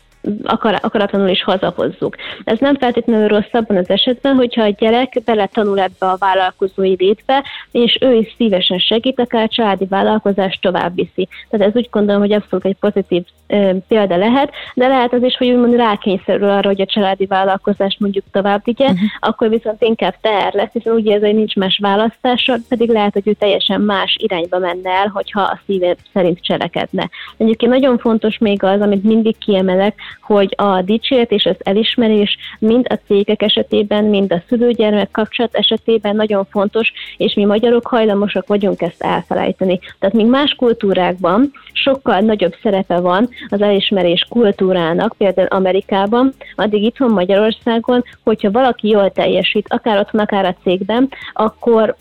akar, 0.43 0.79
akaratlanul 0.81 1.29
is 1.29 1.43
hazahozzuk. 1.43 2.15
Ez 2.43 2.59
nem 2.59 2.75
feltétlenül 2.75 3.27
rossz 3.27 3.51
abban 3.51 3.77
az 3.77 3.89
esetben, 3.89 4.35
hogyha 4.35 4.63
a 4.63 4.75
gyerek 4.77 5.21
beletanul 5.25 5.79
ebbe 5.79 6.05
a 6.05 6.17
vállalkozói 6.19 6.95
létbe, 6.97 7.43
és 7.71 7.97
ő 8.01 8.13
is 8.13 8.33
szívesen 8.37 8.77
segít, 8.77 9.19
akár 9.19 9.43
a 9.43 9.47
családi 9.47 9.85
vállalkozást 9.85 10.61
tovább 10.61 10.95
viszi. 10.95 11.27
Tehát 11.49 11.67
ez 11.67 11.75
úgy 11.75 11.87
gondolom, 11.91 12.21
hogy 12.21 12.33
abszolút 12.33 12.65
egy 12.65 12.77
pozitív 12.79 13.23
ö, 13.47 13.71
példa 13.87 14.17
lehet, 14.17 14.51
de 14.75 14.87
lehet 14.87 15.13
az 15.13 15.23
is, 15.23 15.37
hogy 15.37 15.49
úgymond 15.49 15.75
rákényszerül 15.75 16.49
arra, 16.49 16.67
hogy 16.67 16.81
a 16.81 16.85
családi 16.85 17.25
vállalkozást 17.25 17.99
mondjuk 17.99 18.25
tovább 18.31 18.61
vigye, 18.63 18.85
uh-huh. 18.85 18.99
akkor 19.19 19.49
viszont 19.49 19.81
inkább 19.81 20.15
teher 20.21 20.53
lesz, 20.53 20.71
hiszen 20.71 20.93
úgy 20.93 21.05
érzi, 21.05 21.25
hogy 21.25 21.35
nincs 21.35 21.55
más 21.55 21.79
választása, 21.81 22.55
pedig 22.69 22.89
lehet, 22.89 23.13
hogy 23.13 23.27
ő 23.27 23.33
teljesen 23.33 23.81
más 23.81 24.15
irányba 24.19 24.59
menne 24.59 24.89
el, 24.89 25.07
hogyha 25.07 25.41
a 25.41 25.59
szíve 25.65 25.95
szerint 26.13 26.39
cselekedne. 26.41 27.09
Egyébként 27.37 27.71
nagyon 27.71 27.97
fontos 27.97 28.37
még 28.37 28.63
az, 28.63 28.81
amit 28.81 29.03
mindig 29.03 29.37
kiemelek, 29.37 29.95
hogy 30.21 30.53
a 30.57 30.81
dicsért 30.81 31.31
és 31.31 31.45
az 31.45 31.55
elismerés 31.59 32.37
mind 32.59 32.85
a 32.89 32.99
cégek 33.07 33.41
esetében, 33.41 34.03
mind 34.03 34.31
a 34.33 34.41
szülőgyermek 34.47 35.11
kapcsolat 35.11 35.55
esetében 35.55 36.15
nagyon 36.15 36.45
fontos, 36.49 36.91
és 37.17 37.33
mi 37.33 37.45
magyarok 37.45 37.87
hajlamosak 37.87 38.47
vagyunk 38.47 38.81
ezt 38.81 39.03
elfelejteni. 39.03 39.79
Tehát 39.99 40.15
még 40.15 40.25
más 40.25 40.53
kultúrákban 40.53 41.51
sokkal 41.71 42.19
nagyobb 42.19 42.55
szerepe 42.61 42.99
van 42.99 43.29
az 43.49 43.61
elismerés 43.61 44.25
kultúrának, 44.29 45.15
például 45.17 45.47
Amerikában, 45.47 46.33
addig 46.55 46.83
itthon 46.83 47.11
Magyarországon, 47.11 48.03
hogyha 48.23 48.51
valaki 48.51 48.87
jól 48.87 49.11
teljesít, 49.11 49.67
akár 49.69 49.99
otthon, 49.99 50.21
akár 50.21 50.45
a 50.45 50.55
cégben, 50.63 51.09
akkor 51.33 51.95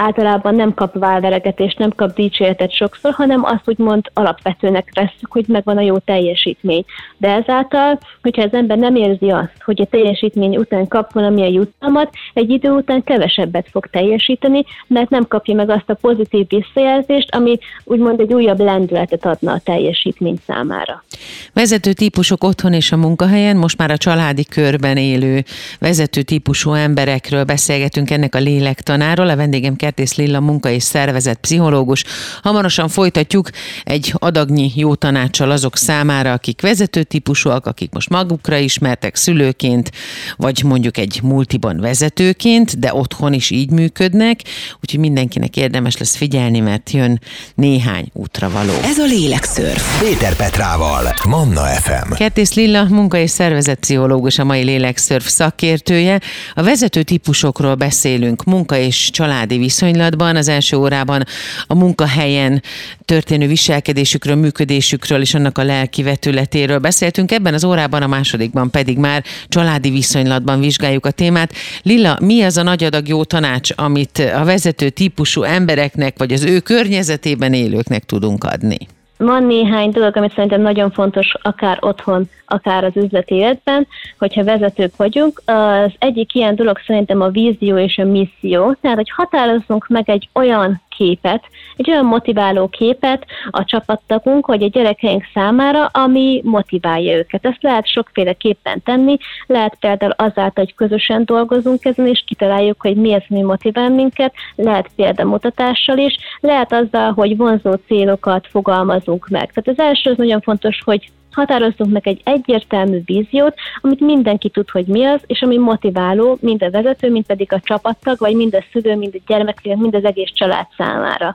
általában 0.00 0.54
nem 0.54 0.74
kap 0.74 0.98
válveregetést, 0.98 1.78
nem 1.78 1.90
kap 1.90 2.14
dicséretet 2.14 2.72
sokszor, 2.72 3.12
hanem 3.12 3.44
azt 3.44 3.62
úgymond 3.64 4.10
alapvetőnek 4.12 4.90
veszük, 4.94 5.32
hogy 5.32 5.44
megvan 5.48 5.76
a 5.76 5.80
jó 5.80 5.98
teljesítmény. 5.98 6.84
De 7.16 7.28
ezáltal, 7.28 7.98
hogyha 8.22 8.42
az 8.42 8.52
ember 8.52 8.78
nem 8.78 8.96
érzi 8.96 9.30
azt, 9.30 9.62
hogy 9.64 9.80
a 9.80 9.84
teljesítmény 9.84 10.56
után 10.56 10.88
kap 10.88 11.12
valamilyen 11.12 11.52
jutalmat, 11.52 12.10
egy 12.34 12.50
idő 12.50 12.70
után 12.70 13.04
kevesebbet 13.04 13.68
fog 13.70 13.86
teljesíteni, 13.86 14.64
mert 14.86 15.10
nem 15.10 15.26
kapja 15.28 15.54
meg 15.54 15.70
azt 15.70 15.90
a 15.90 15.94
pozitív 15.94 16.46
visszajelzést, 16.48 17.34
ami 17.34 17.58
úgymond 17.84 18.20
egy 18.20 18.34
újabb 18.34 18.60
lendületet 18.60 19.26
adna 19.26 19.52
a 19.52 19.60
teljesítmény 19.64 20.38
számára. 20.46 21.04
Vezető 21.52 21.92
típusok 21.92 22.44
otthon 22.44 22.72
és 22.72 22.92
a 22.92 22.96
munkahelyen, 22.96 23.56
most 23.56 23.78
már 23.78 23.90
a 23.90 23.96
családi 23.96 24.44
körben 24.44 24.96
élő 24.96 25.44
vezető 25.78 26.22
típusú 26.22 26.72
emberekről 26.72 27.44
beszélgetünk 27.44 28.10
ennek 28.10 28.34
a 28.34 28.38
lélektanáról. 28.38 29.28
A 29.28 29.36
vendégem 29.36 29.76
Kertész 29.88 30.14
Lilla 30.14 30.40
munka 30.40 30.70
és 30.70 30.82
szervezet 30.82 31.38
pszichológus. 31.38 32.04
Hamarosan 32.42 32.88
folytatjuk 32.88 33.50
egy 33.84 34.14
adagnyi 34.18 34.72
jó 34.74 34.94
tanácsal 34.94 35.50
azok 35.50 35.76
számára, 35.76 36.32
akik 36.32 36.60
vezető 36.60 37.02
típusúak, 37.02 37.66
akik 37.66 37.92
most 37.92 38.08
magukra 38.08 38.56
ismertek 38.56 39.16
szülőként, 39.16 39.90
vagy 40.36 40.62
mondjuk 40.64 40.96
egy 40.96 41.20
multiban 41.22 41.80
vezetőként, 41.80 42.78
de 42.78 42.94
otthon 42.94 43.32
is 43.32 43.50
így 43.50 43.70
működnek, 43.70 44.40
úgyhogy 44.80 45.00
mindenkinek 45.00 45.56
érdemes 45.56 45.96
lesz 45.96 46.16
figyelni, 46.16 46.60
mert 46.60 46.90
jön 46.90 47.20
néhány 47.54 48.10
útra 48.12 48.50
való. 48.50 48.72
Ez 48.82 48.98
a 48.98 49.04
Lélekszörf. 49.04 50.00
Péter 50.00 50.36
Petrával, 50.36 51.14
Manna 51.28 51.64
FM. 51.64 52.12
Kertész 52.12 52.54
Lilla, 52.54 52.84
munka 52.84 53.18
és 53.18 53.30
szervezetpszichológus, 53.30 54.38
a 54.38 54.44
mai 54.44 54.62
Lélekszörf 54.62 55.28
szakértője. 55.28 56.20
A 56.54 56.62
vezető 56.62 57.02
típusokról 57.02 57.74
beszélünk 57.74 58.44
munka 58.44 58.76
és 58.76 59.10
családi 59.10 59.58
viszonylatban. 59.78 60.36
Az 60.36 60.48
első 60.48 60.76
órában 60.76 61.24
a 61.66 61.74
munkahelyen 61.74 62.62
történő 63.04 63.46
viselkedésükről, 63.46 64.34
működésükről 64.34 65.20
és 65.20 65.34
annak 65.34 65.58
a 65.58 65.62
lelki 65.62 66.02
vetületéről 66.02 66.78
beszéltünk. 66.78 67.32
Ebben 67.32 67.54
az 67.54 67.64
órában, 67.64 68.02
a 68.02 68.06
másodikban 68.06 68.70
pedig 68.70 68.98
már 68.98 69.24
családi 69.48 69.90
viszonylatban 69.90 70.60
vizsgáljuk 70.60 71.06
a 71.06 71.10
témát. 71.10 71.52
Lilla, 71.82 72.18
mi 72.20 72.42
az 72.42 72.56
a 72.56 72.62
nagy 72.62 72.84
adag 72.84 73.08
jó 73.08 73.24
tanács, 73.24 73.70
amit 73.74 74.18
a 74.18 74.44
vezető 74.44 74.90
típusú 74.90 75.42
embereknek, 75.42 76.18
vagy 76.18 76.32
az 76.32 76.42
ő 76.42 76.60
környezetében 76.60 77.52
élőknek 77.52 78.04
tudunk 78.04 78.44
adni? 78.44 78.78
Van 79.18 79.44
néhány 79.44 79.90
dolog, 79.90 80.16
amit 80.16 80.34
szerintem 80.34 80.60
nagyon 80.60 80.90
fontos, 80.90 81.34
akár 81.42 81.78
otthon, 81.80 82.28
akár 82.46 82.84
az 82.84 82.96
üzleti 82.96 83.34
életben, 83.34 83.86
hogyha 84.18 84.44
vezetők 84.44 84.96
vagyunk. 84.96 85.42
Az 85.44 85.92
egyik 85.98 86.34
ilyen 86.34 86.54
dolog 86.54 86.78
szerintem 86.86 87.20
a 87.20 87.28
vízió 87.28 87.78
és 87.78 87.98
a 87.98 88.04
misszió, 88.04 88.76
tehát 88.80 88.96
hogy 88.96 89.10
határozzunk 89.10 89.88
meg 89.88 90.10
egy 90.10 90.28
olyan 90.32 90.80
képet, 90.98 91.44
egy 91.76 91.90
olyan 91.90 92.04
motiváló 92.04 92.68
képet 92.68 93.26
a 93.50 93.64
csapattagunk, 93.64 94.44
hogy 94.44 94.62
a 94.62 94.68
gyerekeink 94.68 95.24
számára, 95.34 95.86
ami 95.86 96.40
motiválja 96.44 97.16
őket. 97.16 97.46
Ezt 97.46 97.62
lehet 97.62 97.86
sokféleképpen 97.86 98.82
tenni, 98.82 99.16
lehet 99.46 99.76
például 99.80 100.10
azáltal, 100.10 100.64
hogy 100.64 100.74
közösen 100.74 101.24
dolgozunk 101.24 101.84
ezen, 101.84 102.06
és 102.06 102.22
kitaláljuk, 102.26 102.80
hogy 102.80 102.96
mi 102.96 103.14
az, 103.14 103.22
mi 103.28 103.42
motivál 103.42 103.90
minket, 103.90 104.34
lehet 104.54 104.90
példamutatással 104.96 105.98
is, 105.98 106.16
lehet 106.40 106.72
azzal, 106.72 107.12
hogy 107.12 107.36
vonzó 107.36 107.72
célokat 107.86 108.46
fogalmazunk 108.50 109.28
meg. 109.28 109.52
Tehát 109.52 109.78
az 109.80 109.86
első 109.86 110.10
az 110.10 110.16
nagyon 110.16 110.40
fontos, 110.40 110.80
hogy 110.84 111.10
határozzunk 111.38 111.92
meg 111.92 112.08
egy 112.08 112.20
egyértelmű 112.24 113.00
víziót, 113.04 113.54
amit 113.80 114.00
mindenki 114.00 114.48
tud, 114.48 114.70
hogy 114.70 114.86
mi 114.86 115.04
az, 115.04 115.20
és 115.26 115.42
ami 115.42 115.58
motiváló, 115.58 116.38
mind 116.40 116.62
a 116.62 116.70
vezető, 116.70 117.10
mind 117.10 117.26
pedig 117.26 117.52
a 117.52 117.60
csapattag, 117.60 118.18
vagy 118.18 118.34
mind 118.34 118.54
a 118.54 118.64
szülő, 118.72 118.96
mind 118.96 119.14
a 119.14 119.22
gyermek, 119.26 119.62
mind 119.62 119.94
az 119.94 120.04
egész 120.04 120.30
család 120.34 120.66
számára. 120.76 121.34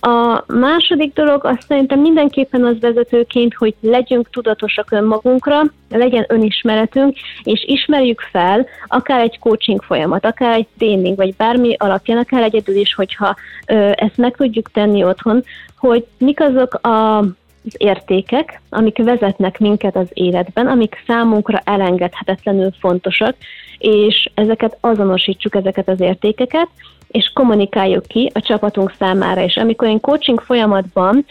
A 0.00 0.44
második 0.46 1.12
dolog 1.12 1.44
azt 1.44 1.66
szerintem 1.68 2.00
mindenképpen 2.00 2.64
az 2.64 2.80
vezetőként, 2.80 3.54
hogy 3.54 3.74
legyünk 3.80 4.30
tudatosak 4.30 4.90
önmagunkra, 4.90 5.62
legyen 5.90 6.24
önismeretünk, 6.28 7.16
és 7.42 7.64
ismerjük 7.66 8.20
fel, 8.20 8.66
akár 8.86 9.20
egy 9.20 9.38
coaching 9.38 9.82
folyamat, 9.82 10.24
akár 10.24 10.54
egy 10.54 10.66
tréning, 10.78 11.16
vagy 11.16 11.34
bármi 11.34 11.74
alapján, 11.78 12.18
akár 12.18 12.42
egyedül 12.42 12.76
is, 12.76 12.94
hogyha 12.94 13.36
ö, 13.66 13.90
ezt 13.94 14.16
meg 14.16 14.36
tudjuk 14.36 14.70
tenni 14.70 15.04
otthon, 15.04 15.42
hogy 15.76 16.06
mik 16.18 16.40
azok 16.40 16.74
a 16.74 17.24
az 17.68 17.74
értékek, 17.76 18.60
amik 18.70 18.98
vezetnek 18.98 19.58
minket 19.58 19.96
az 19.96 20.06
életben, 20.12 20.66
amik 20.66 21.02
számunkra 21.06 21.60
elengedhetetlenül 21.64 22.70
fontosak, 22.80 23.36
és 23.78 24.30
ezeket 24.34 24.76
azonosítsuk, 24.80 25.54
ezeket 25.54 25.88
az 25.88 26.00
értékeket, 26.00 26.68
és 27.08 27.30
kommunikáljuk 27.34 28.06
ki 28.06 28.30
a 28.34 28.40
csapatunk 28.40 28.94
számára. 28.98 29.42
És 29.42 29.56
amikor 29.56 29.88
én 29.88 30.00
coaching 30.00 30.40
folyamatban 30.40 31.24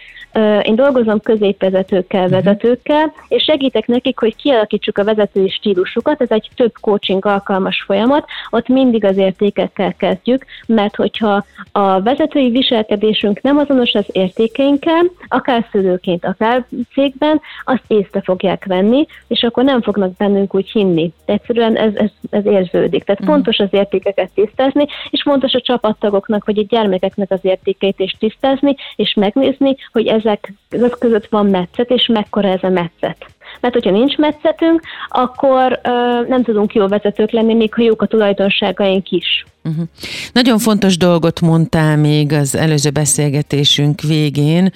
én 0.62 0.76
dolgozom 0.76 1.20
középvezetőkkel, 1.20 2.24
mhm. 2.24 2.32
vezetőkkel, 2.32 3.14
és 3.28 3.44
segítek 3.44 3.88
nekik, 3.88 4.20
hogy 4.20 4.36
kialakítsuk 4.36 4.98
a 4.98 5.04
vezetői 5.04 5.50
stílusukat. 5.50 6.22
Ez 6.22 6.32
egy 6.32 6.50
több 6.56 6.74
coaching 6.82 7.26
alkalmas 7.26 7.84
folyamat, 7.86 8.26
ott 8.50 8.68
mindig 8.68 9.06
az 9.06 9.18
értékekkel 9.18 9.94
kezdjük, 9.94 10.46
mert 10.68 10.96
hogyha 10.96 11.46
a 11.72 12.02
vezetői 12.02 12.50
viselkedésünk 12.50 13.42
nem 13.42 13.58
azonos 13.58 13.94
az 13.94 14.06
értékeinkkel, 14.12 15.04
akár 15.28 15.66
szülőként, 15.72 16.26
akár 16.26 16.66
cégben, 16.94 17.42
azt 17.64 17.84
észre 17.88 18.22
fogják 18.22 18.66
venni, 18.66 19.06
és 19.28 19.44
akkor 19.44 19.64
nem 19.64 19.82
fognak 19.82 20.16
bennünk 20.18 20.56
úgy 20.56 20.70
hinni. 20.70 21.12
Egyszerűen 21.26 21.76
ez, 21.76 21.96
ez, 21.96 22.10
ez 22.30 22.46
érződik. 22.46 23.04
Tehát 23.04 23.22
uh-huh. 23.22 23.36
fontos 23.36 23.58
az 23.58 23.68
értékeket 23.72 24.32
tisztázni, 24.34 24.86
és 25.10 25.22
fontos 25.22 25.54
a 25.54 25.62
csapattagoknak, 25.62 26.46
vagy 26.46 26.58
a 26.58 26.66
gyermekeknek 26.70 27.32
az 27.32 27.40
értékeit 27.42 28.00
is 28.00 28.16
tisztázni, 28.20 28.76
és 28.96 29.14
megnézni, 29.14 29.76
hogy 29.92 30.08
ezek, 30.18 30.54
között 31.00 31.28
van 31.28 31.46
metszet, 31.46 31.90
és 31.90 32.08
mekkora 32.08 32.48
ez 32.48 32.64
a 32.64 32.70
metszet. 32.70 33.18
Mert 33.62 33.74
hogyha 33.74 33.92
nincs 33.92 34.18
metszetünk, 34.18 34.82
akkor 35.08 35.80
ö, 35.84 35.90
nem 36.28 36.44
tudunk 36.44 36.74
jó 36.74 36.88
vezetők 36.88 37.32
lenni, 37.32 37.54
még 37.54 37.74
ha 37.74 37.82
jók 37.82 38.02
a 38.02 38.06
tulajdonságaink 38.06 39.10
is. 39.10 39.46
Uh-huh. 39.68 39.88
Nagyon 40.32 40.60
fontos 40.60 40.98
dolgot 40.98 41.42
mondtál 41.42 41.98
még 41.98 42.34
az 42.34 42.56
előző 42.56 42.90
beszélgetésünk 42.90 44.02
végén, 44.02 44.72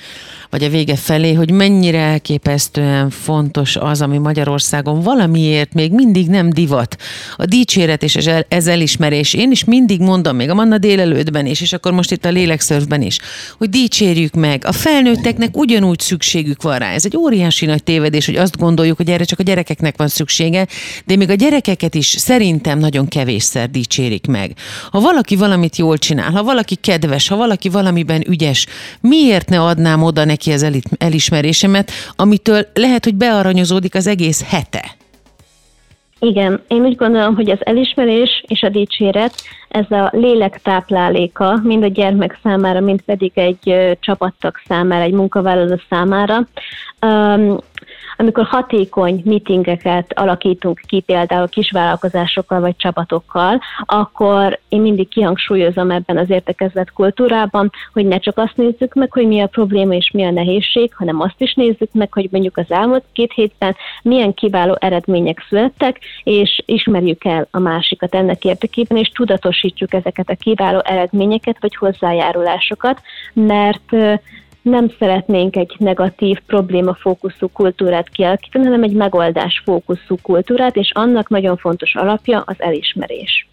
vagy 0.50 0.64
a 0.64 0.70
vége 0.70 0.96
felé, 0.96 1.34
hogy 1.34 1.52
mennyire 1.52 2.00
elképesztően 2.00 3.10
fontos 3.10 3.76
az, 3.76 4.02
ami 4.02 4.18
Magyarországon 4.18 5.02
valamiért 5.02 5.74
még 5.74 5.92
mindig 5.92 6.28
nem 6.28 6.50
divat. 6.50 6.98
A 7.36 7.46
dicséret 7.46 8.04
és 8.04 8.16
ez 8.48 8.68
elismerés. 8.68 9.34
Én 9.34 9.52
is 9.52 9.64
mindig 9.64 10.00
mondom, 10.00 10.36
még 10.36 10.50
a 10.50 10.54
Manna 10.54 10.78
délelőttben 10.78 11.46
is, 11.46 11.62
és 11.62 11.74
akkor 11.74 11.92
most 11.92 12.12
itt 12.12 12.26
a 12.26 12.30
lélekszörfben 12.30 13.02
is, 13.02 13.20
hogy 13.58 13.70
dicsérjük 13.70 14.34
meg. 14.34 14.66
A 14.66 14.72
felnőtteknek 14.72 15.58
ugyanúgy 15.58 16.00
szükségük 16.00 16.62
van 16.62 16.78
rá. 16.78 16.94
Ez 16.94 17.06
egy 17.06 17.18
óriási 17.18 17.66
nagy 17.66 17.84
tévedés, 17.84 18.26
hogy 18.26 18.36
azt 18.36 18.58
gondoljuk, 18.58 18.98
hogy 18.98 19.10
erre 19.10 19.24
csak 19.24 19.39
a 19.39 19.44
gyerekeknek 19.44 19.98
van 19.98 20.08
szüksége, 20.08 20.68
de 21.06 21.16
még 21.16 21.30
a 21.30 21.34
gyerekeket 21.34 21.96
is 21.96 22.08
szerintem 22.08 22.80
nagyon 22.80 23.08
kevésszer 23.08 23.70
dicsérik 23.70 24.28
meg. 24.28 24.54
Ha 24.92 25.00
valaki 25.00 25.36
valamit 25.36 25.76
jól 25.76 25.98
csinál, 25.98 26.32
ha 26.32 26.44
valaki 26.44 26.76
kedves, 26.76 27.28
ha 27.28 27.36
valaki 27.36 27.70
valamiben 27.70 28.24
ügyes, 28.28 28.66
miért 29.02 29.50
ne 29.50 29.62
adnám 29.62 30.04
oda 30.04 30.26
neki 30.26 30.52
az 30.52 30.82
elismerésemet, 30.98 31.92
amitől 32.16 32.68
lehet, 32.74 33.04
hogy 33.04 33.16
bearanyozódik 33.16 33.96
az 33.96 34.08
egész 34.08 34.44
hete? 34.50 35.00
Igen, 36.24 36.62
én 36.68 36.82
úgy 36.86 36.96
gondolom, 36.96 37.36
hogy 37.36 37.50
az 37.50 37.66
elismerés 37.66 38.44
és 38.48 38.62
a 38.62 38.70
dicséret, 38.70 39.34
ez 39.70 39.92
a 39.92 40.10
lélek 40.14 40.62
tápláléka 40.64 41.60
mind 41.64 41.84
a 41.84 41.88
gyermek 41.88 42.40
számára, 42.44 42.80
mind 42.80 43.02
pedig 43.02 43.32
egy 43.34 43.98
csapattag 44.00 44.56
számára, 44.68 45.04
egy 45.04 45.14
munkavállaló 45.14 45.80
számára. 45.90 46.48
Amikor 48.22 48.46
hatékony 48.46 49.22
meetingeket 49.26 50.20
alakítunk 50.20 50.82
ki 50.88 51.00
például 51.00 51.48
kisvállalkozásokkal 51.48 52.60
vagy 52.60 52.76
csapatokkal, 52.76 53.62
akkor 53.86 54.60
én 54.70 54.82
mindig 54.82 55.08
kihangsúlyozom 55.08 55.92
ebben 55.92 56.18
az 56.18 56.30
értekezlet 56.30 56.92
kultúrában, 56.92 57.70
hogy 57.94 58.06
ne 58.06 58.18
csak 58.18 58.38
azt 58.38 58.56
nézzük 58.56 58.94
meg, 58.94 59.12
hogy 59.12 59.28
mi 59.28 59.42
a 59.42 59.48
probléma 59.48 59.94
és 59.94 60.12
mi 60.14 60.24
a 60.24 60.32
nehézség, 60.32 60.94
hanem 60.94 61.20
azt 61.20 61.42
is 61.42 61.54
nézzük 61.54 61.94
meg, 61.94 62.14
hogy 62.14 62.28
mondjuk 62.32 62.58
az 62.58 62.66
elmúlt 62.72 63.04
két 63.14 63.34
hétben 63.34 63.76
milyen 64.02 64.34
kiváló 64.34 64.78
eredmények 64.80 65.46
születtek, 65.50 66.00
és 66.24 66.62
ismerjük 66.66 67.26
el 67.26 67.48
a 67.52 67.60
másikat 67.60 68.16
ennek 68.16 68.46
érdekében, 68.46 68.98
és 68.98 69.10
tudatosítjuk 69.10 69.94
ezeket 69.94 70.30
a 70.30 70.36
kiváló 70.36 70.82
eredményeket 70.84 71.58
vagy 71.60 71.76
hozzájárulásokat, 71.76 73.02
mert 73.34 73.96
nem 74.62 74.91
szeretnénk 74.99 75.55
egy 75.55 75.76
negatív, 75.78 76.38
problémafókuszú 76.47 77.49
kultúrát 77.53 78.09
kialakítani, 78.09 78.64
hanem 78.64 78.84
egy 78.84 78.93
megoldás 78.93 79.62
fókuszú 79.66 80.18
kultúrát, 80.22 80.76
és 80.76 80.91
annak 80.93 81.30
nagyon 81.30 81.57
fontos 81.57 81.95
alapja 81.95 82.43
az 82.45 82.55
elismerés. 82.57 83.47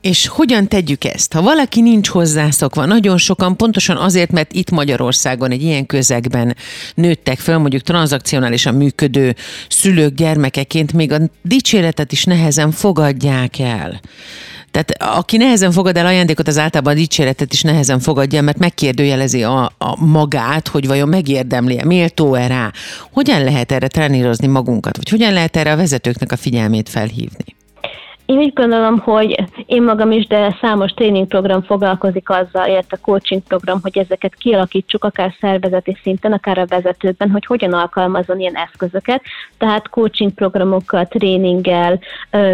És 0.00 0.28
hogyan 0.28 0.68
tegyük 0.68 1.04
ezt? 1.04 1.32
Ha 1.32 1.42
valaki 1.42 1.80
nincs 1.80 2.08
hozzászokva, 2.08 2.84
nagyon 2.84 3.16
sokan 3.16 3.56
pontosan 3.56 3.96
azért, 3.96 4.30
mert 4.30 4.52
itt 4.52 4.70
Magyarországon 4.70 5.50
egy 5.50 5.62
ilyen 5.62 5.86
közegben 5.86 6.56
nőttek 6.94 7.38
fel, 7.38 7.58
mondjuk 7.58 7.82
tranzakcionálisan 7.82 8.74
működő 8.74 9.34
szülők 9.68 10.14
gyermekeként, 10.14 10.92
még 10.92 11.12
a 11.12 11.16
dicséretet 11.42 12.12
is 12.12 12.24
nehezen 12.24 12.70
fogadják 12.70 13.58
el. 13.58 14.00
Tehát 14.74 15.18
aki 15.18 15.36
nehezen 15.36 15.70
fogad 15.70 15.96
el 15.96 16.06
ajándékot, 16.06 16.48
az 16.48 16.58
általában 16.58 16.92
a 16.92 16.96
dicséretet 16.96 17.52
is 17.52 17.62
nehezen 17.62 17.98
fogadja, 17.98 18.42
mert 18.42 18.58
megkérdőjelezi 18.58 19.42
a, 19.42 19.64
a 19.64 20.04
magát, 20.04 20.68
hogy 20.68 20.86
vajon 20.86 21.08
megérdemli-e, 21.08 21.84
méltó-e 21.84 22.46
rá. 22.46 22.70
Hogyan 23.12 23.44
lehet 23.44 23.72
erre 23.72 23.88
trenírozni 23.88 24.46
magunkat, 24.46 24.96
vagy 24.96 25.08
hogyan 25.08 25.32
lehet 25.32 25.56
erre 25.56 25.72
a 25.72 25.76
vezetőknek 25.76 26.32
a 26.32 26.36
figyelmét 26.36 26.88
felhívni? 26.88 27.44
Én 28.26 28.36
úgy 28.36 28.52
gondolom, 28.52 28.98
hogy 28.98 29.44
Én 29.66 29.82
magam 29.82 30.10
is, 30.10 30.26
de 30.26 30.56
számos 30.60 30.90
tréningprogram 30.90 31.62
foglalkozik 31.62 32.30
azzal, 32.30 32.68
illetve 32.68 32.96
coaching 33.02 33.42
program, 33.42 33.78
hogy 33.82 33.98
ezeket 33.98 34.34
kialakítsuk 34.34 35.04
akár 35.04 35.34
szervezeti 35.40 35.96
szinten, 36.02 36.32
akár 36.32 36.58
a 36.58 36.66
vezetőben, 36.66 37.30
hogy 37.30 37.46
hogyan 37.46 37.72
alkalmazon 37.72 38.40
ilyen 38.40 38.56
eszközöket. 38.56 39.22
Tehát 39.58 39.88
coaching 39.88 40.32
programokkal, 40.32 41.06
tréninggel 41.06 42.00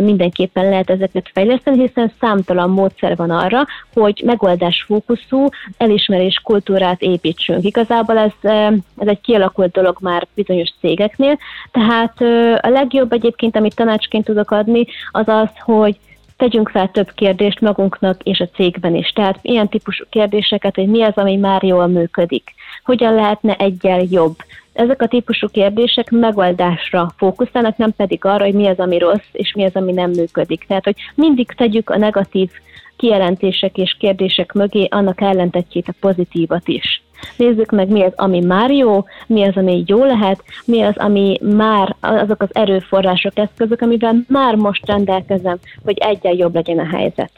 mindenképpen 0.00 0.68
lehet 0.68 0.90
ezeket 0.90 1.30
fejleszteni, 1.32 1.80
hiszen 1.80 2.12
számtalan 2.20 2.70
módszer 2.70 3.16
van 3.16 3.30
arra, 3.30 3.66
hogy 3.92 4.22
megoldás 4.24 4.84
fókuszú 4.86 5.48
elismerés 5.76 6.40
kultúrát 6.44 7.00
építsünk. 7.02 7.64
Igazából 7.64 8.18
ez, 8.18 8.50
ez 8.96 9.06
egy 9.06 9.20
kialakult 9.20 9.72
dolog 9.72 9.96
már 10.00 10.26
bizonyos 10.34 10.72
cégeknél, 10.80 11.38
tehát 11.70 12.20
a 12.64 12.68
legjobb 12.68 13.12
egyébként, 13.12 13.56
amit 13.56 13.74
tanácsként 13.74 14.24
tudok 14.24 14.50
adni, 14.50 14.86
az 15.10 15.28
az, 15.28 15.48
hogy 15.58 15.98
tegyünk 16.40 16.68
fel 16.68 16.90
több 16.90 17.10
kérdést 17.14 17.60
magunknak 17.60 18.22
és 18.22 18.40
a 18.40 18.48
cégben 18.54 18.94
is. 18.94 19.08
Tehát 19.08 19.38
ilyen 19.42 19.68
típusú 19.68 20.04
kérdéseket, 20.10 20.74
hogy 20.74 20.86
mi 20.86 21.02
az, 21.02 21.14
ami 21.14 21.36
már 21.36 21.62
jól 21.62 21.86
működik, 21.86 22.54
hogyan 22.84 23.14
lehetne 23.14 23.56
egyel 23.56 24.02
jobb. 24.10 24.36
Ezek 24.72 25.02
a 25.02 25.06
típusú 25.06 25.48
kérdések 25.48 26.10
megoldásra 26.10 27.12
fókuszálnak, 27.16 27.76
nem 27.76 27.92
pedig 27.96 28.24
arra, 28.24 28.44
hogy 28.44 28.54
mi 28.54 28.66
az, 28.66 28.78
ami 28.78 28.98
rossz, 28.98 29.28
és 29.32 29.52
mi 29.52 29.64
az, 29.64 29.74
ami 29.74 29.92
nem 29.92 30.10
működik. 30.10 30.64
Tehát, 30.66 30.84
hogy 30.84 30.96
mindig 31.14 31.52
tegyük 31.56 31.90
a 31.90 31.98
negatív 31.98 32.50
kijelentések 32.96 33.76
és 33.76 33.96
kérdések 33.98 34.52
mögé 34.52 34.86
annak 34.90 35.20
ellentetjét 35.20 35.88
a 35.88 35.94
pozitívat 36.00 36.68
is. 36.68 37.02
Nézzük 37.36 37.70
meg, 37.70 37.88
mi 37.88 38.02
az, 38.02 38.12
ami 38.16 38.40
már 38.40 38.70
jó, 38.70 39.04
mi 39.26 39.42
az, 39.42 39.56
ami 39.56 39.82
jó 39.86 40.04
lehet, 40.04 40.42
mi 40.64 40.82
az, 40.82 40.96
ami 40.96 41.38
már 41.42 41.96
azok 42.00 42.42
az 42.42 42.48
erőforrások, 42.52 43.38
eszközök, 43.38 43.80
amivel 43.80 44.24
már 44.28 44.54
most 44.54 44.86
rendelkezem, 44.86 45.58
hogy 45.84 45.98
egyen 45.98 46.36
jobb 46.36 46.54
legyen 46.54 46.78
a 46.78 46.96
helyzet. 46.96 47.30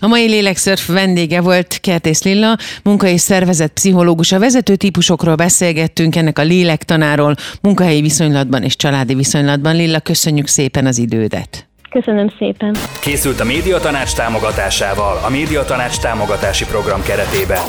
A 0.00 0.06
mai 0.06 0.28
Lélekszörf 0.28 0.86
vendége 0.86 1.40
volt 1.40 1.78
Kertész 1.80 2.22
Lilla, 2.22 2.56
munka 2.82 3.06
és 3.06 3.20
szervezet 3.20 3.72
pszichológus. 3.72 4.32
A 4.32 4.38
vezető 4.38 4.76
típusokról 4.76 5.34
beszélgettünk, 5.34 6.16
ennek 6.16 6.38
a 6.38 6.42
lélektanáról, 6.42 7.34
munkahelyi 7.62 8.00
viszonylatban 8.00 8.62
és 8.62 8.76
családi 8.76 9.14
viszonylatban. 9.14 9.76
Lilla, 9.76 10.00
köszönjük 10.00 10.46
szépen 10.46 10.86
az 10.86 10.98
idődet. 10.98 11.68
Köszönöm 11.90 12.32
szépen. 12.38 12.74
Készült 13.00 13.40
a 13.40 13.44
Médiatanács 13.44 14.14
támogatásával, 14.14 15.20
a 15.24 15.30
Médiatanács 15.30 15.98
támogatási 15.98 16.64
program 16.64 17.02
keretében. 17.02 17.60